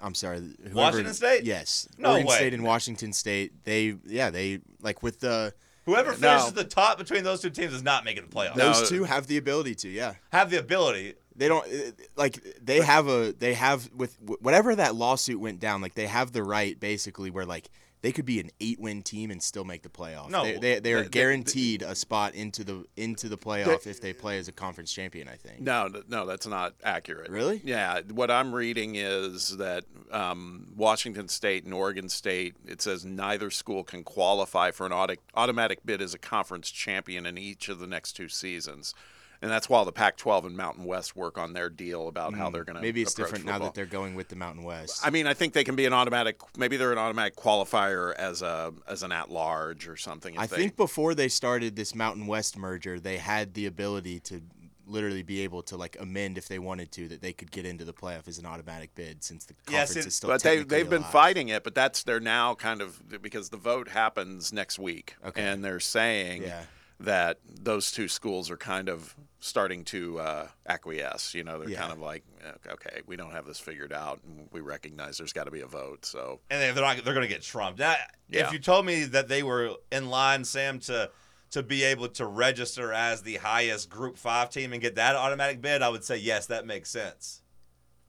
I'm 0.00 0.14
sorry, 0.14 0.40
whoever, 0.62 0.74
Washington 0.74 1.14
State? 1.14 1.44
Yes, 1.44 1.88
No 1.96 2.10
Oregon 2.10 2.26
way. 2.26 2.36
State 2.36 2.54
and 2.54 2.64
Washington 2.64 3.12
State. 3.12 3.64
They 3.64 3.96
yeah 4.06 4.30
they 4.30 4.60
like 4.80 5.02
with 5.02 5.20
the 5.20 5.54
Whoever 5.84 6.12
No. 6.12 6.16
finishes 6.16 6.52
the 6.52 6.64
top 6.64 6.96
between 6.98 7.24
those 7.24 7.40
two 7.40 7.50
teams 7.50 7.72
is 7.72 7.82
not 7.82 8.04
making 8.04 8.22
the 8.24 8.28
playoffs. 8.28 8.56
No. 8.56 8.72
those 8.72 8.88
two 8.88 9.04
have 9.04 9.26
the 9.26 9.36
ability 9.36 9.74
to 9.76 9.88
yeah. 9.88 10.14
Have 10.32 10.50
the 10.50 10.58
ability. 10.58 11.14
They 11.34 11.48
don't 11.48 11.66
uh, 11.66 11.92
like 12.16 12.38
they 12.62 12.80
have 12.80 13.08
a 13.08 13.32
they 13.32 13.54
have 13.54 13.90
with 13.94 14.16
whatever 14.40 14.74
that 14.76 14.94
lawsuit 14.94 15.40
went 15.40 15.60
down 15.60 15.80
like 15.80 15.94
they 15.94 16.06
have 16.06 16.32
the 16.32 16.42
right 16.44 16.78
basically 16.78 17.30
where 17.30 17.46
like 17.46 17.68
they 18.02 18.12
could 18.12 18.26
be 18.26 18.40
an 18.40 18.50
eight 18.60 18.78
win 18.80 19.02
team 19.02 19.30
and 19.30 19.42
still 19.42 19.64
make 19.64 19.82
the 19.82 19.88
playoff. 19.88 20.28
No, 20.28 20.42
they 20.44 20.58
they, 20.58 20.80
they 20.80 20.92
are 20.92 21.02
they- 21.02 21.08
guaranteed 21.08 21.82
a 21.82 21.94
spot 21.94 22.34
into 22.34 22.64
the 22.64 22.84
into 22.96 23.28
the 23.28 23.38
playoff 23.38 23.86
if 23.86 24.00
they 24.00 24.12
play 24.12 24.38
as 24.38 24.48
a 24.48 24.52
conference 24.52 24.92
champion. 24.92 25.28
I 25.28 25.36
think. 25.36 25.60
No, 25.60 25.88
no, 26.08 26.26
that's 26.26 26.46
not 26.46 26.74
accurate. 26.84 27.30
Really? 27.30 27.60
Yeah. 27.64 28.00
What 28.12 28.30
I'm 28.30 28.54
reading 28.54 28.96
is 28.96 29.56
that 29.56 29.84
um, 30.10 30.68
Washington 30.76 31.28
State 31.28 31.64
and 31.64 31.72
Oregon 31.72 32.08
State, 32.08 32.56
it 32.66 32.82
says 32.82 33.04
neither 33.04 33.50
school 33.50 33.84
can 33.84 34.04
qualify 34.04 34.72
for 34.72 34.84
an 34.84 34.92
auto- 34.92 35.16
automatic 35.34 35.78
bid 35.84 36.02
as 36.02 36.12
a 36.12 36.18
conference 36.18 36.70
champion 36.70 37.24
in 37.24 37.38
each 37.38 37.68
of 37.68 37.78
the 37.78 37.86
next 37.86 38.12
two 38.14 38.28
seasons. 38.28 38.94
And 39.42 39.50
that's 39.50 39.68
while 39.68 39.84
the 39.84 39.90
Pac-12 39.92 40.46
and 40.46 40.56
Mountain 40.56 40.84
West 40.84 41.16
work 41.16 41.36
on 41.36 41.52
their 41.52 41.68
deal 41.68 42.06
about 42.06 42.32
how 42.34 42.48
they're 42.48 42.62
going 42.62 42.76
to. 42.76 42.80
Mm, 42.80 42.84
Maybe 42.84 43.02
it's 43.02 43.12
different 43.12 43.44
now 43.44 43.58
that 43.58 43.74
they're 43.74 43.86
going 43.86 44.14
with 44.14 44.28
the 44.28 44.36
Mountain 44.36 44.62
West. 44.62 45.04
I 45.04 45.10
mean, 45.10 45.26
I 45.26 45.34
think 45.34 45.52
they 45.52 45.64
can 45.64 45.74
be 45.74 45.84
an 45.84 45.92
automatic. 45.92 46.40
Maybe 46.56 46.76
they're 46.76 46.92
an 46.92 46.98
automatic 46.98 47.34
qualifier 47.34 48.14
as 48.14 48.40
a 48.42 48.72
as 48.86 49.02
an 49.02 49.10
at 49.10 49.30
large 49.32 49.88
or 49.88 49.96
something. 49.96 50.38
I 50.38 50.46
they- 50.46 50.56
think 50.56 50.76
before 50.76 51.14
they 51.16 51.28
started 51.28 51.74
this 51.74 51.92
Mountain 51.94 52.28
West 52.28 52.56
merger, 52.56 53.00
they 53.00 53.16
had 53.18 53.54
the 53.54 53.66
ability 53.66 54.20
to 54.20 54.40
literally 54.86 55.22
be 55.24 55.40
able 55.40 55.62
to 55.62 55.76
like 55.76 55.96
amend 55.98 56.36
if 56.38 56.46
they 56.48 56.58
wanted 56.60 56.92
to 56.92 57.08
that 57.08 57.20
they 57.22 57.32
could 57.32 57.50
get 57.50 57.64
into 57.64 57.84
the 57.84 57.92
playoff 57.94 58.28
as 58.28 58.38
an 58.38 58.44
automatic 58.46 58.94
bid 58.94 59.22
since 59.24 59.44
the 59.46 59.54
conference 59.64 59.90
since- 59.92 60.06
is 60.06 60.14
still 60.14 60.28
but 60.30 60.42
they 60.42 60.62
they've 60.62 60.88
been 60.90 61.02
alive. 61.02 61.10
fighting 61.12 61.48
it, 61.48 61.64
but 61.64 61.74
that's 61.74 62.02
they're 62.04 62.20
now 62.20 62.54
kind 62.54 62.80
of 62.82 63.00
because 63.22 63.48
the 63.48 63.56
vote 63.56 63.88
happens 63.88 64.52
next 64.52 64.78
week, 64.78 65.16
Okay. 65.24 65.42
and 65.42 65.64
they're 65.64 65.80
saying 65.80 66.42
Yeah. 66.42 66.62
That 67.04 67.38
those 67.46 67.90
two 67.92 68.08
schools 68.08 68.50
are 68.50 68.56
kind 68.56 68.88
of 68.88 69.14
starting 69.40 69.84
to 69.84 70.18
uh, 70.20 70.48
acquiesce. 70.68 71.34
You 71.34 71.44
know, 71.44 71.58
they're 71.58 71.68
Yeah. 71.70 71.80
kind 71.80 71.92
of 71.92 71.98
like, 71.98 72.24
okay, 72.68 73.00
we 73.06 73.16
don't 73.16 73.32
have 73.32 73.44
this 73.46 73.58
figured 73.58 73.92
out, 73.92 74.20
and 74.24 74.48
we 74.52 74.60
recognize 74.60 75.18
there's 75.18 75.32
got 75.32 75.44
to 75.44 75.50
be 75.50 75.60
a 75.60 75.66
vote. 75.66 76.04
So 76.06 76.40
and 76.50 76.60
they- 76.60 76.70
they're 76.72 76.82
not 76.84 77.04
they're 77.04 77.14
going 77.14 77.26
to 77.28 77.32
get 77.32 77.42
trumped. 77.42 77.78
Now, 77.80 77.96
Yeah. 78.28 78.46
If 78.46 78.52
you 78.52 78.58
told 78.58 78.86
me 78.86 79.04
that 79.04 79.28
they 79.28 79.42
were 79.42 79.74
in 79.90 80.08
line, 80.10 80.44
Sam, 80.44 80.78
to 80.80 81.10
to 81.50 81.62
be 81.62 81.82
able 81.84 82.08
to 82.08 82.24
register 82.24 82.94
as 82.94 83.22
the 83.22 83.36
highest 83.36 83.90
Group 83.90 84.16
Five 84.16 84.48
team 84.48 84.72
and 84.72 84.80
get 84.80 84.94
that 84.94 85.14
automatic 85.16 85.60
bid, 85.60 85.82
I 85.82 85.90
would 85.90 86.02
say 86.04 86.16
yes, 86.16 86.46
that 86.46 86.64
makes 86.64 86.88
sense. 86.88 87.42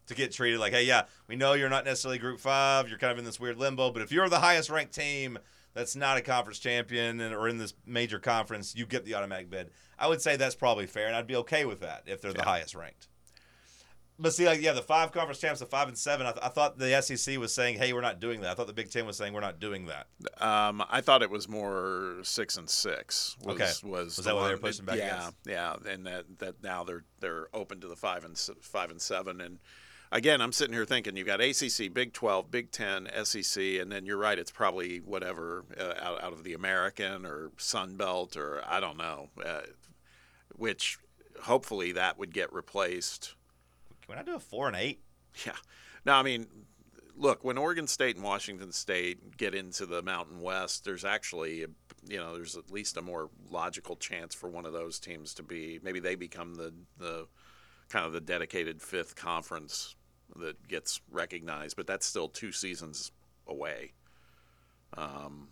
To 0.08 0.14
get 0.16 0.32
treated 0.32 0.60
like, 0.60 0.72
hey, 0.74 0.84
yeah, 0.84 1.04
we 1.28 1.36
know 1.36 1.52
you're 1.54 1.68
not 1.70 1.84
necessarily 1.84 2.20
Group 2.20 2.40
Five, 2.40 2.88
you're 2.90 2.98
kind 2.98 3.12
of 3.12 3.18
in 3.18 3.26
this 3.26 3.40
weird 3.40 3.58
limbo, 3.58 3.92
but 3.92 4.02
if 4.02 4.12
you're 4.14 4.30
the 4.30 4.40
highest 4.40 4.70
ranked 4.70 4.94
team 4.94 5.38
that's 5.74 5.96
not 5.96 6.18
a 6.18 6.22
conference 6.22 6.60
champion 6.60 7.20
and, 7.22 7.34
or 7.34 7.48
in 7.48 7.58
this 7.58 7.74
major 7.86 8.20
conference, 8.20 8.76
you 8.76 8.86
get 8.86 9.06
the 9.06 9.16
automatic 9.16 9.50
bid. 9.50 9.72
I 9.98 10.08
would 10.08 10.22
say 10.22 10.36
that's 10.36 10.56
probably 10.56 10.86
fair, 10.88 11.08
and 11.08 11.16
I'd 11.16 11.28
be 11.28 11.36
okay 11.38 11.66
with 11.66 11.82
that 11.82 12.04
if 12.06 12.22
they're 12.22 12.34
the 12.34 12.44
highest 12.44 12.76
ranked. 12.76 13.08
But 14.20 14.32
see, 14.34 14.46
like, 14.46 14.62
yeah, 14.62 14.74
the 14.74 14.82
five 14.84 15.12
conference 15.12 15.40
champs, 15.40 15.60
the 15.60 15.66
five 15.66 15.88
and 15.88 15.98
seven. 15.98 16.28
I, 16.28 16.32
th- 16.34 16.46
I 16.46 16.50
thought 16.50 16.78
the 16.78 17.02
SEC 17.02 17.40
was 17.40 17.52
saying, 17.52 17.80
"Hey, 17.80 17.94
we're 17.94 18.02
not 18.02 18.20
doing 18.20 18.42
that." 18.42 18.52
I 18.52 18.54
thought 18.54 18.68
the 18.68 18.74
Big 18.74 18.92
Ten 18.92 19.08
was 19.08 19.18
saying, 19.18 19.34
"We're 19.34 19.40
not 19.42 19.60
doing 19.60 19.88
that." 19.88 20.06
um, 20.40 20.84
I 20.88 21.02
thought 21.02 21.24
it 21.24 21.32
was 21.32 21.50
more 21.50 22.18
six 22.22 22.56
and 22.58 22.70
six. 22.70 23.36
Was, 23.44 23.56
Okay. 23.56 23.72
was 23.90 24.18
Was 24.18 24.26
that 24.26 24.36
what 24.36 24.46
they 24.48 24.54
were 24.54 24.60
pushing 24.60 24.86
back 24.86 24.98
Yeah, 24.98 25.18
against? 25.18 25.38
yeah, 25.48 25.76
and 25.88 26.06
that 26.06 26.26
that 26.40 26.62
now 26.62 26.84
they're 26.84 27.06
they're 27.22 27.48
open 27.56 27.82
to 27.82 27.88
the 27.88 27.96
five 27.96 28.24
and 28.24 28.38
five 28.62 28.92
and 28.92 29.02
seven 29.02 29.42
and. 29.42 29.58
Again, 30.14 30.42
I'm 30.42 30.52
sitting 30.52 30.76
here 30.76 30.86
thinking 30.86 31.18
you've 31.18 31.26
got 31.26 31.42
ACC, 31.42 31.92
Big 31.92 32.14
12, 32.14 32.52
Big 32.52 32.70
10, 32.70 33.10
SEC, 33.24 33.64
and 33.82 33.92
then 33.92 34.06
you're 34.06 34.16
right, 34.16 34.38
it's 34.38 34.52
probably 34.52 35.00
whatever 35.00 35.66
uh, 35.76 35.96
out, 36.00 36.24
out 36.24 36.34
of 36.34 36.44
the 36.44 36.54
American 36.54 37.26
or 37.26 37.50
Sun 37.58 37.96
Belt 37.96 38.38
or 38.38 38.62
I 38.64 38.80
don't 38.80 38.98
know, 38.98 39.30
uh, 39.44 39.62
which 40.56 41.00
hopefully 41.42 41.94
that 41.94 42.20
would 42.20 42.32
get 42.32 42.54
replaced. 42.54 43.34
Can 44.08 44.20
I 44.20 44.22
do 44.22 44.36
a 44.36 44.40
four 44.40 44.68
and 44.68 44.76
eight? 44.76 45.02
Yeah. 45.48 45.54
No, 46.06 46.14
I 46.14 46.22
mean, 46.22 46.46
look, 47.18 47.44
when 47.44 47.58
Oregon 47.58 47.88
State 47.88 48.16
and 48.16 48.24
Washington 48.24 48.72
State 48.72 49.36
get 49.36 49.56
into 49.56 49.88
the 49.88 50.04
Mountain 50.04 50.42
West, 50.42 50.86
there's 50.86 51.06
actually, 51.06 51.66
you 52.08 52.18
know, 52.18 52.36
there's 52.36 52.56
at 52.56 52.70
least 52.70 52.98
a 52.98 53.02
more 53.02 53.32
logical 53.50 53.96
chance 53.96 54.36
for 54.36 54.48
one 54.48 54.68
of 54.68 54.74
those 54.74 55.00
teams 55.00 55.34
to 55.34 55.42
be 55.42 55.80
maybe 55.82 56.00
they 56.00 56.14
become 56.14 56.54
the 56.54 56.72
the 57.00 57.26
kind 57.90 58.06
of 58.06 58.14
the 58.14 58.22
dedicated 58.22 58.80
fifth 58.80 59.16
conference 59.16 59.96
that 60.36 60.68
gets 60.68 61.02
recognized, 61.12 61.76
but 61.76 61.88
that's 61.88 62.06
still 62.06 62.28
two 62.28 62.52
seasons 62.52 63.12
away. 63.48 63.94
Um, 64.96 65.50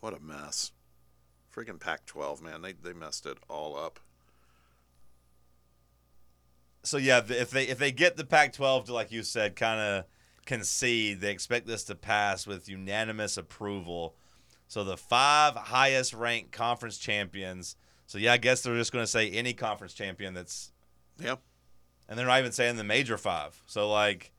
what 0.00 0.14
a 0.14 0.20
mess. 0.20 0.72
Freaking 1.54 1.80
Pac-12, 1.80 2.42
man, 2.42 2.62
they 2.62 2.72
they 2.72 2.92
messed 2.92 3.26
it 3.26 3.38
all 3.48 3.76
up. 3.76 3.98
So 6.82 6.96
yeah, 6.96 7.20
if 7.28 7.50
they 7.50 7.64
if 7.64 7.78
they 7.78 7.92
get 7.92 8.16
the 8.16 8.24
Pac-12 8.24 8.86
to 8.86 8.94
like 8.94 9.10
you 9.12 9.22
said, 9.22 9.56
kind 9.56 9.80
of 9.80 10.04
concede, 10.46 11.20
they 11.20 11.30
expect 11.30 11.66
this 11.66 11.84
to 11.84 11.94
pass 11.94 12.46
with 12.46 12.68
unanimous 12.68 13.36
approval. 13.36 14.14
So 14.68 14.84
the 14.84 14.96
five 14.96 15.54
highest 15.56 16.14
ranked 16.14 16.52
conference 16.52 16.96
champions. 16.98 17.76
So 18.06 18.18
yeah, 18.18 18.32
I 18.32 18.36
guess 18.36 18.62
they're 18.62 18.76
just 18.76 18.92
going 18.92 19.02
to 19.02 19.10
say 19.10 19.30
any 19.30 19.52
conference 19.52 19.94
champion 19.94 20.34
that's, 20.34 20.72
Yeah. 21.18 21.36
And 22.10 22.18
they're 22.18 22.26
not 22.26 22.40
even 22.40 22.52
saying 22.52 22.76
the 22.76 22.84
major 22.84 23.16
five. 23.16 23.62
So 23.66 23.88
like, 23.88 24.32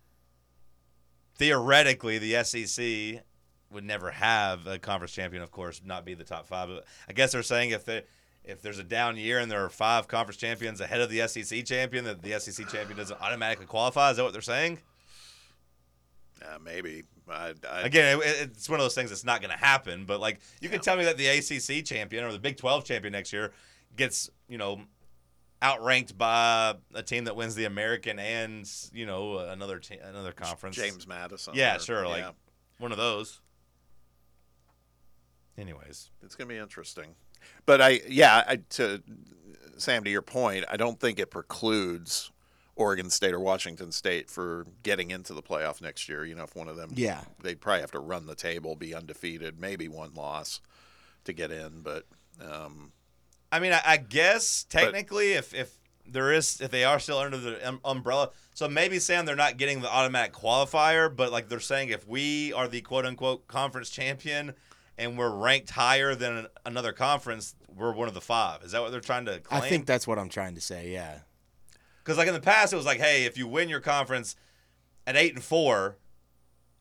theoretically, 1.38 2.20
the 2.20 2.44
SEC 2.44 3.24
would 3.72 3.86
never 3.86 4.12
have 4.12 4.68
a 4.68 4.78
conference 4.78 5.14
champion, 5.14 5.42
of 5.42 5.52
course, 5.52 5.82
not 5.84 6.06
be 6.06 6.14
the 6.14 6.26
top 6.26 6.46
five. 6.46 6.68
But 6.68 6.86
I 7.08 7.14
guess 7.14 7.32
they're 7.32 7.42
saying 7.42 7.72
if 7.72 7.86
they 7.86 8.04
if 8.44 8.62
there's 8.62 8.80
a 8.80 8.84
down 8.84 9.18
year 9.18 9.40
and 9.40 9.50
there 9.50 9.64
are 9.64 9.70
five 9.70 10.08
conference 10.08 10.38
champions 10.38 10.82
ahead 10.82 11.00
of 11.00 11.10
the 11.10 11.26
SEC 11.28 11.64
champion, 11.64 12.04
that 12.06 12.22
the 12.22 12.38
SEC 12.40 12.68
champion 12.68 12.98
doesn't 12.98 13.22
automatically 13.22 13.68
qualify. 13.68 14.12
Is 14.12 14.18
that 14.18 14.24
what 14.24 14.34
they're 14.34 14.42
saying? 14.42 14.80
Uh, 16.44 16.58
maybe. 16.62 17.04
I, 17.30 17.54
I, 17.70 17.82
Again, 17.84 18.20
it, 18.20 18.52
it's 18.52 18.68
one 18.68 18.80
of 18.80 18.84
those 18.84 18.96
things 18.96 19.12
that's 19.12 19.24
not 19.24 19.42
going 19.42 19.52
to 19.52 19.64
happen. 19.64 20.06
But 20.06 20.20
like, 20.20 20.42
you 20.60 20.70
can 20.70 20.82
tell 20.82 20.98
me 20.98 21.06
that 21.06 21.18
the 21.18 21.28
ACC 21.28 21.86
champion 21.86 22.26
or 22.26 22.32
the 22.34 22.40
Big 22.40 22.58
12 22.58 22.84
champion 22.84 23.14
next 23.14 23.32
year 23.32 23.52
gets 23.96 24.30
you 24.50 24.58
know 24.58 24.82
outranked 25.62 26.18
by 26.18 26.76
a 26.94 27.04
team 27.04 27.26
that 27.26 27.36
wins 27.36 27.56
the 27.56 27.66
American 27.66 28.18
and 28.20 28.70
you 28.94 29.06
know 29.06 29.38
another 29.38 29.80
te- 29.80 29.98
another 29.98 30.32
conference. 30.32 30.76
James 30.76 31.08
Madison. 31.08 31.54
Yeah, 31.56 31.76
or- 31.76 31.80
sure. 31.80 32.08
Like 32.08 32.22
yeah. 32.24 32.32
one 32.80 32.92
of 32.92 32.98
those. 32.98 33.40
Anyways, 35.58 36.10
it's 36.24 36.36
gonna 36.36 36.48
be 36.48 36.58
interesting. 36.58 37.16
But 37.66 37.82
I, 37.82 38.02
yeah, 38.08 38.44
I, 38.48 38.56
to 38.72 39.02
Sam, 39.78 40.04
to 40.04 40.10
your 40.10 40.22
point, 40.22 40.66
I 40.70 40.78
don't 40.78 41.00
think 41.00 41.20
it 41.20 41.30
precludes 41.32 42.32
Oregon 42.76 43.10
State 43.10 43.34
or 43.34 43.40
Washington 43.40 43.92
State 43.92 44.30
for 44.30 44.66
getting 44.84 45.12
into 45.12 45.34
the 45.34 45.42
playoff 45.42 45.82
next 45.82 46.08
year. 46.08 46.24
You 46.26 46.36
know, 46.36 46.44
if 46.44 46.56
one 46.56 46.68
of 46.68 46.78
them, 46.78 46.92
Yeah. 46.96 47.22
they'd 47.42 47.60
probably 47.60 47.82
have 47.82 47.92
to 47.92 48.00
run 48.00 48.26
the 48.28 48.36
table, 48.36 48.76
be 48.76 48.94
undefeated, 48.96 49.60
maybe 49.60 49.88
one 49.88 50.14
loss 50.14 50.62
to 51.26 51.34
get 51.34 51.52
in. 51.52 51.82
But 51.82 52.06
um, 52.40 52.92
I 53.52 53.60
mean, 53.60 53.74
I, 53.74 53.82
I 53.86 53.98
guess 53.98 54.66
technically, 54.70 55.34
if 55.34 55.54
if 55.54 55.78
there 56.06 56.32
is, 56.32 56.62
if 56.62 56.72
they 56.72 56.84
are 56.84 57.00
still 57.00 57.18
under 57.18 57.38
the 57.38 57.68
um, 57.68 57.80
umbrella, 57.84 58.30
so 58.54 58.68
maybe 58.68 59.00
Sam, 59.00 59.26
they're 59.26 59.36
not 59.36 59.58
getting 59.58 59.82
the 59.82 59.90
automatic 59.90 60.34
qualifier, 60.34 61.14
but 61.14 61.32
like 61.32 61.50
they're 61.50 61.60
saying, 61.60 61.90
if 61.90 62.08
we 62.08 62.54
are 62.54 62.68
the 62.68 62.82
quote 62.82 63.06
unquote 63.06 63.48
conference 63.48 63.90
champion 63.90 64.54
and 64.98 65.18
we're 65.18 65.30
ranked 65.30 65.72
higher 65.72 66.16
than 66.16 66.48
another 66.66 66.92
conference, 66.92 67.56
we're 67.76 67.94
one 67.94 68.08
of 68.08 68.14
the 68.14 68.22
five. 68.22 68.64
Is 68.64 68.72
that 68.72 68.82
what 68.82 68.92
they're 68.92 69.00
trying 69.02 69.26
to 69.26 69.40
claim? 69.40 69.62
I 69.62 69.70
think 69.70 69.86
that's 69.86 70.08
what 70.08 70.20
I'm 70.20 70.30
trying 70.30 70.56
to 70.56 70.62
say. 70.62 70.92
Yeah. 70.92 71.20
Because 72.04 72.18
like 72.18 72.28
in 72.28 72.34
the 72.34 72.40
past, 72.40 72.74
it 72.74 72.78
was 72.78 72.86
like, 72.86 73.00
hey, 73.00 73.26
if 73.26 73.38
you 73.38 73.48
win 73.48 73.70
your 73.70 73.80
conference 73.80 74.36
at 75.06 75.16
eight 75.16 75.34
and 75.34 75.44
four, 75.44 75.98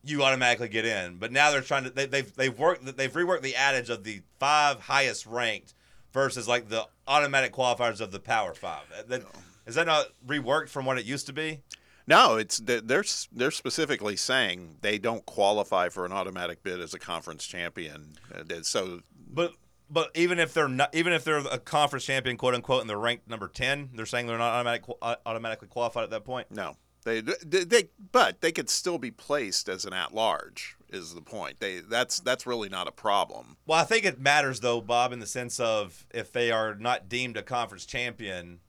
you 0.03 0.23
automatically 0.23 0.67
get 0.67 0.85
in. 0.85 1.17
But 1.17 1.31
now 1.31 1.51
they're 1.51 1.61
trying 1.61 1.83
to 1.83 1.89
they, 1.89 2.05
they've 2.05 2.35
they've 2.35 2.57
worked 2.57 2.97
they've 2.97 3.11
reworked 3.11 3.41
the 3.41 3.55
adage 3.55 3.89
of 3.89 4.03
the 4.03 4.21
five 4.39 4.81
highest 4.81 5.25
ranked 5.25 5.73
versus 6.13 6.47
like 6.47 6.69
the 6.69 6.87
automatic 7.07 7.53
qualifiers 7.53 8.01
of 8.01 8.11
the 8.11 8.19
Power 8.19 8.53
Five. 8.53 8.83
That, 9.07 9.23
is 9.65 9.75
that 9.75 9.87
not 9.87 10.07
reworked 10.25 10.69
from 10.69 10.85
what 10.85 10.97
it 10.97 11.05
used 11.05 11.27
to 11.27 11.33
be? 11.33 11.61
no, 12.07 12.35
it's 12.35 12.57
they're 12.57 13.05
they're 13.31 13.51
specifically 13.51 14.15
saying 14.15 14.77
they 14.81 14.97
don't 14.97 15.25
qualify 15.25 15.89
for 15.89 16.05
an 16.05 16.11
automatic 16.11 16.63
bid 16.63 16.79
as 16.81 16.93
a 16.93 16.99
conference 16.99 17.45
champion. 17.45 18.13
Uh, 18.33 18.63
So 18.63 19.01
But 19.29 19.53
but 19.89 20.11
even 20.15 20.39
if 20.39 20.53
they're 20.53 20.67
not 20.67 20.93
even 20.95 21.13
if 21.13 21.23
they're 21.23 21.37
a 21.37 21.59
conference 21.59 22.05
champion, 22.05 22.37
quote 22.37 22.55
unquote, 22.55 22.81
and 22.81 22.89
they're 22.89 22.97
ranked 22.97 23.29
number 23.29 23.47
ten, 23.47 23.89
they're 23.93 24.05
saying 24.05 24.27
they're 24.27 24.37
not 24.37 24.53
automatic 24.53 24.83
uh, 25.01 25.15
automatically 25.25 25.67
qualified 25.67 26.03
at 26.03 26.09
that 26.09 26.25
point. 26.25 26.51
No, 26.51 26.75
they, 27.03 27.21
they 27.21 27.63
they 27.63 27.89
but 28.11 28.41
they 28.41 28.51
could 28.51 28.69
still 28.69 28.97
be 28.97 29.11
placed 29.11 29.67
as 29.67 29.85
an 29.85 29.93
at 29.93 30.13
large. 30.13 30.75
Is 30.89 31.13
the 31.13 31.21
point? 31.21 31.59
They 31.59 31.79
that's 31.79 32.19
that's 32.19 32.45
really 32.45 32.69
not 32.69 32.87
a 32.87 32.91
problem. 32.91 33.57
Well, 33.65 33.79
I 33.79 33.85
think 33.85 34.05
it 34.05 34.19
matters 34.19 34.59
though, 34.59 34.81
Bob, 34.81 35.13
in 35.13 35.19
the 35.19 35.25
sense 35.25 35.59
of 35.59 36.05
if 36.13 36.31
they 36.31 36.51
are 36.51 36.75
not 36.75 37.09
deemed 37.09 37.37
a 37.37 37.43
conference 37.43 37.85
champion, 37.85 38.59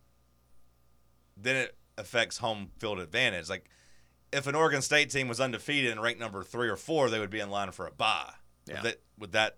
then 1.37 1.57
it 1.57 1.77
affects 1.99 2.39
home 2.39 2.71
field 2.79 3.01
advantage. 3.01 3.51
Like 3.51 3.69
if 4.33 4.47
an 4.47 4.55
Oregon 4.55 4.81
State 4.81 5.11
team 5.11 5.29
was 5.29 5.41
undefeated 5.41 5.91
and 5.91 6.01
ranked 6.01 6.21
number 6.21 6.43
three 6.43 6.69
or 6.69 6.77
four, 6.77 7.11
they 7.11 7.19
would 7.19 7.31
be 7.31 7.41
in 7.41 7.51
line 7.51 7.71
for 7.73 7.87
a 7.87 7.91
bye. 7.91 8.33
Yeah. 8.67 8.77
Would 8.77 8.85
that 8.85 9.01
would 9.19 9.33
that 9.33 9.57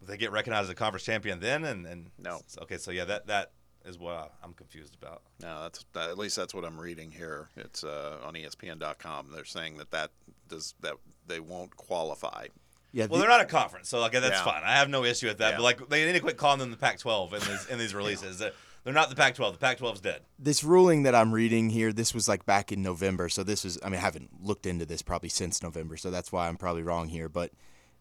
would 0.00 0.10
they 0.10 0.16
get 0.16 0.32
recognized 0.32 0.64
as 0.64 0.70
a 0.70 0.74
conference 0.74 1.04
champion 1.04 1.40
then? 1.40 1.64
And 1.64 1.86
and 1.86 2.10
No. 2.18 2.40
Okay, 2.62 2.76
so 2.76 2.90
yeah, 2.90 3.04
that 3.06 3.26
that 3.28 3.52
is 3.84 3.98
what 3.98 4.14
I, 4.14 4.28
I'm 4.42 4.52
confused 4.54 4.96
about. 5.00 5.22
No, 5.42 5.62
that's 5.62 5.84
that, 5.92 6.10
at 6.10 6.18
least 6.18 6.36
that's 6.36 6.54
what 6.54 6.64
I'm 6.64 6.80
reading 6.80 7.10
here. 7.10 7.48
It's 7.56 7.84
uh, 7.84 8.18
on 8.24 8.34
ESPN.com. 8.34 9.30
They're 9.34 9.44
saying 9.44 9.76
that 9.78 9.90
that 9.90 10.10
does 10.48 10.74
that 10.80 10.94
they 11.26 11.40
won't 11.40 11.76
qualify. 11.76 12.46
Yeah. 12.92 13.06
Well, 13.06 13.18
the- 13.18 13.26
they're 13.26 13.36
not 13.36 13.40
a 13.40 13.46
conference, 13.46 13.88
so 13.88 14.00
like 14.00 14.12
that's 14.12 14.28
Yeah. 14.28 14.44
fine. 14.44 14.62
I 14.64 14.72
have 14.76 14.88
no 14.88 15.04
issue 15.04 15.26
with 15.26 15.38
that. 15.38 15.50
Yeah. 15.52 15.56
But 15.58 15.62
like 15.62 15.88
they 15.88 16.04
need 16.06 16.12
to 16.12 16.20
quit 16.20 16.36
calling 16.36 16.60
them 16.60 16.70
the 16.70 16.76
Pac-12 16.76 17.32
in 17.34 17.40
these 17.40 17.66
in 17.66 17.78
these 17.78 17.94
releases. 18.02 18.38
They're- 18.38 18.52
They're 18.84 18.92
not 18.92 19.08
the 19.08 19.16
Pac-12. 19.16 19.52
The 19.52 19.58
Pac-12's 19.58 20.00
dead. 20.02 20.20
this 20.38 20.62
ruling 20.62 21.04
that 21.04 21.14
I'm 21.14 21.32
reading 21.32 21.70
here, 21.70 21.90
this 21.90 22.12
was 22.12 22.28
like 22.28 22.44
back 22.44 22.70
in 22.70 22.82
November. 22.82 23.30
So 23.30 23.42
this 23.42 23.64
was, 23.64 23.78
I 23.82 23.88
mean, 23.88 23.96
I 23.98 24.02
haven't 24.02 24.28
looked 24.44 24.66
into 24.66 24.84
this 24.84 25.00
probably 25.00 25.30
since 25.30 25.62
November. 25.62 25.96
So 25.96 26.10
that's 26.10 26.30
why 26.30 26.48
I'm 26.48 26.56
probably 26.58 26.82
wrong 26.82 27.08
here. 27.08 27.30
But 27.30 27.50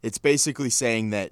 it's 0.01 0.17
basically 0.17 0.69
saying 0.69 1.11
that 1.11 1.31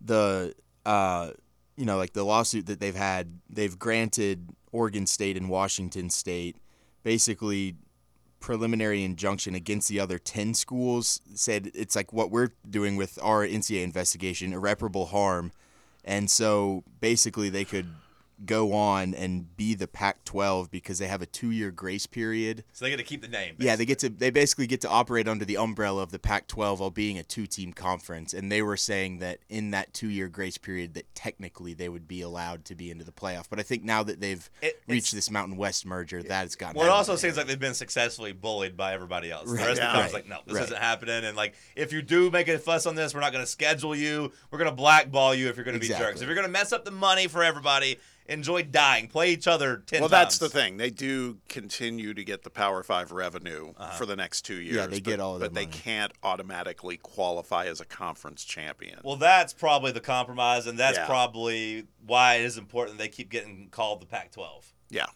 the, 0.00 0.54
uh, 0.86 1.32
you 1.78 1.84
know, 1.84 1.96
like 1.96 2.12
the 2.12 2.24
lawsuit 2.24 2.66
that 2.66 2.80
they've 2.80 2.96
had, 2.96 3.38
they've 3.48 3.78
granted 3.78 4.48
Oregon 4.72 5.06
State 5.06 5.36
and 5.36 5.48
Washington 5.48 6.10
State 6.10 6.56
basically 7.04 7.76
preliminary 8.40 9.04
injunction 9.04 9.54
against 9.54 9.88
the 9.88 10.00
other 10.00 10.18
10 10.18 10.54
schools 10.54 11.20
said 11.34 11.70
it's 11.74 11.94
like 11.94 12.12
what 12.12 12.32
we're 12.32 12.50
doing 12.68 12.96
with 12.96 13.16
our 13.22 13.46
NCAA 13.46 13.84
investigation 13.84 14.52
irreparable 14.52 15.06
harm. 15.06 15.52
And 16.04 16.28
so 16.28 16.82
basically 17.00 17.48
they 17.48 17.64
could 17.64 17.86
go 18.46 18.72
on 18.72 19.14
and 19.14 19.56
be 19.56 19.74
the 19.74 19.88
Pac-12 19.88 20.70
because 20.70 20.98
they 20.98 21.08
have 21.08 21.22
a 21.22 21.26
2-year 21.26 21.70
grace 21.70 22.06
period 22.06 22.62
So 22.72 22.84
they 22.84 22.90
get 22.90 22.98
to 22.98 23.02
keep 23.02 23.20
the 23.22 23.28
name. 23.28 23.56
yeah, 23.58 23.74
they 23.76 23.84
get 23.84 23.98
to 24.00 24.08
they 24.08 24.30
basically 24.30 24.66
get 24.66 24.80
to 24.82 24.88
operate 24.88 25.26
under 25.26 25.44
the 25.44 25.56
umbrella 25.56 26.02
of 26.02 26.12
the 26.12 26.18
Pac-12 26.18 26.78
while 26.78 26.90
being 26.90 27.18
a 27.18 27.22
two-team 27.24 27.72
conference, 27.72 28.32
and 28.32 28.50
they 28.50 28.62
were 28.62 28.76
saying 28.76 29.18
that 29.18 29.38
in 29.48 29.72
that 29.72 29.92
two-year 29.92 30.28
grace 30.28 30.56
period, 30.58 30.94
that 30.94 31.12
technically 31.14 31.74
they 31.74 31.88
would 31.88 32.06
be 32.06 32.20
allowed 32.20 32.64
to 32.66 32.74
be 32.74 32.90
into 32.90 33.04
the 33.04 33.12
playoff. 33.12 33.46
But 33.50 33.58
I 33.58 33.62
think 33.62 33.82
now 33.84 34.02
that 34.04 34.20
they've 34.20 34.48
It- 34.62 34.80
reached 34.86 35.12
this 35.12 35.30
Mountain 35.30 35.56
West 35.56 35.84
merger, 35.84 36.22
that 36.22 36.40
has 36.42 36.54
gotten. 36.54 36.76
Well, 36.78 36.86
it 36.86 36.90
also 36.90 37.16
seems 37.16 37.36
like 37.36 37.46
they've 37.46 37.58
been 37.58 37.74
successfully 37.74 38.32
bullied 38.32 38.76
by 38.76 38.94
everybody 38.94 39.30
else. 39.30 39.48
The 39.50 39.56
Right. 39.56 39.66
rest 39.68 39.80
of 39.82 39.92
the 39.92 39.98
Right. 39.98 40.12
like, 40.12 40.28
no, 40.28 40.38
this 40.46 40.54
Right. 40.54 40.64
isn't 40.64 40.78
happening. 40.78 41.24
And 41.24 41.36
like, 41.36 41.54
if 41.74 41.92
you 41.92 42.02
do 42.02 42.30
make 42.30 42.48
a 42.48 42.58
fuss 42.58 42.86
on 42.86 42.94
this, 42.94 43.14
we're 43.14 43.20
not 43.20 43.32
going 43.32 43.44
to 43.44 43.50
schedule 43.50 43.96
you. 43.96 44.32
We're 44.50 44.58
going 44.58 44.70
to 44.70 44.76
blackball 44.76 45.34
you 45.34 45.48
if 45.48 45.56
you're 45.56 45.64
going 45.64 45.78
to 45.78 45.80
be 45.80 45.88
jerks. 45.88 46.20
If 46.20 46.26
you're 46.26 46.34
going 46.36 46.46
to 46.46 46.52
mess 46.52 46.72
up 46.72 46.84
the 46.84 46.90
money 46.90 47.26
for 47.26 47.42
everybody, 47.42 47.98
enjoy 48.28 48.62
dying. 48.62 49.08
Play 49.08 49.32
each 49.32 49.46
other 49.48 49.78
ten 49.86 50.00
well, 50.00 50.08
times. 50.08 50.38
that's 50.38 50.38
the 50.38 50.48
thing. 50.48 50.76
They 50.76 50.90
do 50.90 51.38
continue 51.48 52.14
to 52.14 52.24
get 52.24 52.42
the 52.42 52.50
Power 52.50 52.82
Five 52.82 53.10
revenue 53.10 53.72
uh-huh. 53.76 53.96
for 53.96 54.06
the 54.06 54.16
next 54.16 54.42
two 54.42 54.60
years. 54.60 54.76
Yeah, 54.76 54.86
they 54.86 55.00
but, 55.00 55.04
get 55.04 55.20
all 55.20 55.34
of 55.34 55.40
but 55.40 55.54
their 55.54 55.64
they 55.64 55.66
money. 55.66 55.78
can't 55.82 56.12
automatically 56.22 56.98
qualify 56.98 57.66
as 57.66 57.80
a 57.80 57.84
conference 57.84 58.44
champion. 58.44 59.00
Well, 59.02 59.16
that's 59.16 59.52
probably 59.52 59.92
the 59.92 60.00
compromise, 60.00 60.66
and 60.66 60.78
that's 60.78 60.98
Yeah. 60.98 61.06
probably 61.06 61.86
why 62.06 62.36
it 62.36 62.44
is 62.44 62.58
important 62.58 62.98
they 62.98 63.08
keep 63.08 63.30
getting 63.30 63.68
called 63.70 64.00
the 64.00 64.06
Pac-12. 64.06 64.72
yeah, 64.90 65.06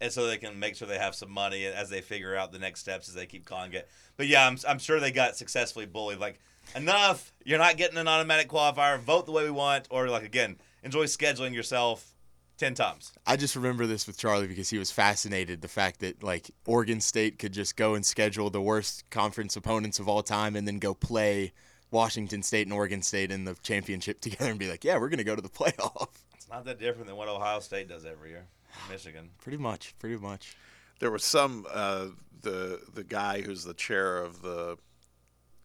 and 0.00 0.12
so 0.12 0.26
they 0.26 0.38
can 0.38 0.58
make 0.58 0.76
sure 0.76 0.88
they 0.88 0.98
have 0.98 1.14
some 1.14 1.30
money 1.30 1.66
as 1.66 1.90
they 1.90 2.00
figure 2.00 2.34
out 2.36 2.52
the 2.52 2.58
next 2.58 2.80
steps 2.80 3.08
as 3.08 3.14
they 3.14 3.26
keep 3.26 3.44
calling 3.44 3.72
it. 3.72 3.88
But 4.16 4.26
yeah, 4.26 4.46
I'm, 4.46 4.58
I'm 4.68 4.78
sure 4.78 5.00
they 5.00 5.10
got 5.10 5.36
successfully 5.36 5.86
bullied. 5.86 6.18
Like, 6.18 6.40
enough, 6.74 7.32
you're 7.44 7.58
not 7.58 7.76
getting 7.76 7.98
an 7.98 8.08
automatic 8.08 8.48
qualifier. 8.48 8.98
Vote 8.98 9.26
the 9.26 9.32
way 9.32 9.44
we 9.44 9.50
want, 9.50 9.86
or 9.90 10.08
like 10.08 10.24
again, 10.24 10.56
enjoy 10.82 11.04
scheduling 11.04 11.54
yourself 11.54 12.13
ten 12.58 12.74
times. 12.74 13.12
I 13.26 13.36
just 13.36 13.56
remember 13.56 13.86
this 13.86 14.06
with 14.06 14.18
Charlie 14.18 14.46
because 14.46 14.70
he 14.70 14.78
was 14.78 14.90
fascinated 14.90 15.60
the 15.62 15.68
fact 15.68 16.00
that 16.00 16.22
like 16.22 16.50
Oregon 16.66 17.00
State 17.00 17.38
could 17.38 17.52
just 17.52 17.76
go 17.76 17.94
and 17.94 18.04
schedule 18.04 18.50
the 18.50 18.60
worst 18.60 19.08
conference 19.10 19.56
opponents 19.56 19.98
of 19.98 20.08
all 20.08 20.22
time 20.22 20.56
and 20.56 20.66
then 20.66 20.78
go 20.78 20.94
play 20.94 21.52
Washington 21.90 22.42
State 22.42 22.66
and 22.66 22.72
Oregon 22.72 23.02
State 23.02 23.30
in 23.30 23.44
the 23.44 23.54
championship 23.62 24.20
together 24.22 24.50
and 24.50 24.58
be 24.58 24.68
like, 24.70 24.84
yeah, 24.84 24.98
we're 24.98 25.08
gonna 25.08 25.24
go 25.24 25.36
to 25.36 25.42
the 25.42 25.48
playoff. 25.48 26.08
It's 26.34 26.48
not 26.50 26.64
that 26.66 26.78
different 26.78 27.06
than 27.06 27.16
what 27.16 27.28
Ohio 27.28 27.60
State 27.60 27.88
does 27.88 28.04
every 28.04 28.30
year. 28.30 28.46
Michigan. 28.90 29.30
Pretty 29.40 29.58
much, 29.58 29.94
pretty 29.98 30.16
much. 30.16 30.56
there 30.98 31.10
was 31.10 31.22
some 31.24 31.64
uh, 31.72 32.06
the 32.42 32.80
the 32.92 33.04
guy 33.04 33.40
who's 33.40 33.64
the 33.64 33.74
chair 33.74 34.18
of 34.18 34.42
the 34.42 34.76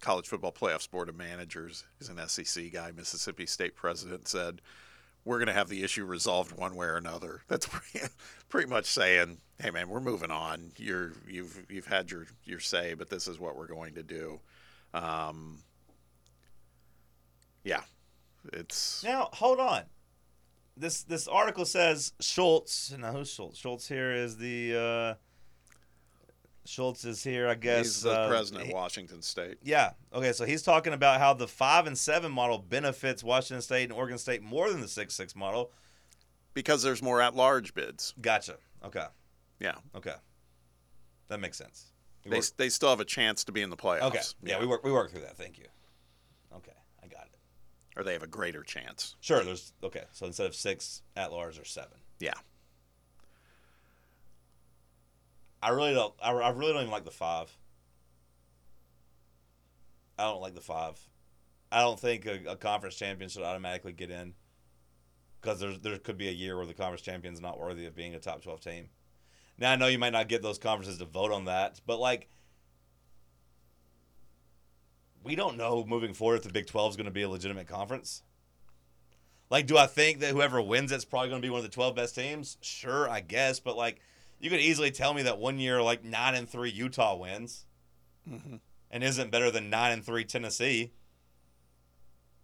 college 0.02 0.28
football 0.28 0.52
playoffs 0.52 0.90
board 0.90 1.10
of 1.10 1.18
managers. 1.18 1.84
He's 1.98 2.10
an 2.10 2.20
SEC 2.28 2.72
guy. 2.72 2.92
Mississippi 2.92 3.46
State 3.46 3.76
president 3.76 4.28
said, 4.28 4.62
"We're 5.30 5.38
going 5.38 5.48
to 5.48 5.54
have 5.54 5.70
the 5.70 5.84
issue 5.84 6.06
resolved 6.06 6.58
one 6.58 6.76
way 6.76 6.88
or 6.88 6.98
another." 6.98 7.42
That's 7.48 7.68
pretty, 8.50 8.68
much 8.68 8.86
saying, 8.86 9.38
"Hey, 9.60 9.70
man, 9.70 9.88
we're 9.88 10.00
moving 10.00 10.32
on. 10.32 10.72
You're 10.76 11.14
you've 11.28 11.68
you've 11.70 11.86
had 11.86 12.10
your 12.10 12.26
your 12.46 12.60
say, 12.60 12.96
but 12.96 13.12
this 13.12 13.28
is 13.28 13.40
what 13.40 13.56
we're 13.56 13.68
going 13.68 13.94
to 13.94 14.04
do." 14.04 14.40
Um, 14.92 15.60
yeah, 17.64 17.82
it's 18.54 19.04
Now 19.04 19.30
hold 19.34 19.60
on. 19.60 19.84
This 20.76 21.04
this 21.04 21.28
article 21.28 21.66
says 21.66 22.14
Schulz. 22.20 22.96
Now 22.98 23.12
who's 23.12 23.32
Schulz? 23.32 23.56
Schulz 23.56 23.88
here 23.88 24.12
is 24.12 24.38
the. 24.38 24.76
Uh, 24.76 25.14
Schulz 26.70 27.04
is 27.04 27.24
here, 27.24 27.48
I 27.48 27.56
guess. 27.56 27.86
he's 27.86 28.02
the 28.04 28.12
uh, 28.12 28.28
president 28.30 28.66
he- 28.66 28.72
of 28.72 28.76
Washington 28.76 29.22
State. 29.24 29.58
Yeah. 29.64 29.92
Okay. 30.14 30.32
So 30.34 30.46
he's 30.46 30.62
talking 30.62 30.94
about 30.94 31.20
how 31.20 31.34
the 31.34 31.48
five 31.48 31.88
and 31.88 31.98
seven 31.98 32.32
model 32.32 32.60
benefits 32.60 33.24
Washington 33.24 33.62
State 33.64 33.84
and 33.86 33.94
Oregon 33.94 34.18
State 34.20 34.44
more 34.44 34.70
than 34.70 34.80
the 34.80 34.88
six 34.88 35.16
six 35.16 35.36
model. 35.36 35.72
Because 36.54 36.84
there's 36.84 37.02
more 37.02 37.22
at-large 37.22 37.74
bids. 37.74 38.14
Gotcha. 38.22 38.58
Okay. 38.84 39.06
Yeah, 39.60 39.76
Okay. 39.96 40.16
That 41.28 41.40
makes 41.40 41.58
sense. 41.58 41.88
We 42.26 42.32
they, 42.32 42.38
work- 42.38 42.46
they 42.58 42.70
still 42.70 42.90
have 42.90 43.00
a 43.00 43.06
chance 43.06 43.44
to 43.46 43.52
be 43.52 43.62
in 43.62 43.70
the 43.70 43.78
playoffs. 43.78 44.02
okay. 44.04 44.22
Yeah, 44.44 44.60
we 44.60 44.66
work 44.68 44.84
we 44.84 44.92
work 44.92 45.10
through 45.12 45.22
that. 45.22 45.38
Thank 45.38 45.58
you. 45.58 45.66
Okay, 46.56 46.72
I 47.04 47.08
got 47.08 47.26
it. 47.26 47.40
or 48.00 48.04
they 48.04 48.14
have 48.14 48.24
a 48.24 48.28
greater 48.28 48.64
chance. 48.64 49.16
Sure. 49.22 49.44
There's 49.44 49.74
okay. 49.84 50.04
So 50.12 50.26
instead 50.26 50.46
of 50.48 50.56
six 50.56 51.02
at 51.16 51.32
large, 51.32 51.56
there's 51.56 51.72
seven. 51.72 51.98
Yeah. 52.20 52.34
I 55.62 55.70
really 55.70 55.94
don't. 55.94 56.14
I, 56.22 56.32
I 56.32 56.50
really 56.50 56.74
don't 56.74 56.82
even 56.84 56.92
like 56.92 57.06
the 57.06 57.12
five. 57.12 57.56
I 60.18 60.24
don't 60.24 60.42
like 60.42 60.56
the 60.56 60.62
five. 60.62 61.00
I 61.72 61.82
don't 61.82 62.00
think 62.00 62.26
a, 62.26 62.40
a 62.52 62.56
conference 62.56 62.96
champion 62.96 63.30
should 63.30 63.44
automatically 63.44 63.94
get 63.94 64.12
in. 64.12 64.34
Because 65.42 65.60
there's 65.60 65.80
there 65.80 65.98
could 65.98 66.18
be 66.18 66.28
a 66.28 66.34
year 66.34 66.58
where 66.58 66.66
the 66.66 66.74
conference 66.74 67.02
champion's 67.02 67.40
not 67.40 67.60
worthy 67.60 67.86
of 67.86 67.96
being 67.96 68.16
a 68.16 68.20
top 68.20 68.42
twelve 68.42 68.60
team. 68.62 68.90
Now 69.58 69.72
I 69.72 69.76
know 69.76 69.88
you 69.88 70.00
might 70.00 70.14
not 70.14 70.30
get 70.30 70.42
those 70.42 70.58
conferences 70.58 70.98
to 70.98 71.06
vote 71.06 71.32
on 71.32 71.46
that, 71.46 71.80
but 71.86 72.00
like 72.00 72.30
we 75.24 75.36
don't 75.36 75.58
know 75.58 75.86
moving 75.86 76.14
forward 76.14 76.38
if 76.38 76.44
the 76.44 76.52
Big 76.52 76.68
Twelve 76.68 76.92
is 76.92 76.98
going 76.98 77.06
to 77.06 77.12
be 77.12 77.22
a 77.22 77.30
legitimate 77.30 77.68
conference. 77.68 78.24
Like, 79.50 79.66
do 79.66 79.78
I 79.78 79.88
think 79.88 80.20
that 80.20 80.32
whoever 80.32 80.62
wins 80.62 80.92
it's 80.92 81.06
probably 81.06 81.30
going 81.30 81.42
to 81.42 81.46
be 81.46 81.50
one 81.50 81.60
of 81.60 81.66
the 81.66 81.74
12 81.74 81.96
best 81.96 82.16
teams? 82.16 82.58
Sure, 82.62 83.10
I 83.10 83.22
guess. 83.22 83.60
But 83.60 83.78
like, 83.78 84.00
you 84.40 84.50
could 84.50 84.60
easily 84.60 84.92
tell 84.92 85.14
me 85.14 85.24
that 85.24 85.38
one 85.38 85.60
year, 85.60 85.82
like 85.82 86.04
nine 86.04 86.36
and 86.36 86.48
three 86.48 86.70
Utah 86.70 87.16
wins, 87.16 87.66
mm-hmm. 88.30 88.56
and 88.90 89.04
isn't 89.04 89.32
better 89.32 89.52
than 89.52 89.70
nine 89.70 89.92
and 89.92 90.06
three 90.06 90.24
Tennessee. 90.24 90.92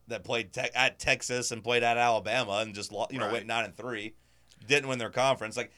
That 0.08 0.24
played 0.24 0.54
te- 0.54 0.70
at 0.76 1.00
Texas 1.00 1.50
and 1.50 1.64
played 1.64 1.82
at 1.82 1.98
Alabama 1.98 2.60
and 2.62 2.76
just 2.76 2.91
you 2.91 3.18
know 3.18 3.26
Right. 3.26 3.34
went 3.34 3.48
nine 3.48 3.66
and 3.66 3.76
three, 3.76 4.14
didn't 4.68 4.88
win 4.88 5.00
their 5.00 5.10
conference. 5.10 5.58
Like, 5.58 5.72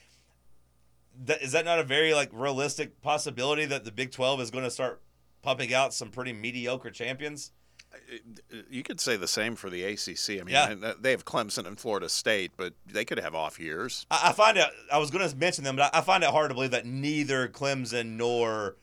that, 1.24 1.42
is 1.42 1.54
that 1.54 1.64
not 1.64 1.80
a 1.80 1.84
very 1.84 2.14
like 2.14 2.30
realistic 2.34 3.02
possibility 3.02 3.64
that 3.66 3.86
the 3.86 3.92
Big 3.92 4.12
12 4.12 4.42
is 4.42 4.52
going 4.52 4.66
to 4.66 4.72
start 4.72 5.02
pumping 5.42 5.74
out 5.74 5.94
some 5.94 6.10
pretty 6.10 6.34
mediocre 6.34 6.92
champions? 6.92 7.54
You 8.70 8.84
could 8.84 9.00
say 9.00 9.18
the 9.18 9.28
same 9.28 9.56
for 9.56 9.70
the 9.70 9.84
ACC. 9.84 10.30
I 10.30 10.44
mean, 10.44 10.48
Yeah. 10.50 10.76
uh, 10.82 10.94
they 11.00 11.12
have 11.12 11.26
Clemson 11.26 11.66
and 11.66 11.80
Florida 11.80 12.10
State, 12.10 12.52
but 12.58 12.74
they 12.86 13.06
could 13.06 13.20
have 13.20 13.36
off 13.36 13.60
years. 13.60 14.06
I, 14.12 14.30
I 14.30 14.32
find 14.34 14.58
it. 14.58 14.68
I 14.92 14.98
was 14.98 15.12
going 15.12 15.28
to 15.30 15.36
mention 15.36 15.64
them, 15.64 15.76
but 15.76 15.94
I, 15.94 16.00
I 16.00 16.02
find 16.02 16.24
it 16.24 16.30
hard 16.30 16.50
to 16.50 16.56
believe 16.56 16.72
that 16.72 16.86
neither 16.86 17.48
Clemson 17.48 18.18
nor, 18.18 18.76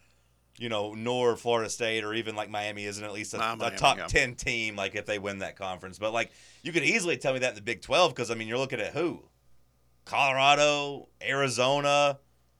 you 0.58 0.68
know, 0.68 0.94
nor 0.94 1.36
Florida 1.36 1.68
State 1.70 2.04
or 2.04 2.14
even 2.14 2.36
like 2.36 2.48
Miami 2.50 2.84
isn't 2.84 3.02
at 3.04 3.12
least 3.12 3.34
a, 3.34 3.38
Nah, 3.38 3.56
a 3.60 3.70
top 3.76 3.98
yeah. 3.98 4.06
ten 4.06 4.34
team. 4.34 4.76
Like 4.76 4.94
if 4.94 5.06
they 5.06 5.18
win 5.18 5.38
that 5.38 5.56
conference, 5.56 5.98
but 5.98 6.12
like 6.12 6.30
you 6.62 6.72
could 6.72 6.84
easily 6.84 7.16
tell 7.16 7.32
me 7.32 7.40
that 7.40 7.50
in 7.50 7.54
the 7.56 7.62
Big 7.62 7.82
Twelve 7.82 8.14
because 8.14 8.30
I 8.30 8.34
mean 8.34 8.48
you're 8.48 8.58
looking 8.58 8.80
at 8.80 8.92
who, 8.92 9.24
Colorado, 10.04 11.08
Arizona, 11.22 12.18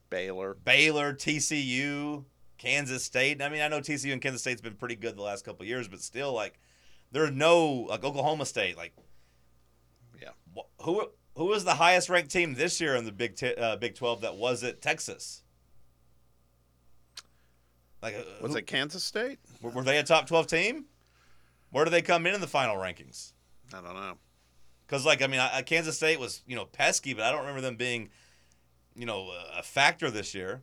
Baylor. 0.09 0.55
Baylor, 0.63 1.13
TCU, 1.13 2.25
Kansas 2.65 3.03
State. 3.03 3.41
I 3.41 3.49
mean, 3.49 3.61
I 3.61 3.67
know 3.67 3.79
TCU 3.79 4.11
and 4.11 4.21
Kansas 4.21 4.41
State's 4.41 4.61
been 4.61 4.75
pretty 4.75 4.95
good 4.95 5.15
the 5.15 5.21
last 5.21 5.45
couple 5.45 5.61
of 5.61 5.67
years, 5.67 5.87
but 5.87 6.01
still, 6.01 6.33
like, 6.33 6.59
there's 7.11 7.31
no 7.31 7.65
like 7.89 8.03
Oklahoma 8.03 8.45
State. 8.45 8.75
Like, 8.75 8.93
Yeah. 10.21 10.29
who 10.81 11.09
who 11.35 11.45
was 11.45 11.63
the 11.65 11.75
highest 11.75 12.09
ranked 12.09 12.31
team 12.31 12.55
this 12.55 12.79
year 12.81 12.95
in 12.95 13.05
the 13.05 13.11
Big 13.11 13.35
T- 13.35 13.53
uh, 13.55 13.75
Big 13.75 13.95
Twelve? 13.95 14.21
That 14.21 14.35
was 14.35 14.63
it 14.63 14.81
Texas. 14.81 15.43
Like, 18.01 18.15
uh, 18.15 18.23
Was 18.41 18.51
who- 18.53 18.57
it 18.57 18.67
Kansas 18.67 19.03
State? 19.03 19.39
were- 19.61 19.71
were 19.71 19.83
they 19.83 19.97
a 19.97 20.03
top 20.03 20.27
twelve 20.27 20.47
team? 20.47 20.85
Where 21.71 21.85
do 21.85 21.91
they 21.91 22.01
come 22.01 22.25
in 22.25 22.33
in 22.33 22.41
the 22.41 22.47
final 22.47 22.75
rankings? 22.77 23.33
I 23.73 23.81
don't 23.81 23.95
know. 23.95 24.17
Because, 24.85 25.05
like, 25.05 25.21
I 25.21 25.27
mean, 25.27 25.39
I, 25.39 25.61
Kansas 25.63 25.95
State 25.97 26.19
was, 26.19 26.41
you 26.45 26.55
know, 26.55 26.65
pesky, 26.65 27.13
but 27.13 27.23
I 27.23 27.31
don't 27.31 27.39
remember 27.41 27.61
them 27.61 27.75
being, 27.75 28.11
you 28.95 29.05
know, 29.05 29.31
a 29.31 29.63
factor 29.63 30.11
this 30.11 30.33
year. 30.35 30.61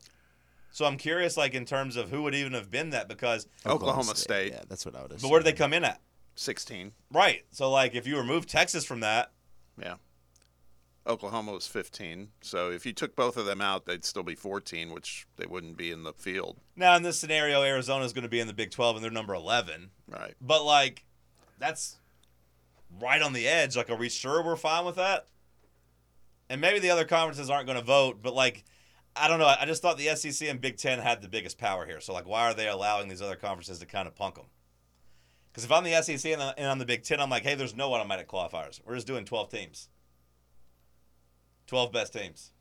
So 0.72 0.86
I'm 0.86 0.96
curious, 0.96 1.36
like, 1.36 1.52
in 1.54 1.64
terms 1.66 1.96
of 1.96 2.08
who 2.10 2.22
would 2.22 2.34
even 2.34 2.54
have 2.54 2.70
been 2.70 2.90
that, 2.90 3.06
because, 3.08 3.46
Oklahoma 3.66 4.16
State. 4.16 4.52
Yeah, 4.52 4.62
that's 4.68 4.84
what 4.86 4.96
I 4.96 5.02
would. 5.02 5.10
but 5.20 5.30
where 5.30 5.38
do 5.38 5.44
they 5.44 5.52
come 5.52 5.72
in 5.74 5.84
at? 5.84 6.00
16. 6.34 6.92
Right. 7.12 7.44
So, 7.50 7.70
like, 7.70 7.94
if 7.94 8.06
you 8.06 8.16
remove 8.16 8.46
Texas 8.46 8.84
from 8.84 9.00
that, 9.00 9.30
Yeah. 9.80 9.96
Oklahoma 11.06 11.50
was 11.52 11.66
15. 11.66 12.28
So 12.42 12.70
if 12.70 12.86
you 12.86 12.92
took 12.92 13.16
both 13.16 13.36
of 13.36 13.44
them 13.44 13.60
out, 13.60 13.86
they'd 13.86 14.04
still 14.04 14.22
be 14.22 14.36
14, 14.36 14.92
which 14.92 15.26
they 15.36 15.46
wouldn't 15.46 15.76
be 15.76 15.90
in 15.90 16.04
the 16.04 16.12
field. 16.12 16.60
now 16.76 16.94
in 16.94 17.02
this 17.02 17.18
scenario, 17.18 17.62
Arizona's 17.64 18.12
going 18.12 18.22
to 18.22 18.28
be 18.28 18.38
in 18.38 18.46
the 18.46 18.52
Big 18.52 18.70
12 18.70 18.96
and 18.96 19.04
they're 19.04 19.10
number 19.10 19.34
11. 19.34 19.90
Right. 20.06 20.34
But, 20.40 20.62
like, 20.64 21.04
that's 21.58 21.96
right 23.00 23.20
on 23.20 23.32
the 23.32 23.48
edge. 23.48 23.76
Like, 23.76 23.90
are 23.90 23.96
we 23.96 24.08
sure 24.08 24.42
we're 24.44 24.54
fine 24.56 24.84
with 24.84 24.94
that? 24.96 25.26
And 26.48 26.60
maybe 26.60 26.78
the 26.78 26.90
other 26.90 27.04
conferences 27.04 27.50
aren't 27.50 27.66
going 27.66 27.78
to 27.78 27.84
vote, 27.84 28.20
but, 28.22 28.32
like, 28.34 28.62
I 29.14 29.28
don't 29.28 29.38
know. 29.38 29.46
I 29.46 29.66
just 29.66 29.82
thought 29.82 29.98
the 29.98 30.14
SEC 30.16 30.48
and 30.48 30.60
Big 30.60 30.78
Ten 30.78 30.98
had 30.98 31.20
the 31.20 31.28
biggest 31.28 31.58
power 31.58 31.84
here. 31.84 32.00
So, 32.00 32.12
like, 32.12 32.26
why 32.26 32.42
are 32.42 32.54
they 32.54 32.68
allowing 32.68 33.08
these 33.08 33.20
other 33.20 33.36
conferences 33.36 33.78
to 33.80 33.86
kind 33.86 34.08
of 34.08 34.14
punk 34.14 34.36
them? 34.36 34.46
Because 35.52 35.64
if 35.64 35.72
I'm 35.72 35.84
the 35.84 36.00
SEC 36.02 36.32
and, 36.32 36.42
and 36.56 36.66
I'm 36.66 36.78
the 36.78 36.86
Big 36.86 37.02
Ten, 37.02 37.20
I'm 37.20 37.28
like, 37.28 37.42
hey, 37.42 37.54
there's 37.54 37.76
no 37.76 37.92
automatic 37.92 38.26
qualifiers. 38.26 38.80
We're 38.84 38.94
just 38.94 39.06
doing 39.06 39.26
12 39.26 39.50
teams. 39.50 39.88
12 41.66 41.92
best 41.92 42.12
teams. 42.14 42.52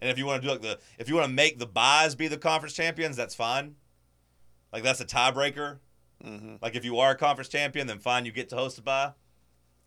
And 0.00 0.10
if 0.10 0.18
you 0.18 0.26
want 0.26 0.42
to 0.42 0.46
do 0.46 0.52
like 0.52 0.62
the, 0.62 0.78
if 0.98 1.08
you 1.08 1.14
want 1.14 1.26
to 1.26 1.32
make 1.32 1.58
the 1.58 1.66
byes 1.66 2.14
be 2.14 2.28
the 2.28 2.36
conference 2.36 2.74
champions, 2.74 3.16
that's 3.16 3.34
fine. 3.34 3.76
Like 4.72 4.82
that's 4.82 5.00
a 5.00 5.06
tiebreaker. 5.06 5.78
Mm-hmm. 6.24 6.56
Like 6.60 6.76
if 6.76 6.84
you 6.84 6.98
are 6.98 7.12
a 7.12 7.16
conference 7.16 7.48
champion, 7.48 7.86
then 7.86 7.98
fine, 7.98 8.26
you 8.26 8.32
get 8.32 8.48
to 8.50 8.56
host 8.56 8.78
a 8.78 8.82
bye. 8.82 9.12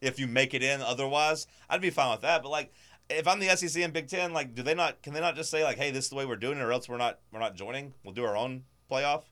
If 0.01 0.17
you 0.17 0.27
make 0.27 0.53
it 0.53 0.63
in, 0.63 0.81
otherwise, 0.81 1.45
I'd 1.69 1.81
be 1.81 1.89
fine 1.89 2.11
with 2.11 2.21
that. 2.21 2.41
But 2.41 2.49
like, 2.49 2.71
if 3.09 3.27
I'm 3.27 3.39
the 3.39 3.55
SEC 3.55 3.81
and 3.81 3.93
Big 3.93 4.07
Ten, 4.07 4.33
like, 4.33 4.55
do 4.55 4.61
they 4.61 4.75
not? 4.75 5.01
Can 5.01 5.13
they 5.13 5.19
not 5.19 5.35
just 5.35 5.49
say 5.49 5.63
like, 5.63 5.77
hey, 5.77 5.91
this 5.91 6.05
is 6.05 6.09
the 6.09 6.15
way 6.15 6.25
we're 6.25 6.35
doing 6.35 6.57
it, 6.57 6.61
or 6.61 6.71
else 6.71 6.87
we're 6.87 6.97
not 6.97 7.19
we're 7.31 7.39
not 7.39 7.55
joining? 7.55 7.93
We'll 8.03 8.13
do 8.13 8.25
our 8.25 8.37
own 8.37 8.63
playoff. 8.89 9.23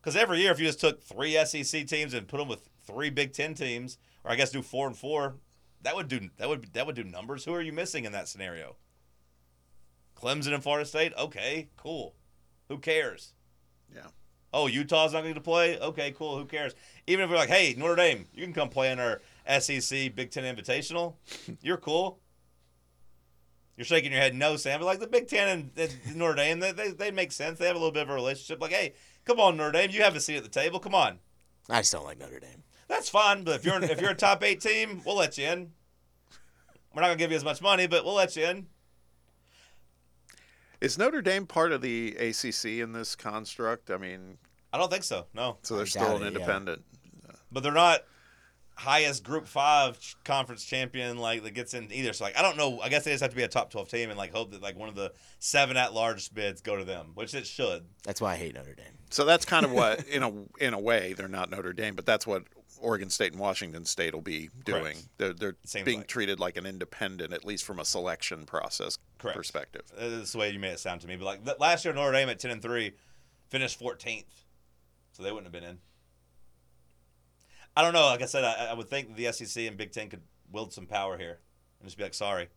Because 0.00 0.16
every 0.16 0.40
year, 0.40 0.50
if 0.50 0.58
you 0.58 0.66
just 0.66 0.80
took 0.80 1.02
three 1.02 1.32
SEC 1.44 1.86
teams 1.86 2.14
and 2.14 2.26
put 2.26 2.38
them 2.38 2.48
with 2.48 2.68
three 2.84 3.10
Big 3.10 3.32
Ten 3.32 3.54
teams, 3.54 3.98
or 4.24 4.32
I 4.32 4.36
guess 4.36 4.50
do 4.50 4.62
four 4.62 4.86
and 4.86 4.96
four, 4.96 5.36
that 5.82 5.94
would 5.94 6.08
do 6.08 6.30
that 6.38 6.48
would 6.48 6.72
that 6.72 6.86
would 6.86 6.96
do 6.96 7.04
numbers. 7.04 7.44
Who 7.44 7.54
are 7.54 7.60
you 7.62 7.72
missing 7.72 8.04
in 8.04 8.12
that 8.12 8.28
scenario? 8.28 8.76
Clemson 10.16 10.54
and 10.54 10.62
Florida 10.62 10.86
State. 10.86 11.12
Okay, 11.18 11.68
cool. 11.76 12.14
Who 12.68 12.78
cares? 12.78 13.34
Yeah. 13.94 14.06
Oh, 14.54 14.66
Utah's 14.66 15.12
not 15.12 15.22
going 15.22 15.34
to 15.34 15.40
play. 15.40 15.78
Okay, 15.78 16.12
cool. 16.12 16.36
Who 16.36 16.44
cares? 16.44 16.74
Even 17.06 17.24
if 17.24 17.30
we're 17.30 17.36
like, 17.36 17.48
hey, 17.48 17.74
Notre 17.76 17.96
Dame, 17.96 18.26
you 18.34 18.44
can 18.44 18.52
come 18.52 18.68
play 18.68 18.92
in 18.92 18.98
our 18.98 19.20
SEC 19.58 20.14
Big 20.14 20.30
Ten 20.30 20.44
Invitational. 20.44 21.14
You're 21.62 21.78
cool. 21.78 22.20
You're 23.76 23.84
shaking 23.84 24.12
your 24.12 24.20
head 24.20 24.34
no, 24.34 24.56
Sam. 24.56 24.80
But 24.80 24.86
like 24.86 25.00
the 25.00 25.06
Big 25.06 25.28
Ten 25.28 25.48
and, 25.48 25.70
and 25.76 26.16
Notre 26.16 26.34
Dame, 26.34 26.60
they, 26.60 26.72
they 26.72 26.90
they 26.90 27.10
make 27.10 27.32
sense. 27.32 27.58
They 27.58 27.66
have 27.66 27.76
a 27.76 27.78
little 27.78 27.92
bit 27.92 28.02
of 28.02 28.10
a 28.10 28.14
relationship. 28.14 28.60
Like, 28.60 28.72
hey, 28.72 28.94
come 29.24 29.40
on, 29.40 29.56
Notre 29.56 29.72
Dame, 29.72 29.90
you 29.90 30.02
have 30.02 30.14
a 30.14 30.20
seat 30.20 30.36
at 30.36 30.42
the 30.42 30.48
table. 30.48 30.78
Come 30.78 30.94
on. 30.94 31.18
I 31.70 31.80
just 31.80 31.92
don't 31.92 32.04
like 32.04 32.18
Notre 32.18 32.40
Dame. 32.40 32.64
That's 32.88 33.08
fine, 33.08 33.44
but 33.44 33.54
if 33.56 33.64
you're 33.64 33.82
if 33.82 34.00
you're 34.00 34.10
a 34.10 34.14
top 34.14 34.44
eight 34.44 34.60
team, 34.60 35.00
we'll 35.06 35.16
let 35.16 35.38
you 35.38 35.46
in. 35.46 35.72
We're 36.94 37.00
not 37.00 37.08
gonna 37.08 37.16
give 37.16 37.30
you 37.30 37.36
as 37.36 37.44
much 37.44 37.62
money, 37.62 37.86
but 37.86 38.04
we'll 38.04 38.14
let 38.14 38.36
you 38.36 38.44
in. 38.44 38.66
Is 40.80 40.98
Notre 40.98 41.22
Dame 41.22 41.46
part 41.46 41.72
of 41.72 41.80
the 41.80 42.14
ACC 42.16 42.82
in 42.82 42.92
this 42.92 43.16
construct? 43.16 43.90
I 43.90 43.96
mean, 43.96 44.36
I 44.72 44.78
don't 44.78 44.90
think 44.90 45.04
so. 45.04 45.26
No, 45.32 45.56
so 45.62 45.76
they're 45.76 45.86
still 45.86 46.16
an 46.16 46.16
it, 46.16 46.20
yeah. 46.20 46.26
independent. 46.28 46.82
but 47.50 47.62
they're 47.62 47.72
not 47.72 48.00
highest 48.74 49.22
Group 49.24 49.46
Five 49.46 49.98
conference 50.24 50.64
champion 50.64 51.18
like 51.18 51.42
that 51.44 51.52
gets 51.54 51.74
in 51.74 51.92
either. 51.92 52.12
So 52.12 52.24
like, 52.24 52.36
I 52.36 52.42
don't 52.42 52.56
know. 52.56 52.80
I 52.80 52.88
guess 52.88 53.04
they 53.04 53.10
just 53.10 53.22
have 53.22 53.30
to 53.30 53.36
be 53.36 53.42
a 53.42 53.48
top 53.48 53.70
twelve 53.70 53.88
team 53.88 54.08
and 54.08 54.18
like 54.18 54.32
hope 54.32 54.50
that 54.52 54.62
like 54.62 54.76
one 54.78 54.88
of 54.88 54.94
the 54.94 55.12
seven 55.38 55.76
at 55.76 55.92
large 55.94 56.32
bids 56.34 56.60
go 56.60 56.76
to 56.76 56.84
them, 56.84 57.12
which 57.14 57.34
it 57.34 57.46
should. 57.46 57.84
That's 58.04 58.20
why 58.20 58.32
I 58.32 58.36
hate 58.36 58.54
Notre 58.54 58.74
Dame. 58.74 58.86
So 59.10 59.24
that's 59.24 59.44
kind 59.44 59.64
of 59.66 59.72
what, 59.72 60.06
in 60.08 60.22
a 60.22 60.32
in 60.58 60.74
a 60.74 60.80
way, 60.80 61.12
they're 61.12 61.28
not 61.28 61.50
Notre 61.50 61.72
Dame, 61.72 61.94
but 61.94 62.06
that's 62.06 62.26
what 62.26 62.44
Oregon 62.80 63.10
State 63.10 63.32
and 63.32 63.40
Washington 63.40 63.84
State 63.84 64.14
will 64.14 64.22
be 64.22 64.48
doing. 64.64 64.82
Correct. 64.82 65.08
They're 65.18 65.32
they're 65.34 65.56
Seems 65.64 65.84
being 65.84 65.98
like. 65.98 66.08
treated 66.08 66.40
like 66.40 66.56
an 66.56 66.66
independent, 66.66 67.32
at 67.32 67.44
least 67.44 67.64
from 67.64 67.78
a 67.78 67.84
selection 67.84 68.44
process 68.46 68.96
Correct. 69.18 69.36
perspective. 69.36 69.82
Uh, 69.96 70.08
That's 70.08 70.32
the 70.32 70.38
way 70.38 70.50
you 70.50 70.58
made 70.58 70.72
it 70.72 70.80
sound 70.80 71.02
to 71.02 71.06
me. 71.06 71.16
But 71.16 71.26
like 71.26 71.60
last 71.60 71.84
year, 71.84 71.92
Notre 71.94 72.12
Dame 72.12 72.30
at 72.30 72.38
ten 72.40 72.50
and 72.50 72.62
three 72.62 72.94
finished 73.50 73.78
fourteenth, 73.78 74.44
so 75.12 75.22
they 75.22 75.30
wouldn't 75.30 75.52
have 75.52 75.52
been 75.52 75.70
in. 75.70 75.78
I 77.76 77.82
don't 77.82 77.92
know. 77.94 78.06
Like 78.06 78.22
I 78.22 78.26
said, 78.26 78.44
I, 78.44 78.68
I 78.70 78.74
would 78.74 78.88
think 78.88 79.16
the 79.16 79.32
SEC 79.32 79.66
and 79.66 79.76
Big 79.76 79.92
Ten 79.92 80.08
could 80.08 80.22
wield 80.50 80.72
some 80.72 80.86
power 80.86 81.16
here 81.16 81.38
and 81.80 81.88
just 81.88 81.96
be 81.96 82.02
like, 82.04 82.14
sorry. 82.14 82.48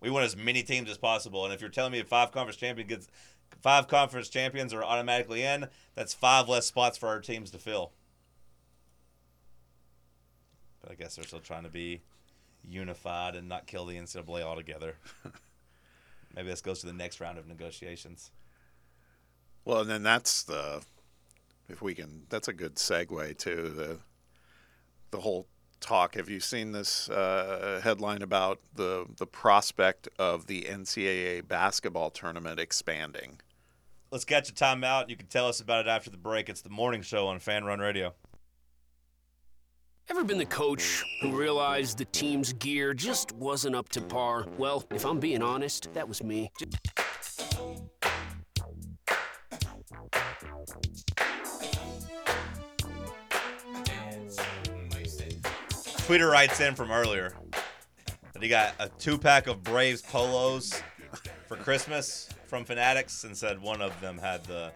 We 0.00 0.10
want 0.10 0.24
as 0.24 0.36
many 0.36 0.62
teams 0.62 0.90
as 0.90 0.98
possible, 0.98 1.44
and 1.44 1.54
if 1.54 1.62
you're 1.62 1.70
telling 1.70 1.92
me 1.92 1.98
if 1.98 2.08
five 2.08 2.30
conference 2.30 2.56
champion 2.56 2.86
gets 2.86 3.08
five 3.62 3.88
conference 3.88 4.28
champions 4.28 4.74
are 4.74 4.84
automatically 4.84 5.42
in, 5.42 5.68
that's 5.94 6.12
five 6.12 6.48
less 6.48 6.66
spots 6.66 6.98
for 6.98 7.08
our 7.08 7.20
teams 7.20 7.50
to 7.52 7.58
fill. 7.58 7.92
But 10.82 10.92
I 10.92 10.94
guess 10.94 11.16
they're 11.16 11.24
still 11.24 11.40
trying 11.40 11.62
to 11.62 11.70
be 11.70 12.02
unified 12.62 13.34
and 13.34 13.48
not 13.48 13.66
kill 13.66 13.86
the 13.86 13.96
NCAA 13.96 14.42
altogether. 14.42 14.96
Maybe 16.36 16.48
this 16.48 16.60
goes 16.60 16.80
to 16.80 16.86
the 16.86 16.92
next 16.92 17.20
round 17.20 17.38
of 17.38 17.46
negotiations. 17.46 18.30
Well, 19.64 19.80
and 19.80 19.90
then 19.90 20.02
that's 20.02 20.42
the 20.42 20.82
if 21.68 21.82
we 21.82 21.94
can 21.94 22.22
that's 22.28 22.48
a 22.48 22.52
good 22.52 22.76
segue 22.76 23.36
to 23.38 23.68
the 23.70 23.98
the 25.10 25.20
whole 25.20 25.46
talk. 25.84 26.14
Have 26.14 26.28
you 26.28 26.40
seen 26.40 26.72
this 26.72 27.08
uh, 27.10 27.80
headline 27.82 28.22
about 28.22 28.58
the 28.74 29.06
the 29.16 29.26
prospect 29.26 30.08
of 30.18 30.46
the 30.46 30.62
NCAA 30.62 31.46
basketball 31.46 32.10
tournament 32.10 32.58
expanding? 32.58 33.40
Let's 34.10 34.24
catch 34.24 34.48
a 34.48 34.52
timeout. 34.52 35.08
You 35.08 35.16
can 35.16 35.26
tell 35.26 35.48
us 35.48 35.60
about 35.60 35.86
it 35.86 35.88
after 35.88 36.10
the 36.10 36.16
break. 36.16 36.48
It's 36.48 36.62
the 36.62 36.70
morning 36.70 37.02
show 37.02 37.26
on 37.26 37.38
Fan 37.38 37.64
Run 37.64 37.80
Radio. 37.80 38.14
Ever 40.08 40.22
been 40.22 40.38
the 40.38 40.44
coach 40.46 41.02
who 41.22 41.36
realized 41.36 41.98
the 41.98 42.04
team's 42.06 42.52
gear 42.52 42.92
just 42.92 43.32
wasn't 43.32 43.74
up 43.74 43.88
to 43.90 44.02
par? 44.02 44.46
Well, 44.58 44.84
if 44.90 45.04
I'm 45.04 45.18
being 45.18 45.42
honest, 45.42 45.92
that 45.94 46.06
was 46.06 46.22
me. 46.22 46.50
Tweeter 56.04 56.30
writes 56.30 56.60
in 56.60 56.74
from 56.74 56.90
earlier 56.90 57.32
that 58.34 58.42
he 58.42 58.48
got 58.50 58.74
a 58.78 58.90
two 58.98 59.16
pack 59.16 59.46
of 59.46 59.62
Braves 59.62 60.02
polos 60.02 60.82
for 61.48 61.56
Christmas 61.56 62.28
from 62.46 62.66
Fanatics 62.66 63.24
and 63.24 63.34
said 63.34 63.58
one 63.58 63.80
of 63.80 63.98
them 64.02 64.18
had 64.18 64.44
the 64.44 64.70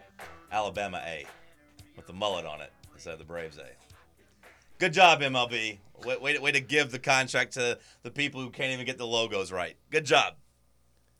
Alabama 0.51 0.99
A 1.05 1.27
with 1.95 2.07
the 2.07 2.13
mullet 2.13 2.47
on 2.47 2.61
it. 2.61 2.73
instead 2.95 3.13
of 3.13 3.19
the 3.19 3.25
Braves 3.25 3.59
A. 3.59 3.67
Good 4.79 4.91
job, 4.91 5.21
MLB. 5.21 5.77
Way, 6.03 6.17
way, 6.17 6.37
way 6.39 6.51
to 6.51 6.61
give 6.61 6.89
the 6.89 6.97
contract 6.97 7.53
to 7.53 7.77
the 8.01 8.09
people 8.09 8.41
who 8.41 8.49
can't 8.49 8.71
even 8.73 8.87
get 8.87 8.97
the 8.97 9.05
logos 9.05 9.51
right. 9.51 9.75
Good 9.91 10.05
job. 10.05 10.33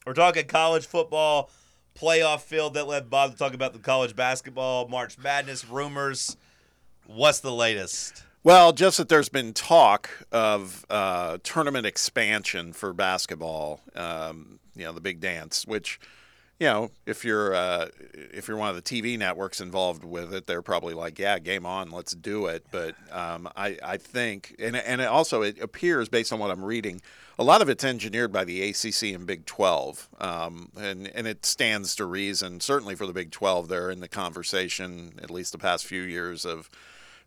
We're 0.08 0.14
talking 0.14 0.48
college 0.48 0.88
football 0.88 1.52
playoff 1.96 2.42
field 2.42 2.74
that 2.74 2.88
led 2.88 3.12
Bob 3.12 3.34
to 3.34 3.38
talk 3.38 3.54
about 3.54 3.74
the 3.74 3.80
college 3.80 4.16
basketball, 4.16 4.88
March 4.88 5.20
Madness 5.20 5.68
rumors. 5.70 6.36
What's 7.06 7.42
the 7.42 7.52
latest? 7.52 8.24
Well, 8.50 8.74
just 8.74 8.98
that 8.98 9.10
there's 9.10 9.30
been 9.30 9.54
talk 9.54 10.10
of 10.32 10.84
uh, 10.90 11.38
tournament 11.44 11.86
expansion 11.86 12.74
for 12.74 12.94
basketball. 12.94 13.80
Um, 13.94 14.58
you 14.76 14.86
know, 14.86 14.92
the 14.92 15.02
big 15.02 15.20
dance, 15.20 15.68
which, 15.68 16.00
you 16.60 16.66
know, 16.66 16.90
if 17.06 17.24
you're 17.24 17.54
uh, 17.54 17.90
if 18.12 18.48
you're 18.48 18.58
one 18.58 18.72
of 18.72 18.76
the 18.76 18.82
TV 18.82 19.20
networks 19.20 19.62
involved 19.62 20.04
with 20.04 20.34
it, 20.34 20.48
they're 20.48 20.64
probably 20.64 20.96
like, 20.96 21.20
yeah, 21.20 21.38
game 21.38 21.64
on, 21.68 21.92
let's 21.92 22.14
do 22.14 22.48
it. 22.48 22.66
But 22.72 22.96
um, 23.12 23.48
I 23.56 23.78
I 23.84 23.98
think, 23.98 24.56
and 24.58 24.76
and 24.76 25.00
it 25.00 25.08
also 25.08 25.44
it 25.44 25.62
appears 25.62 26.10
based 26.10 26.34
on 26.34 26.40
what 26.40 26.50
I'm 26.50 26.66
reading, 26.66 27.02
a 27.38 27.44
lot 27.44 27.62
of 27.62 27.70
it's 27.70 27.84
engineered 27.84 28.34
by 28.34 28.46
the 28.46 28.68
ACC 28.68 29.14
and 29.14 29.28
Big 29.28 29.46
12, 29.46 30.10
um, 30.20 30.72
and 30.76 31.08
and 31.14 31.28
it 31.28 31.46
stands 31.46 31.96
to 31.98 32.06
reason. 32.06 32.62
Certainly 32.62 32.96
for 32.96 33.06
the 33.06 33.14
Big 33.14 33.30
12, 33.30 33.68
they're 33.68 33.92
in 33.92 34.00
the 34.00 34.08
conversation 34.08 35.20
at 35.22 35.30
least 35.30 35.52
the 35.52 35.60
past 35.60 35.86
few 35.86 36.02
years 36.02 36.46
of 36.46 36.68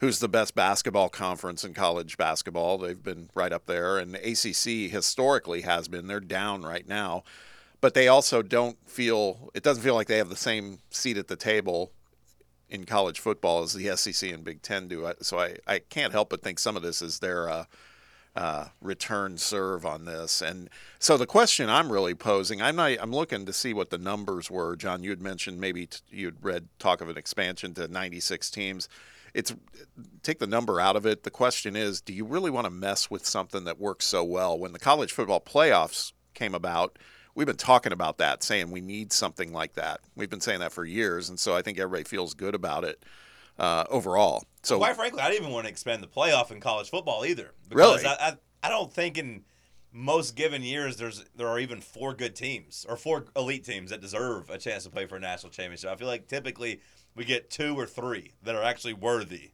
who's 0.02 0.18
the 0.18 0.28
best 0.28 0.56
basketball 0.56 1.08
conference 1.08 1.62
in 1.62 1.72
college 1.72 2.16
basketball. 2.16 2.76
They've 2.76 3.00
been 3.00 3.30
right 3.36 3.52
up 3.52 3.66
there, 3.66 3.98
and 3.98 4.16
ACC 4.16 4.90
historically 4.90 5.60
has 5.60 5.86
been. 5.86 6.08
They're 6.08 6.18
down 6.18 6.62
right 6.62 6.86
now, 6.86 7.22
but 7.80 7.94
they 7.94 8.08
also 8.08 8.42
don't 8.42 8.76
feel. 8.84 9.50
It 9.54 9.62
doesn't 9.62 9.84
feel 9.84 9.94
like 9.94 10.08
they 10.08 10.18
have 10.18 10.28
the 10.28 10.34
same 10.34 10.80
seat 10.90 11.16
at 11.16 11.28
the 11.28 11.36
table 11.36 11.92
in 12.68 12.84
college 12.84 13.20
football 13.20 13.62
as 13.62 13.74
the 13.74 13.96
SEC 13.96 14.28
and 14.28 14.42
Big 14.42 14.60
Ten 14.60 14.88
do. 14.88 15.08
So 15.20 15.38
I, 15.38 15.58
I 15.68 15.78
can't 15.78 16.12
help 16.12 16.30
but 16.30 16.42
think 16.42 16.58
some 16.58 16.76
of 16.76 16.82
this 16.82 17.00
is 17.00 17.20
their 17.20 17.48
uh, 17.48 17.64
uh, 18.34 18.64
return 18.80 19.38
serve 19.38 19.86
on 19.86 20.04
this. 20.04 20.42
And 20.42 20.68
so 20.98 21.16
the 21.16 21.26
question 21.26 21.70
I'm 21.70 21.92
really 21.92 22.14
posing, 22.14 22.60
I'm 22.60 22.74
not, 22.74 22.90
I'm 22.98 23.12
looking 23.12 23.46
to 23.46 23.52
see 23.52 23.72
what 23.72 23.90
the 23.90 23.98
numbers 23.98 24.50
were. 24.50 24.74
John, 24.74 25.04
you 25.04 25.10
had 25.10 25.22
mentioned 25.22 25.60
maybe 25.60 25.86
t- 25.86 26.00
you'd 26.10 26.42
read 26.42 26.66
talk 26.80 27.00
of 27.02 27.08
an 27.08 27.16
expansion 27.16 27.72
to 27.74 27.86
96 27.86 28.50
teams. 28.50 28.88
It's 29.34 29.54
take 30.22 30.38
the 30.38 30.46
number 30.46 30.80
out 30.80 30.96
of 30.96 31.06
it. 31.06 31.22
The 31.22 31.30
question 31.30 31.74
is, 31.76 32.00
do 32.00 32.12
you 32.12 32.24
really 32.24 32.50
want 32.50 32.66
to 32.66 32.70
mess 32.70 33.10
with 33.10 33.26
something 33.26 33.64
that 33.64 33.78
works 33.78 34.04
so 34.06 34.22
well? 34.22 34.58
When 34.58 34.72
the 34.72 34.78
college 34.78 35.12
football 35.12 35.40
playoffs 35.40 36.12
came 36.34 36.54
about, 36.54 36.98
we've 37.34 37.46
been 37.46 37.56
talking 37.56 37.92
about 37.92 38.18
that, 38.18 38.42
saying 38.42 38.70
we 38.70 38.80
need 38.80 39.12
something 39.12 39.52
like 39.52 39.74
that. 39.74 40.00
We've 40.16 40.30
been 40.30 40.40
saying 40.40 40.60
that 40.60 40.72
for 40.72 40.84
years, 40.84 41.28
and 41.28 41.38
so 41.40 41.56
I 41.56 41.62
think 41.62 41.78
everybody 41.78 42.04
feels 42.04 42.34
good 42.34 42.54
about 42.54 42.84
it 42.84 43.02
uh, 43.58 43.84
overall. 43.90 44.44
So 44.62 44.78
Quite 44.78 44.96
frankly, 44.96 45.20
I 45.20 45.28
didn't 45.28 45.42
even 45.42 45.52
want 45.52 45.66
to 45.66 45.70
expand 45.70 46.02
the 46.02 46.08
playoff 46.08 46.50
in 46.50 46.60
college 46.60 46.90
football 46.90 47.24
either. 47.24 47.52
Because 47.68 48.02
Really? 48.02 48.06
I, 48.06 48.28
I, 48.28 48.36
I 48.64 48.68
don't 48.68 48.92
think 48.92 49.18
in 49.18 49.44
most 49.92 50.36
given 50.36 50.62
years 50.62 50.96
there's 50.96 51.24
there 51.36 51.48
are 51.48 51.58
even 51.58 51.80
four 51.80 52.14
good 52.14 52.34
teams 52.34 52.86
or 52.88 52.96
four 52.96 53.26
elite 53.36 53.64
teams 53.64 53.90
that 53.90 54.00
deserve 54.00 54.48
a 54.48 54.56
chance 54.56 54.84
to 54.84 54.90
play 54.90 55.06
for 55.06 55.16
a 55.16 55.20
national 55.20 55.50
championship. 55.50 55.90
I 55.90 55.96
feel 55.96 56.06
like 56.06 56.28
typically 56.28 56.80
we 57.14 57.24
get 57.24 57.50
two 57.50 57.78
or 57.78 57.86
three 57.86 58.32
that 58.42 58.54
are 58.54 58.62
actually 58.62 58.94
worthy. 58.94 59.52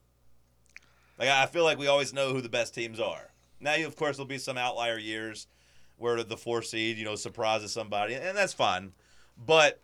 Like 1.19 1.29
I 1.29 1.47
feel 1.47 1.65
like 1.65 1.79
we 1.79 1.87
always 1.87 2.13
know 2.13 2.33
who 2.33 2.41
the 2.41 2.49
best 2.49 2.75
teams 2.75 3.01
are. 3.01 3.33
Now, 3.61 3.75
of 3.85 3.97
course, 3.97 4.17
there'll 4.17 4.29
be 4.29 4.39
some 4.39 4.57
outlier 4.57 4.99
years 4.99 5.49
where 5.97 6.23
the 6.23 6.37
four 6.37 6.63
seed, 6.63 6.97
you 6.97 7.05
know, 7.05 7.17
surprises 7.17 7.73
somebody, 7.73 8.15
and 8.15 8.37
that's 8.37 8.53
fine. 8.53 8.93
But 9.37 9.81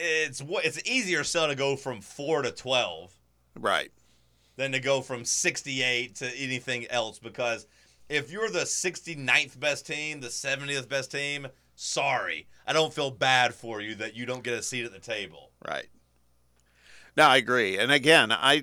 it's 0.00 0.42
it's 0.46 0.82
easier 0.88 1.24
sell 1.24 1.48
to 1.48 1.54
go 1.54 1.76
from 1.76 2.00
four 2.00 2.42
to 2.42 2.50
twelve 2.50 3.12
right. 3.58 3.90
than 4.56 4.72
to 4.72 4.80
go 4.80 5.00
from 5.00 5.24
68 5.24 6.14
to 6.16 6.26
anything 6.36 6.86
else 6.88 7.18
because 7.18 7.66
if 8.08 8.30
you're 8.32 8.50
the 8.50 8.60
69th 8.60 9.58
best 9.60 9.86
team, 9.86 10.20
the 10.20 10.28
70th 10.28 10.88
best 10.88 11.10
team, 11.10 11.48
sorry. 11.74 12.46
I 12.66 12.72
don't 12.72 12.92
feel 12.92 13.10
bad 13.10 13.54
for 13.54 13.80
you 13.80 13.94
that 13.96 14.14
you 14.14 14.24
don't 14.26 14.42
get 14.42 14.54
a 14.54 14.62
seat 14.62 14.84
at 14.84 14.92
the 14.92 14.98
table. 14.98 15.50
Right. 15.66 15.88
No, 17.18 17.24
I 17.26 17.38
agree. 17.38 17.76
And 17.76 17.90
again, 17.90 18.30
I 18.30 18.62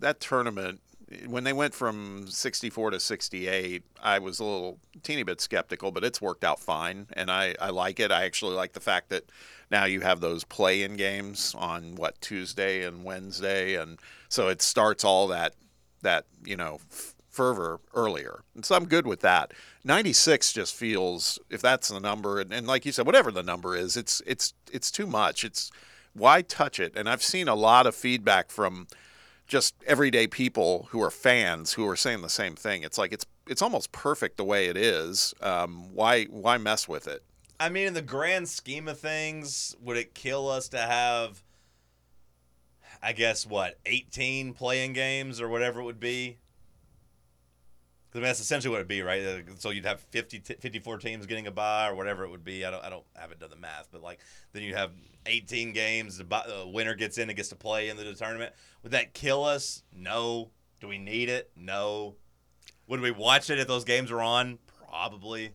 that 0.00 0.18
tournament 0.18 0.80
when 1.26 1.44
they 1.44 1.52
went 1.52 1.74
from 1.74 2.26
64 2.26 2.92
to 2.92 3.00
68, 3.00 3.82
I 4.02 4.18
was 4.18 4.40
a 4.40 4.44
little 4.44 4.78
teeny 5.02 5.22
bit 5.22 5.42
skeptical, 5.42 5.90
but 5.90 6.04
it's 6.04 6.22
worked 6.22 6.42
out 6.42 6.58
fine, 6.58 7.06
and 7.12 7.30
I, 7.30 7.54
I 7.60 7.68
like 7.68 8.00
it. 8.00 8.10
I 8.10 8.24
actually 8.24 8.54
like 8.54 8.72
the 8.72 8.80
fact 8.80 9.10
that 9.10 9.24
now 9.70 9.84
you 9.84 10.00
have 10.00 10.20
those 10.20 10.42
play-in 10.44 10.96
games 10.96 11.54
on 11.58 11.96
what 11.96 12.18
Tuesday 12.22 12.84
and 12.84 13.04
Wednesday, 13.04 13.74
and 13.74 13.98
so 14.30 14.48
it 14.48 14.62
starts 14.62 15.04
all 15.04 15.28
that 15.28 15.52
that 16.00 16.24
you 16.46 16.56
know 16.56 16.78
f- 16.90 17.14
fervor 17.28 17.78
earlier, 17.92 18.42
and 18.54 18.64
so 18.64 18.74
I'm 18.74 18.86
good 18.86 19.06
with 19.06 19.20
that. 19.20 19.52
96 19.84 20.54
just 20.54 20.74
feels 20.74 21.38
if 21.50 21.60
that's 21.60 21.88
the 21.88 22.00
number, 22.00 22.40
and, 22.40 22.54
and 22.54 22.66
like 22.66 22.86
you 22.86 22.92
said, 22.92 23.04
whatever 23.04 23.30
the 23.30 23.42
number 23.42 23.76
is, 23.76 23.98
it's 23.98 24.22
it's 24.26 24.54
it's 24.72 24.90
too 24.90 25.06
much. 25.06 25.44
It's 25.44 25.70
why 26.12 26.42
touch 26.42 26.80
it? 26.80 26.92
And 26.96 27.08
I've 27.08 27.22
seen 27.22 27.48
a 27.48 27.54
lot 27.54 27.86
of 27.86 27.94
feedback 27.94 28.50
from 28.50 28.86
just 29.46 29.74
everyday 29.86 30.26
people 30.26 30.88
who 30.90 31.02
are 31.02 31.10
fans 31.10 31.72
who 31.72 31.86
are 31.88 31.96
saying 31.96 32.22
the 32.22 32.28
same 32.28 32.54
thing. 32.54 32.82
It's 32.82 32.98
like 32.98 33.12
it's 33.12 33.26
it's 33.46 33.62
almost 33.62 33.92
perfect 33.92 34.36
the 34.36 34.44
way 34.44 34.66
it 34.66 34.76
is. 34.76 35.34
Um, 35.40 35.92
why 35.94 36.24
why 36.24 36.56
mess 36.58 36.88
with 36.88 37.06
it? 37.08 37.22
I 37.58 37.68
mean, 37.68 37.88
in 37.88 37.94
the 37.94 38.02
grand 38.02 38.48
scheme 38.48 38.88
of 38.88 38.98
things, 38.98 39.76
would 39.82 39.98
it 39.98 40.14
kill 40.14 40.48
us 40.48 40.68
to 40.70 40.78
have, 40.78 41.42
I 43.02 43.12
guess, 43.12 43.44
what, 43.44 43.78
18 43.84 44.54
playing 44.54 44.94
games 44.94 45.42
or 45.42 45.48
whatever 45.50 45.80
it 45.80 45.84
would 45.84 46.00
be? 46.00 46.38
I 48.12 48.18
mean, 48.18 48.24
that's 48.24 48.40
essentially 48.40 48.70
what 48.70 48.78
it'd 48.78 48.88
be, 48.88 49.02
right? 49.02 49.24
Uh, 49.24 49.54
So 49.58 49.70
you'd 49.70 49.86
have 49.86 50.00
50, 50.00 50.40
54 50.40 50.98
teams 50.98 51.26
getting 51.26 51.46
a 51.46 51.50
bye 51.50 51.88
or 51.88 51.94
whatever 51.94 52.24
it 52.24 52.30
would 52.30 52.44
be. 52.44 52.64
I 52.64 52.70
don't, 52.70 52.84
I 52.84 52.90
don't, 52.90 53.04
haven't 53.14 53.38
done 53.38 53.50
the 53.50 53.56
math, 53.56 53.88
but 53.92 54.02
like 54.02 54.18
then 54.52 54.62
you 54.62 54.74
have 54.74 54.90
18 55.26 55.72
games. 55.72 56.18
The 56.18 56.24
the 56.24 56.66
winner 56.66 56.94
gets 56.94 57.18
in 57.18 57.28
and 57.30 57.36
gets 57.36 57.50
to 57.50 57.56
play 57.56 57.88
in 57.88 57.96
the 57.96 58.14
tournament. 58.14 58.52
Would 58.82 58.92
that 58.92 59.14
kill 59.14 59.44
us? 59.44 59.82
No. 59.94 60.50
Do 60.80 60.88
we 60.88 60.98
need 60.98 61.28
it? 61.28 61.50
No. 61.56 62.16
Would 62.88 63.00
we 63.00 63.10
watch 63.12 63.50
it 63.50 63.58
if 63.58 63.68
those 63.68 63.84
games 63.84 64.10
were 64.10 64.22
on? 64.22 64.58
Probably. 64.88 65.52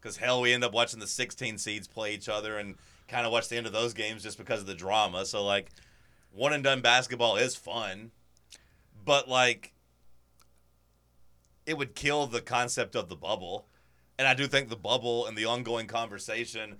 Because 0.00 0.18
hell, 0.18 0.42
we 0.42 0.52
end 0.52 0.64
up 0.64 0.72
watching 0.72 1.00
the 1.00 1.06
16 1.06 1.58
seeds 1.58 1.88
play 1.88 2.12
each 2.12 2.28
other 2.28 2.58
and 2.58 2.74
kind 3.08 3.24
of 3.24 3.32
watch 3.32 3.48
the 3.48 3.56
end 3.56 3.66
of 3.66 3.72
those 3.72 3.94
games 3.94 4.22
just 4.22 4.36
because 4.36 4.60
of 4.60 4.66
the 4.66 4.74
drama. 4.74 5.24
So 5.24 5.44
like, 5.44 5.70
one 6.32 6.52
and 6.52 6.62
done 6.62 6.82
basketball 6.82 7.36
is 7.36 7.56
fun, 7.56 8.10
but 9.04 9.28
like, 9.28 9.72
it 11.66 11.76
would 11.76 11.94
kill 11.94 12.26
the 12.26 12.40
concept 12.40 12.94
of 12.94 13.08
the 13.08 13.16
bubble. 13.16 13.66
And 14.18 14.26
I 14.26 14.34
do 14.34 14.46
think 14.46 14.68
the 14.68 14.76
bubble 14.76 15.26
and 15.26 15.36
the 15.36 15.44
ongoing 15.44 15.86
conversation 15.86 16.76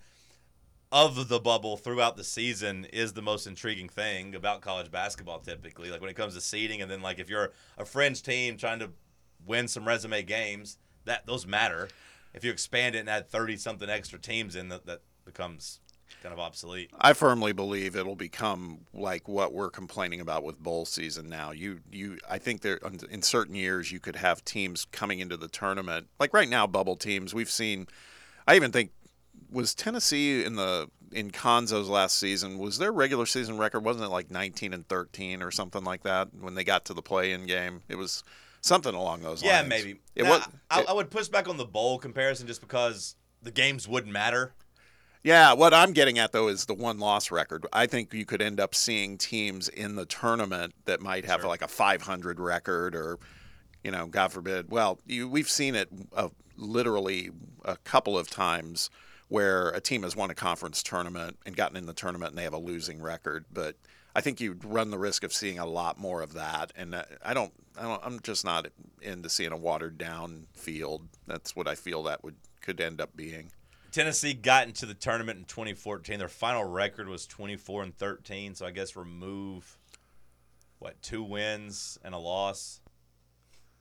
of 0.92 1.28
the 1.28 1.40
bubble 1.40 1.76
throughout 1.76 2.16
the 2.16 2.24
season 2.24 2.86
is 2.92 3.12
the 3.12 3.22
most 3.22 3.46
intriguing 3.46 3.88
thing 3.88 4.34
about 4.34 4.60
college 4.60 4.90
basketball 4.90 5.40
typically. 5.40 5.90
Like 5.90 6.00
when 6.00 6.10
it 6.10 6.16
comes 6.16 6.34
to 6.34 6.40
seeding 6.40 6.80
and 6.80 6.90
then 6.90 7.02
like 7.02 7.18
if 7.18 7.28
you're 7.28 7.52
a 7.76 7.84
fringe 7.84 8.22
team 8.22 8.56
trying 8.56 8.78
to 8.78 8.90
win 9.44 9.68
some 9.68 9.86
resume 9.86 10.22
games, 10.22 10.78
that 11.04 11.26
those 11.26 11.46
matter. 11.46 11.88
If 12.32 12.44
you 12.44 12.50
expand 12.50 12.94
it 12.94 13.00
and 13.00 13.10
add 13.10 13.28
30 13.28 13.56
something 13.56 13.90
extra 13.90 14.18
teams 14.18 14.54
in 14.54 14.68
that 14.68 14.86
that 14.86 15.02
becomes 15.24 15.80
kind 16.22 16.32
of 16.32 16.38
obsolete. 16.38 16.90
I 17.00 17.12
firmly 17.12 17.52
believe 17.52 17.96
it'll 17.96 18.16
become 18.16 18.80
like 18.92 19.28
what 19.28 19.52
we're 19.52 19.70
complaining 19.70 20.20
about 20.20 20.44
with 20.44 20.58
bowl 20.58 20.84
season 20.84 21.28
now. 21.28 21.50
You 21.52 21.80
you 21.90 22.18
I 22.28 22.38
think 22.38 22.62
there 22.62 22.78
in 23.10 23.22
certain 23.22 23.54
years 23.54 23.92
you 23.92 24.00
could 24.00 24.16
have 24.16 24.44
teams 24.44 24.86
coming 24.92 25.20
into 25.20 25.36
the 25.36 25.48
tournament. 25.48 26.08
Like 26.18 26.32
right 26.34 26.48
now 26.48 26.66
bubble 26.66 26.96
teams, 26.96 27.34
we've 27.34 27.50
seen 27.50 27.86
I 28.46 28.56
even 28.56 28.72
think 28.72 28.90
was 29.50 29.74
Tennessee 29.74 30.44
in 30.44 30.56
the 30.56 30.88
in 31.12 31.30
Cuonzo's 31.30 31.88
last 31.88 32.18
season 32.18 32.58
was 32.58 32.78
their 32.78 32.90
regular 32.92 33.26
season 33.26 33.58
record 33.58 33.84
wasn't 33.84 34.04
it 34.04 34.08
like 34.08 34.30
19 34.30 34.74
and 34.74 34.88
13 34.88 35.40
or 35.42 35.50
something 35.52 35.84
like 35.84 36.02
that 36.02 36.28
when 36.40 36.54
they 36.54 36.64
got 36.64 36.84
to 36.86 36.94
the 36.94 37.02
play-in 37.02 37.46
game? 37.46 37.82
It 37.88 37.94
was 37.96 38.24
something 38.60 38.94
along 38.94 39.20
those 39.22 39.42
Yeah, 39.42 39.60
lines. 39.60 39.64
Yeah, 39.64 39.68
maybe. 39.68 40.00
It 40.16 40.24
Now, 40.24 40.30
was 40.30 40.48
I, 40.70 40.80
it- 40.80 40.88
I 40.88 40.92
would 40.92 41.10
push 41.10 41.28
back 41.28 41.48
on 41.48 41.56
the 41.58 41.64
bowl 41.64 41.98
comparison 41.98 42.48
just 42.48 42.60
because 42.60 43.14
the 43.40 43.52
games 43.52 43.86
wouldn't 43.86 44.12
matter. 44.12 44.54
Yeah, 45.26 45.54
what 45.54 45.74
I'm 45.74 45.92
getting 45.92 46.20
at 46.20 46.30
though 46.30 46.46
is 46.46 46.66
the 46.66 46.74
one 46.74 47.00
loss 47.00 47.32
record. 47.32 47.66
I 47.72 47.86
think 47.86 48.14
you 48.14 48.24
could 48.24 48.40
end 48.40 48.60
up 48.60 48.76
seeing 48.76 49.18
teams 49.18 49.68
in 49.68 49.96
the 49.96 50.06
tournament 50.06 50.72
that 50.84 51.00
might 51.00 51.24
have 51.24 51.40
Sure. 51.40 51.48
like 51.48 51.62
a 51.62 51.66
500 51.66 52.38
record 52.38 52.94
or, 52.94 53.18
you 53.82 53.90
know, 53.90 54.06
God 54.06 54.30
forbid. 54.30 54.70
Well, 54.70 55.00
you, 55.04 55.28
we've 55.28 55.50
seen 55.50 55.74
it 55.74 55.88
uh, 56.14 56.28
literally 56.56 57.30
a 57.64 57.76
couple 57.78 58.16
of 58.16 58.30
times 58.30 58.88
where 59.26 59.70
a 59.70 59.80
team 59.80 60.04
has 60.04 60.14
won 60.14 60.30
a 60.30 60.34
conference 60.34 60.80
tournament 60.80 61.36
and 61.44 61.56
gotten 61.56 61.76
in 61.76 61.86
the 61.86 61.92
tournament 61.92 62.30
and 62.30 62.38
they 62.38 62.44
have 62.44 62.52
a 62.52 62.58
losing 62.58 63.02
record. 63.02 63.46
But 63.52 63.74
I 64.14 64.20
think 64.20 64.40
you'd 64.40 64.64
run 64.64 64.92
the 64.92 64.98
risk 64.98 65.24
of 65.24 65.32
seeing 65.32 65.58
a 65.58 65.66
lot 65.66 65.98
more 65.98 66.22
of 66.22 66.34
that. 66.34 66.70
And 66.76 66.94
uh, 66.94 67.02
I 67.24 67.34
don't, 67.34 67.52
I 67.76 67.82
don't, 67.82 68.00
I'm 68.04 68.20
just 68.20 68.44
not 68.44 68.68
into 69.02 69.28
seeing 69.28 69.50
a 69.50 69.56
watered 69.56 69.98
down 69.98 70.46
field. 70.52 71.08
That's 71.26 71.56
what 71.56 71.66
I 71.66 71.74
feel 71.74 72.04
that 72.04 72.22
would 72.22 72.36
could 72.60 72.80
end 72.80 73.00
up 73.00 73.16
being. 73.16 73.50
Tennessee 73.96 74.34
got 74.34 74.66
into 74.66 74.84
the 74.84 74.92
tournament 74.92 75.38
in 75.38 75.44
2014. 75.46 76.18
Their 76.18 76.28
final 76.28 76.64
record 76.64 77.08
was 77.08 77.26
24 77.26 77.82
and 77.82 77.96
13. 77.96 78.54
So 78.54 78.66
I 78.66 78.70
guess 78.70 78.94
remove 78.94 79.78
what 80.78 81.00
two 81.00 81.22
wins 81.22 81.98
and 82.04 82.14
a 82.14 82.18
loss. 82.18 82.82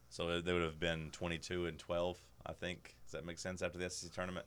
So 0.07 0.39
they 0.39 0.53
would 0.53 0.61
have 0.61 0.79
been 0.79 1.09
22 1.11 1.65
and 1.65 1.77
12, 1.77 2.17
I 2.45 2.53
think. 2.53 2.95
Does 3.03 3.11
that 3.11 3.25
make 3.25 3.37
sense 3.37 3.61
after 3.61 3.77
the 3.77 3.89
SEC 3.89 4.13
tournament? 4.13 4.45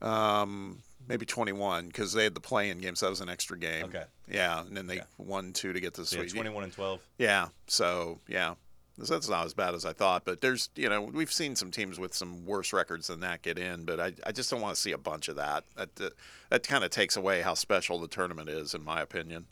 Um, 0.00 0.78
maybe 1.06 1.26
21 1.26 1.88
because 1.88 2.14
they 2.14 2.24
had 2.24 2.34
the 2.34 2.40
play-in 2.40 2.78
game, 2.78 2.96
so 2.96 3.04
that 3.04 3.10
was 3.10 3.20
an 3.20 3.28
extra 3.28 3.58
game. 3.58 3.84
Okay. 3.84 4.04
Yeah, 4.26 4.62
and 4.62 4.74
then 4.74 4.86
they 4.86 4.96
Yeah. 4.96 5.04
won 5.18 5.52
two 5.52 5.74
to 5.74 5.80
get 5.80 5.92
to 5.94 6.00
the 6.00 6.06
So 6.06 6.16
yeah, 6.16 6.22
Sweet. 6.22 6.36
21 6.38 6.64
and 6.64 6.72
12. 6.72 7.06
Yeah. 7.18 7.48
So 7.66 8.22
yeah, 8.28 8.54
So 9.02 9.14
that's 9.14 9.28
not 9.28 9.44
as 9.44 9.54
bad 9.54 9.74
as 9.74 9.84
I 9.84 9.92
thought. 9.92 10.24
But 10.24 10.40
there's, 10.40 10.70
you 10.76 10.88
know, 10.88 11.02
we've 11.02 11.32
seen 11.32 11.56
some 11.56 11.72
teams 11.72 11.98
with 11.98 12.14
some 12.14 12.44
worse 12.46 12.72
records 12.72 13.08
than 13.08 13.20
that 13.20 13.42
get 13.42 13.58
in. 13.58 13.84
But 13.84 13.98
I, 13.98 14.12
I 14.24 14.30
just 14.30 14.50
don't 14.50 14.60
want 14.60 14.76
to 14.76 14.80
see 14.80 14.92
a 14.92 14.98
bunch 14.98 15.28
of 15.28 15.34
that. 15.36 15.64
That 15.76 15.96
that, 15.96 16.12
that 16.50 16.62
kind 16.68 16.84
of 16.84 16.90
takes 16.90 17.16
away 17.16 17.42
how 17.42 17.54
special 17.54 17.98
the 17.98 18.06
tournament 18.06 18.48
is, 18.48 18.72
in 18.72 18.84
my 18.84 19.00
opinion. 19.00 19.46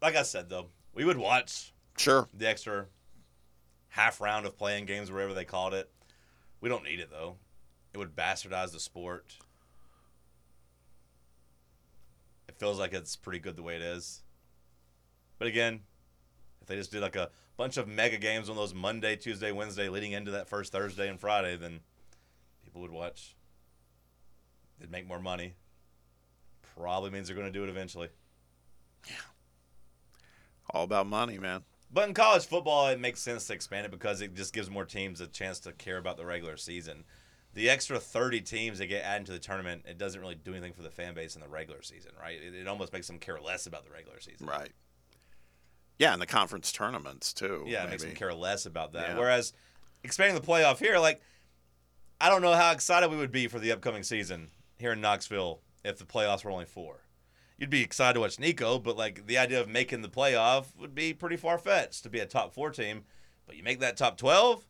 Like 0.00 0.16
I 0.16 0.22
said, 0.22 0.48
though, 0.48 0.68
we 0.94 1.04
would 1.04 1.18
watch 1.18 1.72
Sure. 1.98 2.28
the 2.32 2.48
extra 2.48 2.86
half 3.88 4.20
round 4.20 4.46
of 4.46 4.56
playing 4.56 4.86
games, 4.86 5.10
whatever 5.10 5.34
they 5.34 5.44
called 5.44 5.74
it. 5.74 5.90
We 6.60 6.68
don't 6.68 6.84
need 6.84 7.00
it 7.00 7.10
though. 7.10 7.36
It 7.92 7.98
would 7.98 8.14
bastardize 8.16 8.72
the 8.72 8.80
sport. 8.80 9.36
It 12.48 12.56
feels 12.58 12.78
like 12.78 12.92
it's 12.92 13.16
pretty 13.16 13.38
good 13.38 13.56
the 13.56 13.62
way 13.62 13.76
it 13.76 13.82
is. 13.82 14.22
But 15.38 15.48
again, 15.48 15.80
if 16.66 16.70
they 16.70 16.76
just 16.76 16.90
did 16.90 17.00
like 17.00 17.14
a 17.14 17.30
bunch 17.56 17.76
of 17.76 17.86
mega 17.86 18.18
games 18.18 18.50
on 18.50 18.56
those 18.56 18.74
Monday, 18.74 19.14
Tuesday, 19.14 19.52
Wednesday 19.52 19.88
leading 19.88 20.10
into 20.10 20.32
that 20.32 20.48
first 20.48 20.72
Thursday 20.72 21.08
and 21.08 21.20
Friday, 21.20 21.56
then 21.56 21.78
people 22.64 22.82
would 22.82 22.90
watch. 22.90 23.36
They'd 24.80 24.90
make 24.90 25.06
more 25.06 25.20
money. 25.20 25.54
Probably 26.76 27.10
means 27.10 27.28
they're 27.28 27.36
going 27.36 27.46
to 27.46 27.56
do 27.56 27.62
it 27.62 27.68
eventually. 27.68 28.08
Yeah. 29.08 29.14
All 30.70 30.82
about 30.82 31.06
money, 31.06 31.38
man. 31.38 31.62
But 31.92 32.08
in 32.08 32.14
college 32.14 32.46
football, 32.46 32.88
it 32.88 32.98
makes 32.98 33.20
sense 33.20 33.46
to 33.46 33.52
expand 33.52 33.86
it 33.86 33.92
because 33.92 34.20
it 34.20 34.34
just 34.34 34.52
gives 34.52 34.68
more 34.68 34.84
teams 34.84 35.20
a 35.20 35.28
chance 35.28 35.60
to 35.60 35.72
care 35.72 35.98
about 35.98 36.16
the 36.16 36.26
regular 36.26 36.56
season. 36.56 37.04
The 37.54 37.70
extra 37.70 38.00
30 38.00 38.40
teams 38.40 38.78
that 38.78 38.86
get 38.86 39.04
added 39.04 39.26
to 39.26 39.32
the 39.32 39.38
tournament, 39.38 39.84
it 39.88 39.98
doesn't 39.98 40.20
really 40.20 40.34
do 40.34 40.50
anything 40.50 40.72
for 40.72 40.82
the 40.82 40.90
fan 40.90 41.14
base 41.14 41.36
in 41.36 41.42
the 41.42 41.48
regular 41.48 41.82
season, 41.82 42.10
right? 42.20 42.38
It, 42.42 42.56
it 42.56 42.66
almost 42.66 42.92
makes 42.92 43.06
them 43.06 43.20
care 43.20 43.38
less 43.40 43.66
about 43.66 43.84
the 43.84 43.92
regular 43.92 44.18
season. 44.18 44.48
Right. 44.48 44.72
Yeah, 45.98 46.12
and 46.12 46.20
the 46.20 46.26
conference 46.26 46.72
tournaments 46.72 47.32
too. 47.32 47.64
Yeah, 47.66 47.84
it 47.84 47.90
makes 47.90 48.04
me 48.04 48.12
care 48.12 48.34
less 48.34 48.66
about 48.66 48.92
that. 48.92 49.10
Yeah. 49.10 49.18
Whereas 49.18 49.52
expanding 50.04 50.40
the 50.40 50.46
playoff 50.46 50.78
here, 50.78 50.98
like, 50.98 51.22
I 52.20 52.28
don't 52.28 52.42
know 52.42 52.54
how 52.54 52.72
excited 52.72 53.10
we 53.10 53.16
would 53.16 53.32
be 53.32 53.46
for 53.48 53.58
the 53.58 53.72
upcoming 53.72 54.02
season 54.02 54.48
here 54.78 54.92
in 54.92 55.00
Knoxville 55.00 55.60
if 55.84 55.98
the 55.98 56.04
playoffs 56.04 56.44
were 56.44 56.50
only 56.50 56.64
four. 56.64 57.00
You'd 57.58 57.70
be 57.70 57.82
excited 57.82 58.14
to 58.14 58.20
watch 58.20 58.38
Nico, 58.38 58.78
but 58.78 58.96
like 58.96 59.26
the 59.26 59.38
idea 59.38 59.60
of 59.60 59.68
making 59.68 60.02
the 60.02 60.08
playoff 60.08 60.66
would 60.78 60.94
be 60.94 61.14
pretty 61.14 61.36
far 61.36 61.58
fetched 61.58 62.02
to 62.02 62.10
be 62.10 62.20
a 62.20 62.26
top 62.26 62.52
four 62.52 62.70
team. 62.70 63.04
But 63.46 63.56
you 63.56 63.62
make 63.62 63.80
that 63.80 63.96
top 63.96 64.18
12, 64.18 64.66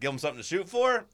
give 0.00 0.10
them 0.10 0.18
something 0.18 0.38
to 0.38 0.46
shoot 0.46 0.68
for. 0.68 1.04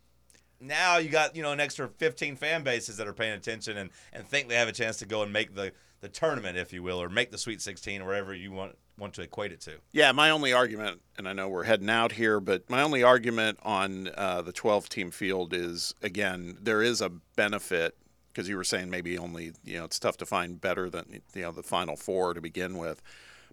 Now 0.60 0.98
you 0.98 1.08
got 1.08 1.34
you 1.34 1.42
know 1.42 1.52
an 1.52 1.60
extra 1.60 1.88
15 1.88 2.36
fan 2.36 2.62
bases 2.62 2.98
that 2.98 3.08
are 3.08 3.12
paying 3.12 3.32
attention 3.32 3.78
and, 3.78 3.90
and 4.12 4.26
think 4.26 4.48
they 4.48 4.56
have 4.56 4.68
a 4.68 4.72
chance 4.72 4.98
to 4.98 5.06
go 5.06 5.22
and 5.22 5.32
make 5.32 5.54
the, 5.54 5.72
the 6.00 6.08
tournament, 6.08 6.56
if 6.56 6.72
you 6.72 6.82
will, 6.82 7.02
or 7.02 7.08
make 7.08 7.30
the 7.30 7.38
Sweet 7.38 7.62
16 7.62 8.02
or 8.02 8.06
wherever 8.06 8.34
you 8.34 8.52
want 8.52 8.76
want 9.00 9.14
to 9.14 9.22
equate 9.22 9.52
it 9.52 9.60
to. 9.62 9.78
Yeah, 9.92 10.12
my 10.12 10.30
only 10.30 10.52
argument, 10.52 11.00
and 11.16 11.28
I 11.28 11.32
know 11.32 11.48
we're 11.48 11.64
heading 11.64 11.90
out 11.90 12.12
here, 12.12 12.38
but 12.38 12.68
my 12.68 12.82
only 12.82 13.02
argument 13.02 13.58
on 13.62 14.10
uh, 14.16 14.42
the 14.42 14.52
12 14.52 14.88
team 14.88 15.10
field 15.10 15.52
is 15.54 15.94
again, 16.02 16.58
there 16.60 16.82
is 16.82 17.00
a 17.00 17.08
benefit 17.08 17.96
because 18.32 18.48
you 18.48 18.56
were 18.56 18.64
saying 18.64 18.90
maybe 18.90 19.18
only, 19.18 19.52
you 19.64 19.78
know, 19.78 19.84
it's 19.84 19.98
tough 19.98 20.16
to 20.18 20.26
find 20.26 20.60
better 20.60 20.88
than, 20.88 21.20
you 21.34 21.42
know, 21.42 21.50
the 21.50 21.62
final 21.62 21.96
four 21.96 22.34
to 22.34 22.40
begin 22.40 22.78
with. 22.78 23.02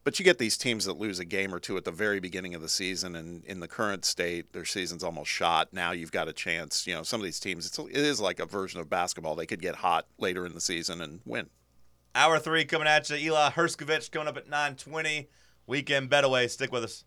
But 0.04 0.20
you 0.20 0.24
get 0.24 0.38
these 0.38 0.56
teams 0.56 0.86
that 0.86 0.98
lose 0.98 1.20
a 1.20 1.26
game 1.26 1.54
or 1.54 1.60
two 1.60 1.76
at 1.76 1.84
the 1.84 1.92
very 1.92 2.22
beginning 2.22 2.56
of 2.56 2.62
the 2.62 2.70
season, 2.70 3.16
and 3.16 3.44
in 3.44 3.60
the 3.60 3.68
current 3.68 4.06
state, 4.06 4.54
their 4.54 4.64
season's 4.64 5.04
almost 5.04 5.30
shot. 5.30 5.74
Now 5.74 5.92
you've 5.92 6.14
got 6.14 6.30
a 6.30 6.34
chance. 6.34 6.88
You 6.88 6.94
know, 6.94 7.04
some 7.04 7.20
of 7.20 7.26
these 7.26 7.42
teams, 7.42 7.66
it's, 7.66 7.78
it 7.78 7.98
is 7.98 8.22
like 8.22 8.40
a 8.40 8.46
version 8.46 8.80
of 8.80 8.90
basketball. 8.90 9.36
They 9.36 9.46
could 9.46 9.62
get 9.62 9.76
hot 9.76 10.06
later 10.18 10.46
in 10.46 10.54
the 10.54 10.62
season 10.62 11.02
and 11.02 11.20
win. 11.26 11.50
Hour 12.18 12.40
three 12.40 12.66
coming 12.66 12.88
at 12.88 13.12
you. 13.12 13.16
Eli 13.16 13.52
Herskovich 13.52 14.10
coming 14.10 14.28
up 14.28 14.38
at 14.38 14.50
920. 14.50 15.30
Weekend 15.68 16.10
betaway. 16.10 16.50
Stick 16.50 16.72
with 16.72 16.84
us. 16.84 17.04